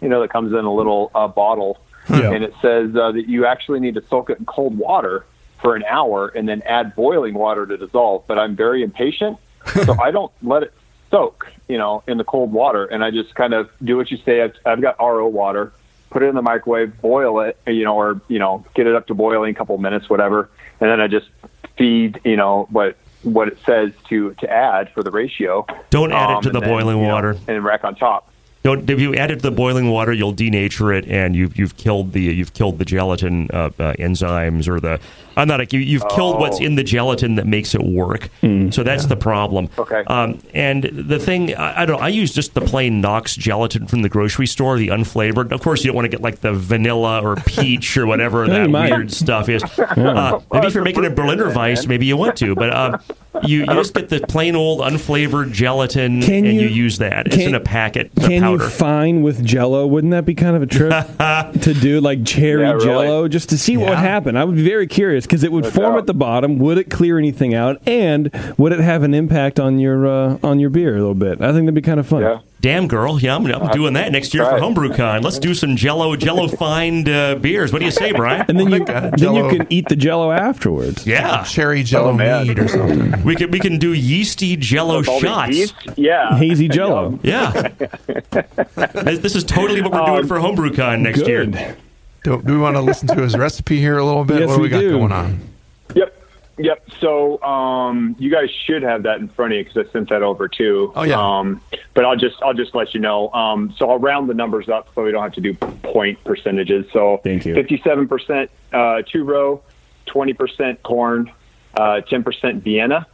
you 0.00 0.08
know, 0.08 0.20
that 0.20 0.30
comes 0.30 0.52
in 0.52 0.64
a 0.64 0.72
little 0.74 1.10
uh, 1.14 1.26
bottle, 1.26 1.78
Yeah. 2.10 2.30
and 2.32 2.44
it 2.44 2.52
says 2.60 2.94
uh, 2.94 3.12
that 3.12 3.24
you 3.28 3.46
actually 3.46 3.80
need 3.80 3.94
to 3.94 4.04
soak 4.08 4.28
it 4.30 4.38
in 4.38 4.44
cold 4.44 4.76
water 4.76 5.24
for 5.62 5.74
an 5.74 5.84
hour 5.84 6.28
and 6.28 6.46
then 6.46 6.60
add 6.66 6.94
boiling 6.94 7.32
water 7.32 7.64
to 7.66 7.78
dissolve. 7.78 8.24
But 8.28 8.38
I'm 8.38 8.54
very 8.54 8.82
impatient, 8.82 9.38
so 9.84 9.96
I 10.02 10.10
don't 10.10 10.30
let 10.42 10.62
it 10.64 10.74
soak, 11.10 11.46
you 11.68 11.78
know, 11.78 12.02
in 12.06 12.18
the 12.18 12.24
cold 12.24 12.52
water, 12.52 12.84
and 12.84 13.04
I 13.04 13.10
just 13.10 13.34
kind 13.34 13.54
of 13.54 13.70
do 13.82 13.96
what 13.96 14.10
you 14.10 14.16
say. 14.18 14.42
I've, 14.42 14.54
I've 14.64 14.80
got 14.80 14.98
RO 14.98 15.26
water, 15.28 15.72
put 16.10 16.22
it 16.22 16.26
in 16.26 16.34
the 16.34 16.42
microwave, 16.42 17.00
boil 17.00 17.40
it, 17.40 17.58
you 17.66 17.84
know, 17.84 17.96
or 17.96 18.20
you 18.28 18.38
know, 18.38 18.64
get 18.74 18.86
it 18.86 18.94
up 18.94 19.06
to 19.08 19.14
boiling, 19.14 19.50
a 19.54 19.54
couple 19.58 19.76
minutes, 19.78 20.08
whatever, 20.10 20.48
and 20.80 20.90
then 20.90 21.00
I 21.00 21.08
just 21.08 21.28
feed, 21.76 22.20
you 22.24 22.36
know, 22.36 22.66
what 22.70 22.96
what 23.22 23.48
it 23.48 23.58
says 23.66 23.92
to 24.08 24.34
to 24.34 24.50
add 24.50 24.90
for 24.92 25.02
the 25.02 25.10
ratio. 25.10 25.66
Don't 25.90 26.12
add 26.12 26.30
it 26.30 26.36
Um, 26.36 26.42
to 26.44 26.50
the 26.50 26.60
then, 26.60 26.68
boiling 26.68 26.98
you 26.98 27.06
know, 27.06 27.14
water. 27.14 27.36
and 27.48 27.64
rack 27.64 27.84
on 27.84 27.94
top. 27.96 28.30
Don't, 28.66 28.90
if 28.90 28.98
you 29.00 29.14
add 29.14 29.30
it 29.30 29.36
to 29.36 29.42
the 29.42 29.52
boiling 29.52 29.90
water, 29.90 30.12
you'll 30.12 30.34
denature 30.34 30.92
it, 30.98 31.06
and 31.06 31.36
you've 31.36 31.56
you've 31.56 31.76
killed 31.76 32.12
the 32.12 32.20
you've 32.20 32.52
killed 32.52 32.78
the 32.78 32.84
gelatin 32.84 33.48
uh, 33.52 33.70
uh, 33.78 33.92
enzymes 33.94 34.66
or 34.66 34.80
the 34.80 34.98
I'm 35.36 35.46
not 35.46 35.72
you, 35.72 35.78
you've 35.78 36.08
killed 36.08 36.40
what's 36.40 36.60
Oh. 36.60 36.64
in 36.64 36.74
the 36.74 36.82
gelatin 36.82 37.36
that 37.36 37.46
makes 37.46 37.76
it 37.76 37.82
work. 37.84 38.28
so 38.70 38.82
that's 38.82 39.06
the 39.06 39.14
problem. 39.14 39.68
Okay. 39.78 40.02
Um, 40.08 40.40
and 40.52 40.82
the 40.82 41.20
thing 41.20 41.54
I, 41.54 41.82
I 41.82 41.86
don't 41.86 42.02
I 42.02 42.08
use 42.08 42.32
just 42.34 42.54
the 42.54 42.60
plain 42.60 43.00
Knox 43.00 43.36
gelatin 43.36 43.86
from 43.86 44.02
the 44.02 44.08
grocery 44.08 44.48
store, 44.48 44.78
the 44.78 44.88
unflavored. 44.88 45.52
Of 45.52 45.60
course, 45.60 45.84
you 45.84 45.88
don't 45.90 45.94
want 45.96 46.06
to 46.06 46.10
get 46.10 46.20
like 46.22 46.40
the 46.40 46.52
vanilla 46.52 47.20
or 47.22 47.36
peach 47.46 47.96
or 47.96 48.04
whatever 48.04 48.48
that 48.48 48.68
might. 48.68 48.90
weird 48.90 49.12
stuff 49.12 49.48
is. 49.48 49.62
Uh, 49.78 50.40
maybe 50.52 50.66
if 50.66 50.74
you're 50.74 50.82
making 50.82 51.04
a 51.04 51.10
Berliner 51.10 51.54
Weiss, 51.54 51.86
maybe 51.86 52.06
you 52.06 52.16
want 52.16 52.36
to, 52.38 52.56
but. 52.56 53.00
You, 53.44 53.60
you 53.60 53.66
just 53.66 53.94
get 53.94 54.08
the 54.08 54.20
plain 54.20 54.56
old 54.56 54.80
unflavored 54.80 55.52
gelatin 55.52 56.22
Can 56.22 56.44
and 56.46 56.54
you, 56.54 56.62
you- 56.62 56.68
use 56.68 56.98
that. 56.98 57.26
It's 57.26 57.36
can- 57.36 57.48
in 57.50 57.54
a 57.54 57.60
packet, 57.60 58.14
the 58.14 58.22
Can 58.28 58.42
powder. 58.42 58.64
you 58.64 58.70
fine 58.70 59.22
with 59.22 59.44
Jello? 59.44 59.86
Wouldn't 59.86 60.10
that 60.12 60.24
be 60.24 60.34
kind 60.34 60.56
of 60.56 60.62
a 60.62 60.66
trip 60.66 60.92
to 61.62 61.74
do, 61.74 62.00
like 62.00 62.24
cherry 62.24 62.62
Yeah, 62.62 62.72
really. 62.72 62.84
Jello, 62.84 63.28
just 63.28 63.48
to 63.50 63.58
see 63.58 63.76
what 63.76 63.90
would 63.90 63.98
happen? 63.98 64.36
I 64.36 64.44
would 64.44 64.56
be 64.56 64.64
very 64.68 64.86
curious 64.86 65.26
because 65.26 65.42
it 65.44 65.52
would 65.52 65.64
No 65.64 65.70
form 65.70 65.92
doubt. 65.92 65.98
at 65.98 66.06
the 66.06 66.14
bottom. 66.14 66.58
Would 66.58 66.78
it 66.78 66.90
clear 66.90 67.18
anything 67.18 67.54
out, 67.54 67.80
and 67.86 68.30
would 68.58 68.72
it 68.72 68.80
have 68.80 69.02
an 69.02 69.14
impact 69.14 69.60
on 69.60 69.78
your 69.78 70.06
uh, 70.06 70.38
on 70.42 70.58
your 70.60 70.70
beer 70.70 70.94
a 70.96 70.98
little 70.98 71.14
bit? 71.14 71.40
I 71.40 71.52
think 71.52 71.64
that'd 71.66 71.74
be 71.74 71.82
kind 71.82 72.00
of 72.00 72.06
fun. 72.06 72.22
Yeah. 72.22 72.38
Damn, 72.60 72.88
girl. 72.88 73.20
Yeah, 73.20 73.36
I'm, 73.36 73.46
I'm 73.46 73.70
doing 73.70 73.92
that 73.94 74.10
next 74.10 74.32
year 74.34 74.42
try 74.42 74.58
for 74.58 74.64
it. 74.64 74.74
HomebrewCon. 74.74 75.22
Let's 75.22 75.38
do 75.38 75.54
some 75.54 75.76
Jello, 75.76 76.16
Jello 76.16 76.48
find 76.48 77.08
uh, 77.08 77.34
beers. 77.36 77.72
What 77.72 77.78
do 77.80 77.84
you 77.84 77.90
say, 77.90 78.12
Brian? 78.12 78.44
And 78.48 78.58
then 78.58 78.70
you 78.70 78.82
uh, 78.82 79.00
then 79.00 79.12
you 79.12 79.18
Jell-O. 79.18 79.50
can 79.50 79.66
eat 79.70 79.88
the 79.88 79.94
Jello 79.94 80.32
afterwards. 80.32 81.06
Yeah, 81.06 81.44
Cherry 81.44 81.82
jello 81.82 82.10
Oh, 82.10 82.14
mead 82.14 82.58
or 82.58 82.66
something. 82.66 83.22
we 83.24 83.36
can 83.36 83.50
we 83.50 83.60
can 83.60 83.78
do 83.78 83.92
yeasty 83.92 84.56
Jello 84.56 84.98
With 84.98 85.08
all 85.08 85.20
the 85.20 85.26
shots. 85.26 85.56
yeast, 85.56 85.74
Yeah. 85.96 86.36
Hazy 86.38 86.66
Jello. 86.76 87.18
Yeah, 87.22 87.50
this 89.04 89.18
this 89.20 89.36
is 89.36 89.44
totally 89.44 89.82
what 89.82 89.92
we're 89.92 90.00
Um, 90.00 90.06
doing 90.16 90.26
for 90.26 90.38
HomebrewCon 90.38 91.00
next 91.02 91.20
Good. 91.22 91.54
year. 91.54 91.76
Do, 92.24 92.42
do 92.42 92.52
we 92.54 92.58
want 92.58 92.74
to 92.76 92.80
listen 92.80 93.06
to 93.08 93.22
his 93.22 93.36
recipe 93.36 93.78
here 93.78 93.98
a 93.98 94.04
little 94.04 94.24
bit? 94.24 94.40
Yes, 94.40 94.48
what 94.48 94.56
do 94.56 94.60
we, 94.62 94.66
we 94.66 94.70
got 94.70 94.80
do. 94.80 94.90
going 94.90 95.12
on? 95.12 95.40
Yep. 95.94 96.15
Yep. 96.58 96.90
So 97.00 97.42
um, 97.42 98.16
you 98.18 98.30
guys 98.30 98.48
should 98.50 98.82
have 98.82 99.02
that 99.02 99.20
in 99.20 99.28
front 99.28 99.52
of 99.52 99.58
you 99.58 99.64
because 99.64 99.86
I 99.86 99.92
sent 99.92 100.08
that 100.08 100.22
over 100.22 100.48
too. 100.48 100.92
Oh, 100.96 101.02
yeah. 101.02 101.20
Um, 101.20 101.60
but 101.94 102.04
I'll 102.04 102.16
just 102.16 102.42
I'll 102.42 102.54
just 102.54 102.74
let 102.74 102.94
you 102.94 103.00
know. 103.00 103.30
Um, 103.32 103.74
so 103.76 103.90
I'll 103.90 103.98
round 103.98 104.28
the 104.28 104.34
numbers 104.34 104.68
up 104.68 104.88
so 104.94 105.04
we 105.04 105.12
don't 105.12 105.22
have 105.22 105.34
to 105.34 105.40
do 105.40 105.54
point 105.54 106.22
percentages. 106.24 106.86
So 106.92 107.20
Thank 107.22 107.44
you. 107.44 107.54
Fifty-seven 107.54 108.08
percent 108.08 108.50
uh, 108.72 109.02
two 109.02 109.24
row, 109.24 109.62
twenty 110.06 110.32
percent 110.32 110.82
corn, 110.82 111.30
uh, 111.74 112.00
ten 112.00 112.22
percent 112.22 112.64
Vienna. 112.64 113.06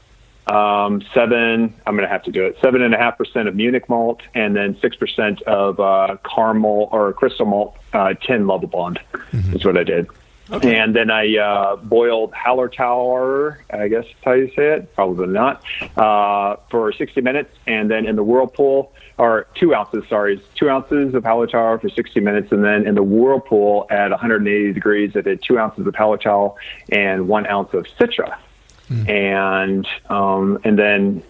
Um, 0.46 1.02
seven, 1.14 1.72
I'm 1.86 1.96
going 1.96 2.06
to 2.06 2.12
have 2.12 2.24
to 2.24 2.32
do 2.32 2.44
it. 2.46 2.58
Seven 2.60 2.82
and 2.82 2.94
a 2.94 2.98
half 2.98 3.16
percent 3.16 3.46
of 3.46 3.54
Munich 3.54 3.88
malt, 3.88 4.20
and 4.34 4.56
then 4.56 4.76
six 4.80 4.96
percent 4.96 5.40
of 5.42 5.78
uh, 5.80 6.16
caramel 6.24 6.88
or 6.92 7.12
crystal 7.12 7.46
malt, 7.46 7.76
uh, 7.92 8.14
ten 8.14 8.46
level 8.46 8.68
blonde. 8.68 9.00
Mm-hmm. 9.14 9.56
Is 9.56 9.64
what 9.64 9.76
I 9.76 9.84
did. 9.84 10.08
And 10.52 10.94
then 10.94 11.10
I 11.10 11.36
uh, 11.36 11.76
boiled 11.76 12.32
Hallertauer, 12.32 13.58
I 13.72 13.88
guess 13.88 14.04
that's 14.04 14.24
how 14.24 14.32
you 14.32 14.48
say 14.54 14.74
it, 14.74 14.94
probably 14.94 15.28
not, 15.28 15.64
uh, 15.96 16.56
for 16.70 16.92
60 16.92 17.20
minutes. 17.20 17.50
And 17.66 17.90
then 17.90 18.06
in 18.06 18.16
the 18.16 18.22
whirlpool, 18.22 18.92
or 19.18 19.46
two 19.54 19.74
ounces, 19.74 20.04
sorry, 20.08 20.42
two 20.54 20.68
ounces 20.68 21.14
of 21.14 21.22
Hallertauer 21.22 21.80
for 21.80 21.88
60 21.88 22.20
minutes. 22.20 22.52
And 22.52 22.64
then 22.64 22.86
in 22.86 22.94
the 22.94 23.02
whirlpool 23.02 23.86
at 23.90 24.10
180 24.10 24.72
degrees, 24.72 25.12
I 25.16 25.20
did 25.20 25.42
two 25.42 25.58
ounces 25.58 25.86
of 25.86 25.94
Hallertau 25.94 26.56
and 26.90 27.28
one 27.28 27.46
ounce 27.46 27.72
of 27.72 27.86
Citra. 27.98 28.36
And 29.08 29.86
um, 30.10 30.58
and 30.64 30.78
then 30.78 31.22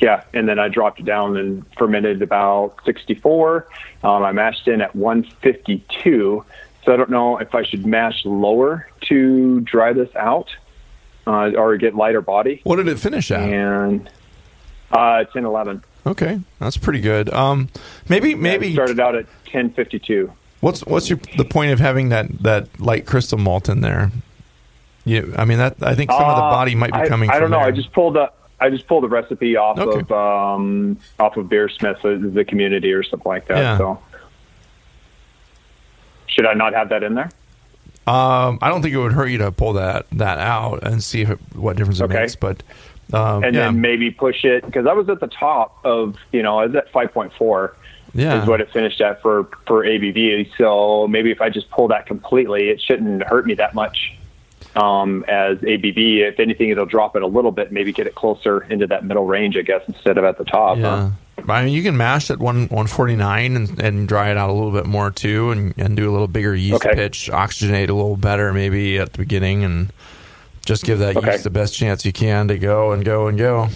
yeah, 0.00 0.24
and 0.32 0.48
then 0.48 0.58
I 0.58 0.68
dropped 0.68 1.00
it 1.00 1.06
down 1.06 1.36
and 1.36 1.64
fermented 1.78 2.22
about 2.22 2.76
64. 2.84 3.68
Um, 4.02 4.22
I 4.24 4.32
mashed 4.32 4.66
in 4.66 4.80
at 4.80 4.94
152. 4.96 6.44
So 6.84 6.92
I 6.92 6.96
don't 6.96 7.10
know 7.10 7.38
if 7.38 7.54
I 7.54 7.64
should 7.64 7.86
mash 7.86 8.24
lower 8.24 8.88
to 9.08 9.60
dry 9.60 9.92
this 9.92 10.14
out 10.16 10.48
uh, 11.26 11.52
or 11.56 11.76
get 11.78 11.94
lighter 11.94 12.20
body. 12.20 12.60
What 12.64 12.76
did 12.76 12.88
it 12.88 12.98
finish 12.98 13.30
at? 13.30 13.40
And 13.48 14.08
uh, 14.90 15.24
10, 15.24 15.44
11. 15.44 15.82
Okay, 16.06 16.38
that's 16.58 16.76
pretty 16.76 17.00
good. 17.00 17.32
Um, 17.32 17.70
maybe 18.10 18.34
maybe 18.34 18.68
I 18.68 18.72
started 18.74 19.00
out 19.00 19.14
at 19.14 19.24
1052. 19.50 20.30
What's 20.60 20.84
what's 20.84 21.08
your 21.08 21.18
the 21.38 21.44
point 21.46 21.72
of 21.72 21.80
having 21.80 22.10
that 22.10 22.26
that 22.42 22.78
light 22.78 23.06
crystal 23.06 23.38
malt 23.38 23.70
in 23.70 23.80
there? 23.80 24.10
You, 25.06 25.34
I 25.38 25.46
mean 25.46 25.58
that 25.58 25.76
I 25.82 25.94
think 25.94 26.10
some 26.10 26.20
of 26.22 26.36
the 26.36 26.42
Uh, 26.42 26.50
body 26.50 26.74
might 26.74 26.92
be 26.92 26.98
I- 26.98 27.08
coming. 27.08 27.30
I, 27.30 27.38
don't 27.38 27.50
know. 27.50 27.58
there. 27.58 27.66
I 27.68 27.70
just 27.70 27.92
pulled 27.92 28.18
up. 28.18 28.36
I 28.60 28.68
just 28.70 28.86
pulled 28.86 29.04
the 29.04 29.08
recipe 29.08 29.56
off 29.56 29.78
Okay. 29.78 30.00
of 30.00 30.12
um, 30.12 30.98
off 31.18 31.36
of 31.38 31.46
Beersmith, 31.46 31.98
uh, 32.04 32.32
the 32.34 32.44
community, 32.44 32.92
or 32.92 33.02
something 33.02 33.28
like 33.28 33.46
that. 33.48 33.56
Yeah. 33.58 33.78
So, 33.78 33.98
should 36.34 36.46
I 36.46 36.54
not 36.54 36.74
have 36.74 36.88
that 36.90 37.02
in 37.02 37.14
there? 37.14 37.30
Um, 38.06 38.58
I 38.60 38.68
don't 38.68 38.82
think 38.82 38.94
it 38.94 38.98
would 38.98 39.12
hurt 39.12 39.28
you 39.28 39.38
to 39.38 39.50
pull 39.52 39.74
that 39.74 40.06
that 40.12 40.38
out 40.38 40.82
and 40.86 41.02
see 41.02 41.22
if 41.22 41.30
it, 41.30 41.38
what 41.54 41.76
difference 41.76 42.00
it 42.00 42.04
Okay. 42.04 42.20
makes. 42.20 42.36
But 42.36 42.62
um, 43.12 43.44
and 43.44 43.54
yeah, 43.54 43.62
then 43.62 43.80
maybe 43.80 44.10
push 44.10 44.44
it 44.44 44.64
because 44.66 44.86
I 44.86 44.92
was 44.92 45.08
at 45.08 45.20
the 45.20 45.26
top 45.26 45.78
of 45.84 46.16
you 46.32 46.42
know 46.42 46.58
I 46.58 46.66
was 46.66 46.74
at 46.74 46.90
five 46.92 47.12
point 47.14 47.32
four 47.38 47.74
Yeah. 48.12 48.42
is 48.42 48.48
what 48.48 48.60
it 48.60 48.70
finished 48.72 49.00
at 49.00 49.22
for 49.22 49.44
for 49.66 49.84
ABV. 49.84 50.50
So 50.58 51.08
maybe 51.08 51.30
if 51.30 51.40
I 51.40 51.48
just 51.48 51.70
pull 51.70 51.88
that 51.88 52.06
completely, 52.06 52.68
it 52.68 52.80
shouldn't 52.82 53.22
hurt 53.22 53.46
me 53.46 53.54
that 53.54 53.74
much 53.74 54.14
um, 54.76 55.24
as 55.28 55.58
ABV. 55.58 56.18
If 56.28 56.40
anything, 56.40 56.70
it'll 56.70 56.86
drop 56.86 57.16
it 57.16 57.22
a 57.22 57.26
little 57.26 57.52
bit, 57.52 57.72
maybe 57.72 57.92
get 57.92 58.06
it 58.06 58.14
closer 58.14 58.62
into 58.64 58.86
that 58.88 59.04
middle 59.04 59.26
range, 59.26 59.56
I 59.56 59.62
guess, 59.62 59.82
instead 59.88 60.18
of 60.18 60.24
at 60.24 60.38
the 60.38 60.44
top. 60.44 60.78
yeah. 60.78 61.10
huh? 61.10 61.10
I 61.52 61.64
mean, 61.64 61.74
you 61.74 61.82
can 61.82 61.96
mash 61.96 62.30
at 62.30 62.38
one 62.38 62.68
one 62.68 62.86
forty 62.86 63.16
nine 63.16 63.56
and, 63.56 63.82
and 63.82 64.08
dry 64.08 64.30
it 64.30 64.36
out 64.36 64.48
a 64.50 64.52
little 64.52 64.70
bit 64.70 64.86
more 64.86 65.10
too, 65.10 65.50
and, 65.50 65.74
and 65.76 65.96
do 65.96 66.08
a 66.08 66.12
little 66.12 66.28
bigger 66.28 66.54
yeast 66.54 66.76
Okay. 66.86 66.94
pitch, 66.94 67.28
oxygenate 67.32 67.90
a 67.90 67.92
little 67.92 68.16
better 68.16 68.52
maybe 68.52 68.98
at 68.98 69.12
the 69.12 69.18
beginning, 69.18 69.62
and 69.64 69.92
just 70.64 70.84
give 70.84 71.00
that 71.00 71.16
Okay. 71.16 71.32
yeast 71.32 71.44
the 71.44 71.50
best 71.50 71.76
chance 71.76 72.06
you 72.06 72.12
can 72.12 72.48
to 72.48 72.58
go 72.58 72.92
and 72.92 73.04
go 73.04 73.26
and 73.26 73.36
go. 73.36 73.68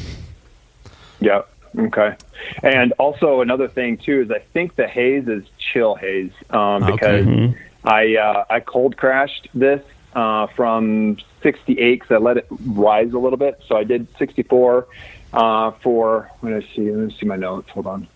Yeah. 1.20 1.42
Okay. 1.78 2.14
And 2.62 2.92
also 2.99 3.40
another 3.42 3.68
thing 3.68 3.99
too 3.99 4.22
is 4.22 4.30
I 4.30 4.38
think 4.53 4.76
the 4.76 4.86
haze 4.86 5.26
is 5.28 5.44
chill 5.72 5.94
haze 5.96 6.32
um, 6.51 6.84
Okay. 6.84 7.22
because 7.22 7.55
I 7.84 8.16
uh, 8.16 8.44
I 8.49 8.61
cold 8.61 8.96
crashed 8.96 9.49
this 9.53 9.82
uh, 10.14 10.46
from 10.56 11.18
68 11.42 12.00
because 12.00 12.14
I 12.14 12.18
let 12.18 12.36
it 12.36 12.46
rise 12.66 13.12
a 13.12 13.18
little 13.18 13.36
bit. 13.38 13.61
So 13.68 13.76
I 13.76 13.84
did 13.84 14.06
64 14.18 14.86
uh, 15.32 15.70
for 15.82 16.30
let 16.42 16.52
me 16.52 16.68
see 16.74 16.90
let 16.90 17.09
me 17.09 17.16
see 17.18 17.26
my 17.26 17.36
notes. 17.36 17.68
Hold 17.70 17.86
on. 17.86 18.09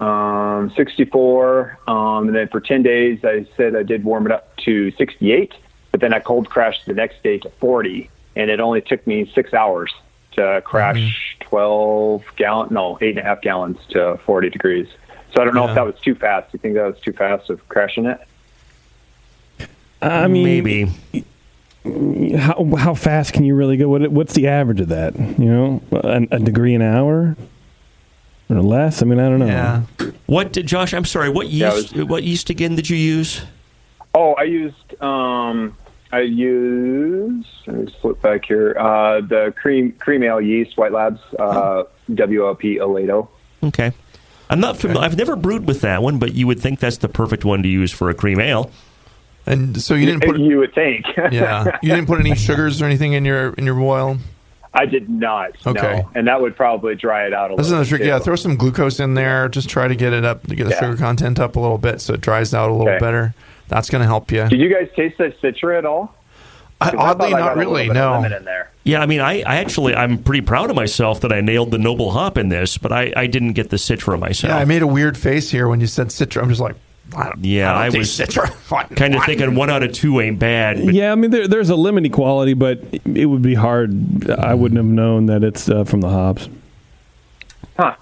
Um, 0.00 0.72
64, 0.76 1.78
um, 1.86 2.26
and 2.26 2.34
then 2.34 2.48
for 2.48 2.60
10 2.60 2.82
days, 2.82 3.20
I 3.24 3.46
said 3.56 3.76
I 3.76 3.84
did 3.84 4.04
warm 4.04 4.26
it 4.26 4.32
up 4.32 4.56
to 4.58 4.90
68, 4.92 5.54
but 5.92 6.00
then 6.00 6.12
I 6.12 6.18
cold 6.18 6.50
crashed 6.50 6.84
the 6.86 6.94
next 6.94 7.22
day 7.22 7.38
to 7.38 7.48
40, 7.60 8.10
and 8.34 8.50
it 8.50 8.58
only 8.60 8.80
took 8.80 9.06
me 9.06 9.30
six 9.34 9.54
hours 9.54 9.92
to 10.32 10.60
crash 10.64 11.36
12 11.40 12.24
gallon, 12.36 12.68
no, 12.72 12.98
eight 13.00 13.10
and 13.10 13.20
a 13.20 13.22
half 13.22 13.40
gallons 13.40 13.78
to 13.90 14.18
40 14.26 14.50
degrees. 14.50 14.88
So 15.32 15.40
I 15.40 15.44
don't 15.44 15.54
know 15.54 15.64
Yeah. 15.64 15.70
if 15.70 15.74
that 15.76 15.86
was 15.86 15.94
too 16.00 16.16
fast. 16.16 16.52
You 16.52 16.58
think 16.58 16.74
that 16.74 16.86
was 16.86 17.00
too 17.00 17.12
fast 17.12 17.48
of 17.48 17.66
crashing 17.68 18.06
it? 18.06 18.18
I 20.08 20.28
mean, 20.28 20.44
Maybe. 20.44 22.34
how 22.36 22.64
how 22.76 22.94
fast 22.94 23.32
can 23.32 23.44
you 23.44 23.54
really 23.54 23.76
go? 23.76 23.88
What 23.88 24.10
what's 24.10 24.34
the 24.34 24.48
average 24.48 24.80
of 24.80 24.88
that? 24.88 25.16
You 25.18 25.44
know, 25.46 25.82
a, 25.92 26.26
a 26.30 26.38
degree 26.38 26.74
an 26.74 26.82
hour 26.82 27.36
or 28.50 28.62
less? 28.62 29.02
I 29.02 29.06
mean, 29.06 29.20
I 29.20 29.28
don't 29.28 29.38
know. 29.40 29.46
Yeah. 29.46 29.82
What 30.26 30.52
did 30.52 30.66
Josh? 30.66 30.94
I'm 30.94 31.04
sorry. 31.04 31.28
What 31.28 31.48
Yeah, 31.48 31.74
it 31.74 31.92
yeast? 31.92 32.08
what 32.08 32.22
yeast 32.22 32.50
again 32.50 32.76
did 32.76 32.88
you 32.90 32.96
use? 32.96 33.42
Oh, 34.14 34.32
I 34.34 34.44
used 34.44 35.02
um, 35.02 35.76
I 36.12 36.20
used. 36.20 37.46
Let 37.66 37.76
me 37.76 37.94
flip 38.00 38.20
back 38.22 38.44
here. 38.46 38.76
Uh, 38.78 39.20
the 39.20 39.52
cream 39.56 39.92
cream 39.92 40.22
ale 40.22 40.40
yeast, 40.40 40.76
White 40.76 40.92
Labs, 40.92 41.20
uh, 41.38 41.84
WLP080. 42.10 43.28
Okay. 43.64 43.92
I'm 44.50 44.60
not 44.60 44.76
familiar. 44.76 45.02
I've 45.02 45.16
never 45.16 45.36
brewed 45.36 45.66
with 45.66 45.80
that 45.80 46.02
one, 46.02 46.18
but 46.18 46.34
you 46.34 46.46
would 46.46 46.60
think 46.60 46.78
that's 46.78 46.98
the 46.98 47.08
perfect 47.08 47.44
one 47.46 47.62
to 47.62 47.68
use 47.68 47.90
for 47.90 48.10
a 48.10 48.14
cream 48.14 48.38
ale. 48.40 48.70
And 49.46 49.80
so 49.80 49.94
you 49.94 50.06
didn't 50.06 50.22
put 50.24 50.38
you 50.40 50.58
would 50.58 50.74
think. 50.74 51.04
yeah 51.30 51.78
you 51.82 51.90
didn't 51.90 52.06
put 52.06 52.20
any 52.20 52.34
sugars 52.34 52.80
or 52.80 52.86
anything 52.86 53.12
in 53.12 53.24
your 53.24 53.52
in 53.54 53.64
your 53.66 53.74
boil. 53.74 54.18
I 54.76 54.86
did 54.86 55.08
not. 55.08 55.52
Okay. 55.64 55.98
No. 56.02 56.10
And 56.16 56.26
that 56.26 56.40
would 56.40 56.56
probably 56.56 56.96
dry 56.96 57.26
it 57.26 57.32
out 57.32 57.52
a 57.52 57.56
That's 57.56 57.68
little. 57.68 57.74
another 57.82 57.88
trick. 57.88 58.00
bit, 58.00 58.08
Yeah, 58.08 58.18
throw 58.18 58.34
some 58.34 58.56
glucose 58.56 58.98
in 58.98 59.14
there. 59.14 59.48
Just 59.48 59.68
try 59.68 59.86
to 59.86 59.94
get 59.94 60.12
it 60.12 60.24
up, 60.24 60.44
to 60.48 60.56
get 60.56 60.64
the 60.64 60.70
Yeah. 60.70 60.80
sugar 60.80 60.96
content 60.96 61.38
up 61.38 61.54
a 61.54 61.60
little 61.60 61.78
bit, 61.78 62.00
so 62.00 62.14
it 62.14 62.20
dries 62.20 62.52
out 62.52 62.70
a 62.70 62.72
little 62.72 62.88
Okay. 62.88 62.98
better. 62.98 63.34
That's 63.68 63.88
going 63.88 64.00
to 64.02 64.06
help 64.06 64.32
you. 64.32 64.48
Did 64.48 64.58
you 64.58 64.68
guys 64.74 64.88
taste 64.96 65.16
the 65.18 65.32
citra 65.42 65.78
at 65.78 65.84
all? 65.86 66.12
I 66.80 66.90
oddly, 66.90 67.28
I 67.28 67.38
not 67.38 67.40
got 67.50 67.56
really. 67.56 67.88
No. 67.88 68.10
lemon 68.14 68.32
in 68.32 68.44
there. 68.44 68.68
Yeah, 68.82 69.00
I 69.00 69.06
mean, 69.06 69.20
I, 69.20 69.42
I 69.42 69.56
actually, 69.58 69.94
I'm 69.94 70.18
pretty 70.18 70.40
proud 70.40 70.70
of 70.70 70.76
myself 70.76 71.20
that 71.20 71.32
I 71.32 71.40
nailed 71.40 71.70
the 71.70 71.78
noble 71.78 72.10
hop 72.10 72.36
in 72.36 72.48
this, 72.48 72.76
but 72.76 72.90
I, 72.92 73.12
I 73.16 73.28
didn't 73.28 73.52
get 73.52 73.70
the 73.70 73.76
citra 73.76 74.18
myself. 74.18 74.50
Yeah, 74.50 74.58
I 74.58 74.64
made 74.64 74.82
a 74.82 74.88
weird 74.88 75.16
face 75.16 75.50
here 75.52 75.68
when 75.68 75.80
you 75.80 75.86
said 75.86 76.08
citra. 76.08 76.42
I'm 76.42 76.48
just 76.48 76.60
like, 76.60 76.74
I 77.16 77.24
don't, 77.24 77.44
Yeah, 77.44 77.74
I, 77.74 77.86
I 77.86 77.90
don't 77.90 77.98
was 77.98 78.08
citra. 78.10 78.96
Kind 78.96 79.14
of 79.14 79.24
thinking 79.24 79.54
one 79.54 79.70
out 79.70 79.82
of 79.82 79.92
two 79.92 80.20
ain't 80.20 80.38
bad. 80.38 80.84
But 80.84 80.94
Yeah, 80.94 81.12
I 81.12 81.14
mean, 81.14 81.30
there, 81.30 81.46
there's 81.46 81.70
a 81.70 81.74
lemony 81.74 82.12
quality, 82.12 82.54
but 82.54 82.82
it 83.04 83.26
would 83.26 83.42
be 83.42 83.54
hard. 83.54 84.30
I 84.30 84.54
wouldn't 84.54 84.76
have 84.78 84.86
known 84.86 85.26
that 85.26 85.44
it's 85.44 85.68
uh, 85.68 85.84
from 85.84 86.00
the 86.00 86.08
hops. 86.08 86.48
Huh. 87.78 87.96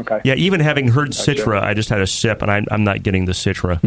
Okay. 0.00 0.20
Yeah, 0.24 0.34
even 0.34 0.60
having 0.60 0.88
heard 0.88 1.10
Gotcha. 1.10 1.34
citra, 1.34 1.62
I 1.62 1.74
just 1.74 1.88
had 1.88 2.00
a 2.00 2.06
sip, 2.06 2.42
and 2.42 2.50
I, 2.50 2.64
I'm 2.70 2.84
not 2.84 3.02
getting 3.02 3.24
the 3.24 3.32
citra. 3.32 3.80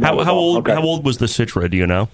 How, 0.00 0.24
how 0.24 0.34
old? 0.34 0.58
Okay. 0.58 0.72
How 0.72 0.82
old 0.82 1.04
was 1.04 1.18
the 1.18 1.26
citra? 1.26 1.70
Do 1.70 1.76
you 1.76 1.86
know? 1.86 2.08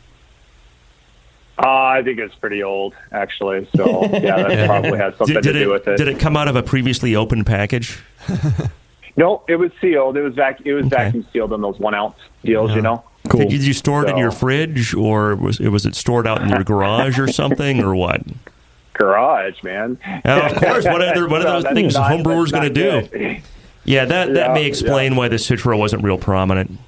Uh, 1.63 1.69
I 1.69 2.03
think 2.03 2.19
it's 2.19 2.35
pretty 2.37 2.63
old, 2.63 2.95
actually. 3.13 3.69
So 3.77 4.03
yeah, 4.05 4.43
that 4.49 4.67
probably 4.67 4.99
has 4.99 5.15
something 5.17 5.35
Did, 5.35 5.43
did 5.43 5.53
to 5.53 5.59
do 5.59 5.71
it, 5.71 5.73
with 5.73 5.89
it. 5.89 5.97
did 5.99 6.09
it 6.09 6.19
come 6.19 6.37
out 6.37 6.49
of 6.49 6.57
a 6.57 6.63
previously 6.63 7.15
opened 7.15 7.47
package? 7.47 7.99
No, 9.17 9.43
it 9.49 9.57
was 9.57 9.71
sealed. 9.81 10.17
It 10.17 10.23
was 10.23 10.35
vac- 10.35 10.61
It 10.65 10.75
was 10.75 10.87
Okay. 10.87 10.97
vacuum 11.05 11.27
sealed 11.33 11.53
in 11.53 11.61
those 11.61 11.79
one 11.79 11.95
ounce 11.95 12.15
deals. 12.45 12.75
You 12.75 12.83
know. 12.83 13.05
Cool. 13.29 13.41
Did 13.49 13.65
you 13.65 13.73
store 13.75 14.05
it 14.05 14.11
in 14.11 14.17
your 14.17 14.31
fridge, 14.31 14.95
or 14.95 15.37
was 15.37 15.61
it 15.61 15.69
was 15.69 15.85
it 15.87 15.95
stored 15.95 16.27
out 16.27 16.43
in 16.43 16.49
your 16.49 16.65
garage 16.65 17.19
or 17.19 17.29
something, 17.29 17.83
or 17.83 17.95
what? 17.95 18.23
Garage, 18.95 19.63
man. 19.63 19.99
Uh, 20.25 20.51
of 20.53 20.57
course, 20.57 20.85
what 20.85 21.01
other 21.03 21.27
what 21.29 21.43
So 21.43 21.49
are 21.49 21.53
those 21.55 21.63
that's 21.65 21.75
things 21.75 21.95
not- 21.95 22.11
homebrewers 22.11 22.53
going 22.53 22.73
to 22.73 23.09
do? 23.11 23.37
Yeah, 23.85 24.05
that 24.05 24.35
that 24.35 24.49
Yeah, 24.49 24.53
may 24.55 24.67
explain 24.67 25.13
yeah. 25.13 25.19
why 25.19 25.29
the 25.29 25.37
citra 25.37 25.77
wasn't 25.77 26.05
real 26.05 26.19
prominent. 26.19 26.79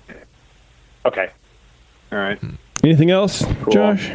Okay. 1.07 1.31
All 2.12 2.18
right. 2.18 2.39
Anything 2.85 3.11
else, 3.11 3.43
Josh? 3.73 4.11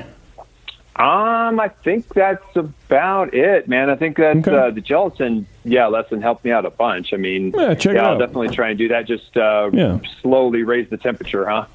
Um, 0.98 1.60
I 1.60 1.70
think 1.84 2.08
that's 2.14 2.56
about 2.56 3.34
it, 3.36 3.68
man. 3.68 3.90
I 3.92 3.96
think 3.96 4.18
that 4.18 4.38
Okay. 4.38 4.52
uh, 4.56 4.72
the 4.72 4.82
gelatin, 4.82 5.46
yeah, 5.64 5.86
lesson 5.88 6.22
helped 6.24 6.44
me 6.44 6.52
out 6.52 6.66
a 6.66 6.72
bunch. 6.72 7.14
I 7.14 7.18
mean, 7.18 7.54
Yeah, 7.56 7.76
check 7.76 7.94
it 7.96 8.00
I'll 8.00 8.14
out. 8.14 8.20
definitely 8.20 8.50
try 8.50 8.70
and 8.70 8.78
do 8.80 8.88
that. 8.88 9.06
Just 9.06 9.38
uh, 9.38 9.70
Yeah. 9.72 10.00
slowly 10.24 10.64
raise 10.64 10.90
the 10.90 10.98
temperature, 10.98 11.46
huh? 11.48 11.66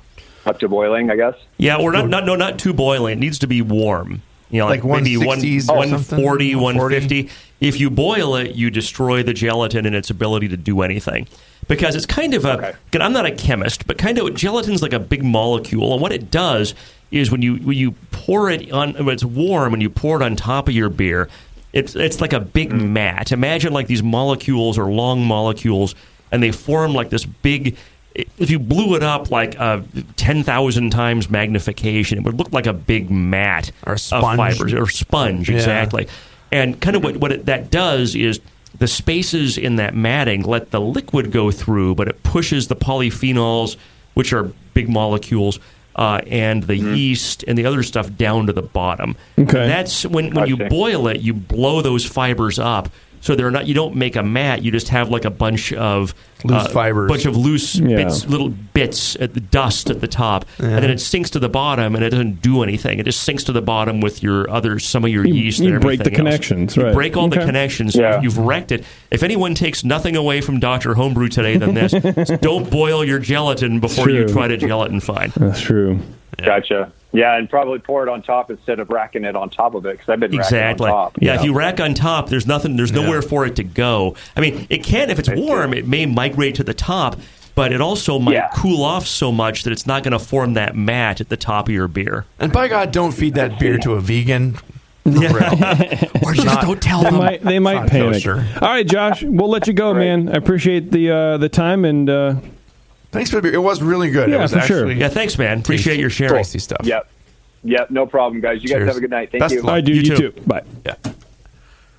Up 0.45 0.59
to 0.59 0.69
boiling, 0.69 1.09
I 1.11 1.15
guess. 1.17 1.35
Yeah, 1.57 1.77
or 1.77 1.93
not, 1.93 2.09
not 2.09 2.27
no, 2.27 2.35
not 2.35 2.59
too 2.59 2.73
boiling. 2.73 3.13
It 3.13 3.21
needs 3.21 3.39
to 3.41 3.47
be 3.47 3.63
warm. 3.63 4.23
You 4.51 4.59
know, 4.59 4.67
like, 4.67 4.83
Like 4.85 5.03
maybe 5.05 5.17
one, 5.17 5.39
160s 5.39 5.69
140, 5.69 6.55
150. 6.57 7.31
If 7.61 7.79
you 7.81 7.91
boil 7.91 8.35
it, 8.35 8.57
you 8.57 8.71
destroy 8.71 9.23
the 9.23 9.33
gelatin 9.33 9.87
and 9.87 9.95
its 9.95 10.11
ability 10.11 10.49
to 10.49 10.57
do 10.57 10.83
anything. 10.83 11.29
Because 11.69 11.95
it's 11.95 12.07
kind 12.07 12.35
of 12.35 12.45
a, 12.45 12.59
okay. 12.59 12.73
I'm 13.01 13.13
not 13.13 13.25
a 13.25 13.31
chemist, 13.31 13.87
but 13.87 13.97
kind 13.99 14.19
of 14.19 14.35
gelatin's 14.35 14.83
like 14.83 14.93
a 14.93 14.99
big 14.99 15.23
molecule, 15.23 15.93
and 15.93 16.03
what 16.03 16.11
it 16.13 16.29
does 16.31 16.75
is 17.13 17.31
when 17.31 17.43
you 17.43 17.57
when 17.57 17.77
you 17.77 17.93
pour 18.11 18.51
it 18.51 18.73
on 18.73 18.95
when 18.95 19.11
it's 19.11 19.25
warm 19.25 19.73
and 19.75 19.83
you 19.83 19.91
pour 19.91 20.21
it 20.21 20.25
on 20.25 20.35
top 20.35 20.69
of 20.69 20.75
your 20.75 20.89
beer, 20.89 21.29
it's 21.73 21.95
it's 21.95 22.21
like 22.21 22.33
a 22.33 22.41
big 22.41 22.73
mat. 22.73 23.31
Imagine 23.33 23.73
like 23.73 23.87
these 23.87 24.03
molecules 24.03 24.79
are 24.79 24.91
long 24.91 25.25
molecules, 25.25 25.95
and 26.33 26.43
they 26.43 26.51
form 26.51 26.95
like 26.95 27.11
this 27.11 27.25
big. 27.25 27.77
If 28.15 28.51
you 28.51 28.59
blew 28.59 28.95
it 28.95 29.03
up 29.03 29.31
like 29.31 29.59
uh, 29.59 29.81
ten 30.17 30.43
thousand 30.43 30.91
times 30.91 31.31
magnification, 31.31 32.19
it 32.19 32.25
would 32.25 32.39
look 32.39 32.53
like 32.53 32.67
a 32.67 32.73
big 32.75 33.11
mat 33.11 33.71
Or 33.87 33.95
of 33.95 34.01
fibers 34.01 34.75
or 34.75 34.89
sponge 34.89 35.49
Yeah. 35.49 35.57
exactly. 35.57 36.09
And 36.51 36.79
kind 36.81 36.97
of 36.97 37.05
what 37.05 37.17
what 37.17 37.33
it, 37.33 37.47
that 37.47 37.71
does 37.71 38.15
is 38.15 38.41
the 38.79 38.87
spaces 38.87 39.57
in 39.57 39.77
that 39.77 39.95
matting 39.95 40.43
let 40.43 40.71
the 40.71 40.81
liquid 40.81 41.31
go 41.31 41.51
through, 41.51 41.95
but 41.95 42.09
it 42.09 42.23
pushes 42.23 42.69
the 42.69 42.77
polyphenols, 42.77 43.77
which 44.15 44.33
are 44.33 44.45
big 44.75 44.89
molecules, 44.91 45.59
uh, 45.97 46.21
and 46.27 46.63
the 46.65 46.77
yeast 46.77 47.45
and 47.47 47.57
the 47.57 47.67
other 47.67 47.83
stuff 47.83 48.15
down 48.17 48.47
to 48.47 48.53
the 48.53 48.63
bottom. 48.63 49.17
Okay. 49.39 49.63
And 49.63 49.71
that's 49.71 50.05
when 50.07 50.35
when 50.35 50.49
you 50.49 50.57
boil 50.57 51.09
it, 51.09 51.21
you 51.21 51.35
blow 51.35 51.83
those 51.83 52.05
fibers 52.05 52.59
up. 52.59 52.89
So 53.23 53.35
they're 53.37 53.51
not. 53.51 53.67
You 53.67 53.73
don't 53.75 53.95
make 53.97 54.17
a 54.17 54.23
mat. 54.23 54.63
You 54.63 54.71
just 54.71 54.89
have 54.89 55.09
like 55.09 55.25
a 55.25 55.31
bunch 55.31 55.73
of 55.73 56.13
Loose 56.45 56.65
uh, 56.65 56.69
fibers. 56.71 57.09
bunch 57.09 57.25
of 57.25 57.37
loose 57.37 57.77
Yeah. 57.77 57.97
bits, 57.97 58.27
little 58.27 58.49
bits 58.49 59.15
at 59.21 59.33
the 59.35 59.41
dust 59.41 59.91
at 59.91 60.01
the 60.01 60.09
top, 60.09 60.45
and 60.59 60.83
then 60.83 60.91
it 60.91 60.99
sinks 61.01 61.31
to 61.31 61.39
the 61.39 61.49
bottom, 61.49 61.95
and 61.95 62.05
it 62.05 62.11
doesn't 62.11 62.43
do 62.43 62.65
anything. 62.65 62.99
It 62.99 63.05
just 63.05 63.23
sinks 63.23 63.45
to 63.45 63.53
the 63.53 63.63
bottom 63.63 64.01
with 64.01 64.25
your 64.25 64.51
other 64.51 64.81
some 64.81 65.05
of 65.05 65.11
your 65.13 65.25
You- 65.25 65.35
yeast. 65.35 65.61
you 65.61 65.73
and 65.75 65.81
break 65.81 66.01
the 66.01 66.11
else. 66.11 66.17
connections, 66.17 66.77
You 66.77 66.91
break 66.93 67.17
all 67.17 67.29
the 67.29 67.37
connections. 67.39 67.95
Yeah. 67.95 68.21
You've 68.21 68.39
wrecked 68.39 68.73
it. 68.73 68.85
If 69.13 69.23
anyone 69.23 69.55
takes 69.55 69.85
nothing 69.85 70.17
away 70.17 70.41
from 70.41 70.59
Doctor 70.59 70.95
Homebrew 70.95 71.29
today 71.29 71.57
than 71.57 71.75
this, 71.75 71.93
don't 72.41 72.69
boil 72.71 73.05
your 73.05 73.21
gelatin 73.21 73.79
before 73.79 74.11
you 74.11 74.27
try 74.27 74.49
to 74.49 74.57
gelatin 74.57 74.99
fine. 74.99 75.33
That's 75.37 75.61
true. 75.61 76.01
Gotcha. 76.39 76.93
Yeah, 77.13 77.37
and 77.37 77.49
probably 77.49 77.79
pour 77.79 78.03
it 78.03 78.09
on 78.09 78.23
top 78.23 78.51
instead 78.51 78.81
of 78.81 78.89
racking 78.89 79.25
it 79.25 79.37
on 79.37 79.51
top 79.51 79.75
of 79.75 79.85
it 79.85 79.93
because 79.99 80.09
I've 80.09 80.21
been 80.21 80.33
Exactly. 80.35 80.87
racking 80.87 80.99
on 80.99 81.05
top. 81.13 81.19
Yeah, 81.21 81.35
if 81.35 81.45
you 81.45 81.55
rack 81.55 81.79
on 81.81 81.93
top, 81.95 82.29
there's 82.31 82.47
nothing. 82.47 82.77
There's 82.77 82.93
nowhere 82.93 83.21
for 83.21 83.45
it 83.45 83.57
to 83.57 83.65
go. 83.65 84.17
I 84.37 84.41
mean, 84.41 84.67
it 84.71 84.83
can 84.83 85.11
if 85.11 85.19
it's 85.19 85.29
warm. 85.31 85.75
It 85.75 85.87
may 85.87 86.07
migrate 86.07 86.55
to 86.55 86.65
the 86.65 86.73
top, 86.73 87.17
but 87.55 87.71
it 87.71 87.83
also 87.83 88.19
might 88.19 88.33
Yeah. 88.33 88.49
cool 88.55 88.83
off 88.83 89.07
so 89.07 89.31
much 89.31 89.65
that 89.65 89.73
it's 89.73 89.87
not 89.87 90.03
going 90.03 90.13
to 90.13 90.19
form 90.19 90.55
that 90.55 90.75
mat 90.75 91.21
at 91.21 91.29
the 91.29 91.37
top 91.37 91.69
of 91.69 91.75
your 91.75 91.87
beer. 91.87 92.25
And 92.39 92.51
by 92.51 92.69
God, 92.69 92.93
don't 92.93 93.13
feed 93.13 93.35
that 93.35 93.59
beer 93.59 93.77
to 93.79 93.93
a 93.93 94.01
vegan. 94.01 94.55
For 95.05 95.11
real. 95.11 95.29
or 96.25 96.33
just 96.33 96.61
don't 96.63 96.81
tell 96.81 97.03
They 97.03 97.11
them. 97.11 97.19
might, 97.19 97.43
they 97.43 97.59
might 97.59 97.75
not 97.75 97.89
panic. 97.89 98.13
kosher. 98.15 98.47
All 98.63 98.69
right, 98.71 98.87
Josh, 98.87 99.23
we'll 99.23 99.51
let 99.51 99.67
you 99.67 99.73
go, 99.75 99.93
man. 99.93 100.29
I 100.31 100.33
appreciate 100.35 100.93
the 100.93 101.11
uh, 101.11 101.37
the 101.39 101.49
time 101.51 101.85
and 101.85 102.09
uh, 102.09 102.37
Thanks 103.13 103.31
for 103.31 103.37
the 103.37 103.43
beer. 103.43 103.55
It 103.55 103.59
was 103.63 103.81
really 103.83 104.11
good. 104.11 104.29
Yeah, 104.31 104.37
it 104.37 104.41
was 104.41 104.53
for 104.53 104.61
sure. 104.63 104.79
actually 104.89 105.01
Yeah, 105.01 105.09
thanks, 105.09 105.39
man. 105.39 105.61
Appreciate 105.61 106.01
your 106.01 106.11
sharing. 106.11 106.35
tasty 106.37 106.59
stuff. 106.59 106.81
Yep. 106.85 107.09
Yep, 107.65 107.91
no 107.91 108.07
problem, 108.07 108.41
guys. 108.41 108.63
You 108.63 108.69
guys 108.71 108.85
have 108.87 108.97
a 108.97 109.01
good 109.01 109.11
night. 109.11 109.31
Thank 109.31 109.43
Best 109.43 109.55
you. 109.55 109.69
I 109.69 109.81
do. 109.81 109.93
You 109.93 110.01
You, 110.01 110.17
too. 110.17 110.31
too. 110.33 110.41
Bye. 110.47 110.63
Yeah. 110.85 110.95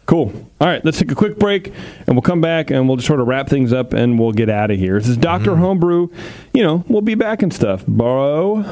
Cool. 0.06 0.34
All 0.60 0.68
right, 0.68 0.84
let's 0.84 1.00
take 1.00 1.10
a 1.12 1.16
quick 1.16 1.40
break 1.40 1.68
and 1.68 2.10
we'll 2.16 2.22
come 2.22 2.42
back 2.42 2.70
and 2.72 2.88
we'll 2.90 2.98
just 2.98 3.08
sort 3.08 3.22
of 3.22 3.28
wrap 3.28 3.48
things 3.48 3.72
up 3.72 3.94
and 3.94 4.20
we'll 4.20 4.34
get 4.34 4.50
out 4.50 4.70
of 4.72 4.78
here. 4.78 5.00
This 5.00 5.08
is 5.08 5.16
doctor 5.16 5.52
Mm-hmm. 5.52 5.62
Homebrew. 5.62 6.10
You 6.54 6.64
know, 6.64 6.84
we'll 6.90 7.02
be 7.02 7.16
back 7.16 7.42
and 7.42 7.54
stuff, 7.54 7.86
bro. 7.88 8.66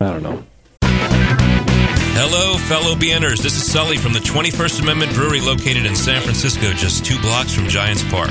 I 0.00 0.06
don't 0.06 0.22
know. 0.22 0.44
Hello, 2.12 2.56
fellow 2.58 2.94
BNers. 2.94 3.42
This 3.42 3.56
is 3.56 3.70
Sully 3.70 3.96
from 3.96 4.12
the 4.12 4.18
21st 4.20 4.82
Amendment 4.82 5.14
Brewery 5.14 5.40
located 5.40 5.86
in 5.86 5.96
San 5.96 6.20
Francisco, 6.22 6.72
just 6.72 7.04
two 7.04 7.18
blocks 7.20 7.52
from 7.52 7.66
Giants 7.66 8.04
Park. 8.10 8.30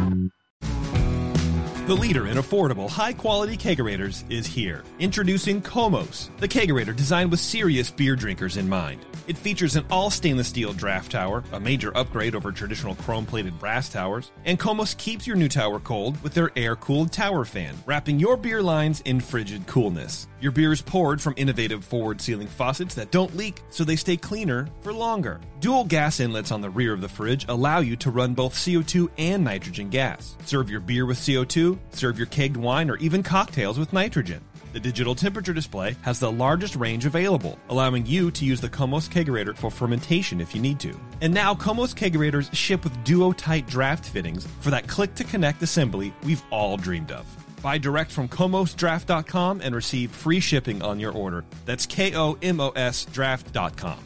The 1.91 1.97
leader 1.97 2.27
in 2.27 2.37
affordable, 2.37 2.89
high 2.89 3.11
quality 3.11 3.57
kegerators 3.57 4.23
is 4.31 4.47
here. 4.47 4.85
Introducing 4.99 5.61
Komos, 5.61 6.29
the 6.37 6.47
kegerator 6.47 6.95
designed 6.95 7.29
with 7.29 7.41
serious 7.41 7.91
beer 7.91 8.15
drinkers 8.15 8.55
in 8.55 8.69
mind. 8.69 9.05
It 9.27 9.37
features 9.37 9.75
an 9.75 9.85
all 9.91 10.09
stainless 10.09 10.47
steel 10.47 10.71
draft 10.71 11.11
tower, 11.11 11.43
a 11.51 11.59
major 11.59 11.95
upgrade 11.97 12.33
over 12.33 12.53
traditional 12.53 12.95
chrome 12.95 13.25
plated 13.25 13.59
brass 13.59 13.89
towers, 13.89 14.31
and 14.45 14.57
Komos 14.57 14.97
keeps 14.97 15.27
your 15.27 15.35
new 15.35 15.49
tower 15.49 15.81
cold 15.81 16.21
with 16.23 16.33
their 16.33 16.49
air 16.55 16.77
cooled 16.77 17.11
tower 17.11 17.43
fan, 17.43 17.75
wrapping 17.85 18.19
your 18.19 18.37
beer 18.37 18.61
lines 18.61 19.01
in 19.01 19.19
frigid 19.19 19.67
coolness. 19.67 20.29
Your 20.39 20.53
beer 20.53 20.71
is 20.71 20.81
poured 20.81 21.21
from 21.21 21.33
innovative 21.35 21.83
forward 21.83 22.21
sealing 22.21 22.47
faucets 22.47 22.95
that 22.95 23.11
don't 23.11 23.35
leak, 23.35 23.61
so 23.69 23.83
they 23.83 23.97
stay 23.97 24.15
cleaner 24.15 24.67
for 24.79 24.93
longer. 24.93 25.41
Dual 25.59 25.83
gas 25.83 26.19
inlets 26.19 26.51
on 26.51 26.61
the 26.61 26.69
rear 26.69 26.93
of 26.93 27.01
the 27.01 27.09
fridge 27.09 27.45
allow 27.47 27.79
you 27.79 27.95
to 27.97 28.09
run 28.09 28.33
both 28.33 28.55
CO2 28.55 29.09
and 29.17 29.43
nitrogen 29.43 29.89
gas. 29.89 30.35
Serve 30.45 30.69
your 30.69 30.79
beer 30.79 31.05
with 31.05 31.19
CO2, 31.19 31.77
serve 31.91 32.17
your 32.17 32.27
kegged 32.27 32.57
wine, 32.57 32.89
or 32.89 32.97
even 32.97 33.23
cocktails 33.23 33.77
with 33.79 33.93
nitrogen. 33.93 34.41
The 34.73 34.79
digital 34.79 35.15
temperature 35.15 35.53
display 35.53 35.97
has 36.01 36.19
the 36.19 36.31
largest 36.31 36.75
range 36.75 37.05
available, 37.05 37.59
allowing 37.69 38.05
you 38.05 38.31
to 38.31 38.45
use 38.45 38.61
the 38.61 38.69
Komos 38.69 39.09
Kegerator 39.09 39.55
for 39.55 39.69
fermentation 39.69 40.39
if 40.39 40.55
you 40.55 40.61
need 40.61 40.79
to. 40.79 40.97
And 41.19 41.33
now 41.33 41.53
Komos 41.53 41.93
Kegerators 41.93 42.53
ship 42.55 42.83
with 42.83 43.03
duo-tight 43.03 43.67
draft 43.67 44.05
fittings 44.05 44.47
for 44.61 44.69
that 44.69 44.87
click-to-connect 44.87 45.61
assembly 45.61 46.13
we've 46.23 46.43
all 46.51 46.77
dreamed 46.77 47.11
of. 47.11 47.25
Buy 47.61 47.77
direct 47.77 48.11
from 48.11 48.27
komosdraft.com 48.27 49.61
and 49.61 49.75
receive 49.75 50.11
free 50.11 50.39
shipping 50.39 50.81
on 50.81 50.99
your 50.99 51.11
order. 51.11 51.43
That's 51.65 51.85
K-O-M-O-S 51.85 53.05
draft.com. 53.05 53.99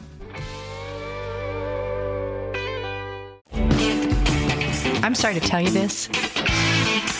I'm 5.02 5.14
sorry 5.14 5.34
to 5.34 5.40
tell 5.40 5.60
you 5.60 5.70
this, 5.70 6.08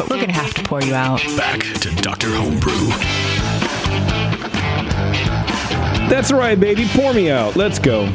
we're 0.04 0.16
going 0.16 0.28
to 0.28 0.32
have 0.32 0.54
to 0.54 0.62
pour 0.62 0.82
you 0.82 0.94
out. 0.94 1.22
Back 1.36 1.60
to 1.60 1.94
Dr. 1.96 2.28
Homebrew. 2.28 2.88
That's 6.08 6.30
right, 6.30 6.58
baby. 6.58 6.86
Pour 6.92 7.12
me 7.12 7.30
out. 7.30 7.56
Let's 7.56 7.78
go. 7.78 8.06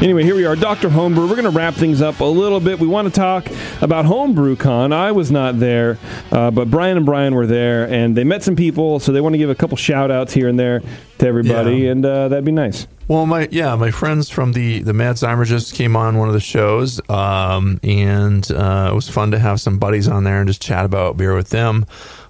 Anyway, 0.00 0.24
here 0.24 0.34
we 0.34 0.46
are, 0.46 0.56
Dr. 0.56 0.88
Homebrew. 0.88 1.24
We're 1.26 1.34
going 1.36 1.44
to 1.44 1.50
wrap 1.50 1.74
things 1.74 2.00
up 2.00 2.20
a 2.20 2.24
little 2.24 2.58
bit. 2.58 2.78
We 2.80 2.86
want 2.86 3.06
to 3.06 3.12
talk 3.12 3.46
about 3.82 4.06
HomebrewCon. 4.06 4.94
I 4.94 5.12
was 5.12 5.30
not 5.30 5.58
there, 5.60 5.98
uh, 6.32 6.50
but 6.50 6.70
Brian 6.70 6.96
and 6.96 7.04
Brian 7.04 7.34
were 7.34 7.46
there, 7.46 7.86
and 7.86 8.16
they 8.16 8.24
met 8.24 8.42
some 8.42 8.56
people, 8.56 8.98
so 8.98 9.12
they 9.12 9.20
want 9.20 9.34
to 9.34 9.38
give 9.38 9.50
a 9.50 9.54
couple 9.54 9.76
shout 9.76 10.10
outs 10.10 10.32
here 10.32 10.48
and 10.48 10.58
there 10.58 10.80
to 11.18 11.26
everybody, 11.26 11.80
Yeah. 11.80 11.90
and 11.90 12.06
uh, 12.06 12.28
that'd 12.28 12.46
be 12.46 12.50
nice. 12.52 12.86
Well, 13.08 13.26
my 13.26 13.48
yeah, 13.50 13.74
my 13.74 13.90
friends 13.90 14.30
from 14.30 14.52
the 14.52 14.82
the 14.82 14.92
Mad 14.94 15.16
just 15.16 15.74
came 15.74 15.96
on 15.96 16.16
one 16.16 16.28
of 16.28 16.34
the 16.34 16.40
shows, 16.40 17.00
um, 17.10 17.78
and 17.82 18.48
uh, 18.52 18.88
it 18.92 18.94
was 18.94 19.08
fun 19.08 19.32
to 19.32 19.38
have 19.38 19.60
some 19.60 19.78
buddies 19.78 20.06
on 20.08 20.24
there 20.24 20.38
and 20.38 20.48
just 20.48 20.62
chat 20.62 20.84
about 20.86 21.16
beer 21.16 21.34
with 21.34 21.50
them. 21.50 21.86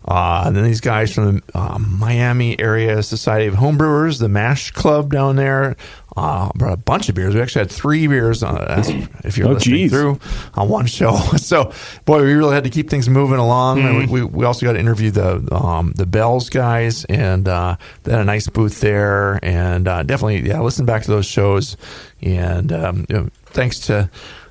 Uh, 0.08 0.44
and 0.46 0.56
then 0.56 0.64
these 0.64 0.80
guys 0.80 1.14
from 1.14 1.36
the 1.36 1.42
uh, 1.54 1.78
Miami 1.78 2.58
Area 2.58 3.02
Society 3.02 3.46
of 3.46 3.54
Homebrewers, 3.56 4.18
the 4.18 4.30
Mash 4.30 4.70
Club 4.70 5.12
down 5.12 5.36
there, 5.36 5.76
uh, 6.16 6.50
brought 6.54 6.72
a 6.72 6.76
bunch 6.76 7.08
of 7.08 7.14
beers. 7.14 7.34
We 7.34 7.40
actually 7.40 7.60
had 7.62 7.70
three 7.70 8.06
beers, 8.06 8.42
uh, 8.42 8.66
as- 8.68 8.88
if 9.24 9.38
you're 9.38 9.48
Oh, 9.48 9.52
listening 9.52 9.76
geez. 9.76 9.90
through, 9.92 10.18
on 10.54 10.68
one 10.68 10.86
show. 10.86 11.16
So, 11.38 11.72
boy, 12.04 12.22
we 12.24 12.32
really 12.34 12.54
had 12.54 12.64
to 12.64 12.70
keep 12.70 12.90
things 12.90 13.08
moving 13.08 13.38
along. 13.38 13.80
And 13.80 13.98
we, 13.98 14.06
we, 14.06 14.24
we 14.24 14.44
also 14.44 14.66
got 14.66 14.72
to 14.74 14.78
interview 14.80 15.10
the 15.10 15.46
um, 15.54 15.92
the 15.96 16.06
Bells 16.06 16.48
guys, 16.50 17.04
and 17.06 17.48
uh, 17.48 17.76
they 18.04 18.12
had 18.12 18.20
a 18.20 18.24
nice 18.24 18.48
booth 18.48 18.80
there. 18.80 19.38
And 19.44 19.86
uh, 19.88 20.02
definitely, 20.02 20.48
yeah, 20.48 20.60
listen 20.60 20.86
back 20.86 21.02
to 21.02 21.10
those 21.10 21.26
shows. 21.26 21.76
And 22.22 22.72
um, 22.72 23.06
you 23.08 23.16
know, 23.16 23.28
thanks 23.46 23.80
to. 23.86 24.10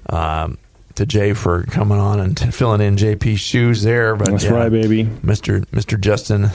Um, 0.09 0.57
to 0.95 1.05
Jay 1.05 1.31
for 1.33 1.63
coming 1.63 1.97
on 1.97 2.19
and 2.19 2.53
filling 2.53 2.81
in 2.81 2.97
JP's 2.97 3.39
shoes 3.39 3.83
there, 3.83 4.17
but 4.17 4.31
That's 4.31 4.43
yeah, 4.43 4.51
right, 4.51 4.69
baby. 4.69 5.05
Mr. 5.05 5.63
Mr. 5.67 5.97
Justin, 5.97 6.49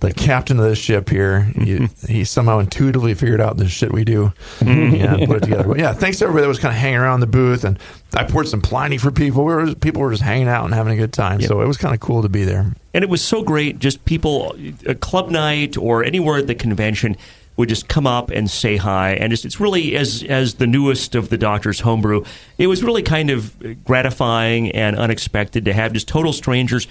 the 0.00 0.12
captain 0.12 0.58
of 0.58 0.64
this 0.64 0.78
ship 0.78 1.08
here, 1.08 1.42
he, 1.58 1.88
he 2.08 2.24
somehow 2.24 2.58
intuitively 2.58 3.14
figured 3.14 3.40
out 3.40 3.56
the 3.56 3.68
shit 3.68 3.92
we 3.92 4.04
do 4.04 4.32
mm-hmm. 4.58 4.94
and 4.94 5.26
put 5.26 5.38
it 5.38 5.42
together. 5.44 5.64
But 5.64 5.78
yeah, 5.78 5.92
thanks 5.94 6.18
to 6.18 6.24
everybody 6.24 6.42
that 6.42 6.48
was 6.48 6.58
kind 6.58 6.74
of 6.74 6.80
hanging 6.80 6.98
around 6.98 7.20
the 7.20 7.26
booth, 7.26 7.64
and 7.64 7.78
I 8.14 8.24
poured 8.24 8.48
some 8.48 8.60
Pliny 8.60 8.98
for 8.98 9.10
people. 9.10 9.44
We 9.44 9.54
were 9.54 9.74
people 9.74 10.02
were 10.02 10.10
just 10.10 10.22
hanging 10.22 10.48
out 10.48 10.64
and 10.64 10.74
having 10.74 10.92
a 10.92 10.96
good 10.96 11.12
time, 11.12 11.40
so 11.40 11.60
it 11.60 11.66
was 11.66 11.76
kind 11.76 11.94
of 11.94 12.00
cool 12.00 12.22
to 12.22 12.28
be 12.28 12.44
there. 12.44 12.74
And 12.94 13.04
it 13.04 13.10
was 13.10 13.22
so 13.22 13.42
great, 13.42 13.78
just 13.78 14.04
people, 14.06 14.56
a 14.86 14.94
club 14.94 15.30
night 15.30 15.76
or 15.76 16.02
anywhere 16.02 16.38
at 16.38 16.46
the 16.46 16.54
convention 16.54 17.16
would 17.56 17.68
just 17.68 17.88
come 17.88 18.06
up 18.06 18.30
and 18.30 18.50
say 18.50 18.76
hi. 18.76 19.12
And 19.12 19.30
just, 19.30 19.44
it's 19.44 19.60
really, 19.60 19.96
as, 19.96 20.22
as 20.22 20.54
the 20.54 20.66
newest 20.66 21.14
of 21.14 21.28
the 21.28 21.38
Doctor's 21.38 21.80
Homebrew, 21.80 22.24
it 22.58 22.66
was 22.66 22.82
really 22.82 23.02
kind 23.02 23.30
of 23.30 23.84
gratifying 23.84 24.70
and 24.72 24.96
unexpected 24.96 25.64
to 25.64 25.72
have 25.72 25.92
just 25.92 26.08
total 26.08 26.32
strangers 26.32 26.86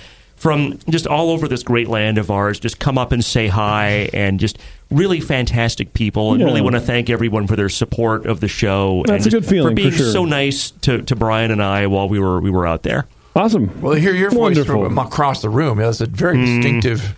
from 0.45 0.77
just 0.87 1.07
all 1.07 1.31
over 1.31 1.47
this 1.47 1.63
great 1.63 1.87
land 1.87 2.19
of 2.19 2.29
ours 2.29 2.59
just 2.59 2.77
come 2.79 2.99
up 2.99 3.11
and 3.11 3.25
say 3.25 3.47
hi 3.47 4.07
and 4.13 4.39
just 4.39 4.59
really 4.91 5.19
fantastic 5.19 5.91
people 5.95 6.33
and 6.33 6.39
Yeah. 6.39 6.45
really 6.45 6.61
want 6.61 6.75
to 6.75 6.79
thank 6.81 7.09
everyone 7.09 7.47
for 7.47 7.55
their 7.55 7.67
support 7.67 8.27
of 8.27 8.41
the 8.41 8.47
show 8.47 8.97
and 8.99 9.07
That's 9.07 9.25
a 9.25 9.31
good 9.31 9.43
feeling, 9.43 9.71
for 9.71 9.75
being 9.75 9.89
for 9.89 9.97
sure. 9.97 10.11
so 10.11 10.23
nice 10.23 10.69
to, 10.81 11.01
to 11.01 11.15
Brian 11.15 11.49
and 11.49 11.63
I 11.63 11.87
while 11.87 12.07
we 12.07 12.19
were 12.19 12.39
we 12.39 12.51
were 12.51 12.67
out 12.67 12.83
there. 12.83 13.07
Awesome. 13.35 13.81
Well, 13.81 13.95
hear 13.95 14.13
your 14.13 14.29
voice 14.29 14.55
Wonderful. 14.55 14.83
from 14.85 14.97
across 14.99 15.41
the 15.41 15.49
room. 15.49 15.79
That's 15.79 15.99
a 15.99 16.05
very 16.05 16.37
Mm. 16.37 16.61
distinctive 16.61 17.15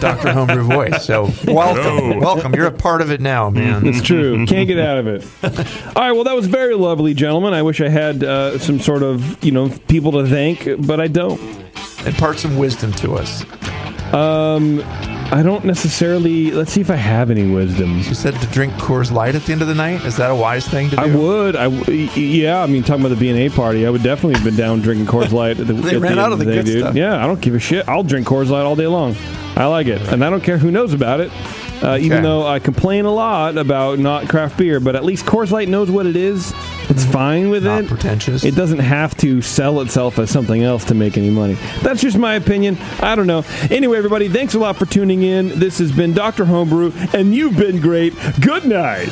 Dr. 0.00 0.32
Homebrew 0.32 0.64
voice. 0.64 1.04
So 1.04 1.30
welcome. 1.46 2.18
Welcome. 2.18 2.54
You're 2.54 2.66
a 2.68 2.72
part 2.72 3.02
of 3.02 3.10
it 3.12 3.20
now, 3.20 3.50
man. 3.50 3.86
It's 3.86 4.00
true. 4.00 4.46
Can't 4.48 4.66
get 4.66 4.78
out 4.80 4.96
of 4.98 5.06
it. 5.06 5.22
All 5.94 6.02
right. 6.02 6.12
Well, 6.12 6.24
that 6.24 6.34
was 6.34 6.46
very 6.46 6.74
lovely, 6.74 7.12
gentlemen. 7.12 7.52
I 7.52 7.60
wish 7.62 7.82
I 7.82 7.88
had 7.90 8.24
uh, 8.24 8.58
some 8.58 8.80
sort 8.80 9.02
of 9.02 9.44
you 9.44 9.52
know 9.52 9.68
people 9.86 10.12
to 10.12 10.26
thank, 10.26 10.66
but 10.86 10.98
I 10.98 11.08
don't. 11.08 11.38
Impart 12.06 12.38
some 12.38 12.56
wisdom 12.56 12.92
to 12.94 13.14
us. 13.14 13.44
Um, 14.12 14.80
I 15.32 15.42
don't 15.42 15.64
necessarily. 15.64 16.50
Let's 16.52 16.70
see 16.72 16.80
if 16.80 16.90
I 16.90 16.96
have 16.96 17.30
any 17.30 17.50
wisdom. 17.50 17.96
You 17.98 18.14
said 18.14 18.34
to 18.40 18.46
drink 18.48 18.72
Coors 18.74 19.10
Light 19.10 19.34
at 19.34 19.42
the 19.42 19.52
end 19.52 19.62
of 19.62 19.68
the 19.68 19.74
night. 19.74 20.04
Is 20.04 20.16
that 20.18 20.30
a 20.30 20.34
wise 20.34 20.68
thing 20.68 20.90
to 20.90 20.96
do? 20.96 21.02
I 21.02 21.06
would. 21.06 21.56
I 21.56 21.64
w- 21.64 21.92
yeah. 22.14 22.62
I 22.62 22.66
mean, 22.66 22.82
talking 22.84 23.04
about 23.04 23.16
the 23.18 23.20
B&A 23.32 23.48
party, 23.50 23.86
I 23.86 23.90
would 23.90 24.02
definitely 24.02 24.34
have 24.34 24.44
been 24.44 24.54
down 24.56 24.82
drinking 24.82 25.06
Coors 25.06 25.32
Light. 25.40 25.58
At 25.58 25.66
the, 25.66 25.72
They 25.72 25.96
at 25.96 26.00
ran 26.02 26.16
the 26.16 26.22
out 26.22 26.32
of 26.32 26.38
the 26.38 26.44
day, 26.44 26.56
good 26.56 26.66
dude. 26.66 26.80
stuff. 26.80 26.94
Yeah, 26.94 27.22
I 27.22 27.26
don't 27.26 27.40
give 27.40 27.54
a 27.54 27.58
shit. 27.58 27.88
I'll 27.88 28.04
drink 28.04 28.26
Coors 28.28 28.50
Light 28.50 28.62
all 28.62 28.76
day 28.76 28.86
long. 28.86 29.16
I 29.56 29.66
like 29.66 29.86
it, 29.88 30.00
and 30.12 30.24
I 30.24 30.30
don't 30.30 30.42
care 30.42 30.58
who 30.58 30.70
knows 30.70 30.92
about 30.92 31.20
it. 31.20 31.32
Uh, 31.82 31.96
Even 32.00 32.18
Okay. 32.18 32.22
though 32.22 32.46
I 32.46 32.60
complain 32.60 33.04
a 33.04 33.10
lot 33.12 33.58
about 33.58 33.98
not 33.98 34.28
craft 34.28 34.56
beer, 34.58 34.78
but 34.80 34.94
at 34.94 35.04
least 35.04 35.26
Coors 35.26 35.50
Light 35.50 35.68
knows 35.68 35.90
what 35.90 36.06
it 36.06 36.16
is. 36.16 36.52
It's 36.90 37.04
fine 37.04 37.50
with 37.50 37.64
Not 37.64 37.84
it. 37.84 37.88
pretentious. 37.88 38.44
It 38.44 38.54
doesn't 38.54 38.78
have 38.80 39.16
to 39.18 39.40
sell 39.42 39.80
itself 39.80 40.18
as 40.18 40.30
something 40.30 40.62
else 40.62 40.84
to 40.86 40.94
make 40.94 41.16
any 41.16 41.30
money. 41.30 41.54
That's 41.82 42.00
just 42.00 42.18
my 42.18 42.34
opinion. 42.34 42.76
I 43.00 43.14
don't 43.14 43.26
know. 43.26 43.44
Anyway, 43.70 43.96
everybody, 43.98 44.28
thanks 44.28 44.54
a 44.54 44.58
lot 44.58 44.76
for 44.76 44.86
tuning 44.86 45.22
in. 45.22 45.58
This 45.58 45.78
has 45.78 45.92
been 45.92 46.12
Dr. 46.12 46.44
Homebrew, 46.44 46.92
and 47.12 47.34
you've 47.34 47.56
been 47.56 47.80
great. 47.80 48.14
Good 48.40 48.66
night. 48.66 49.08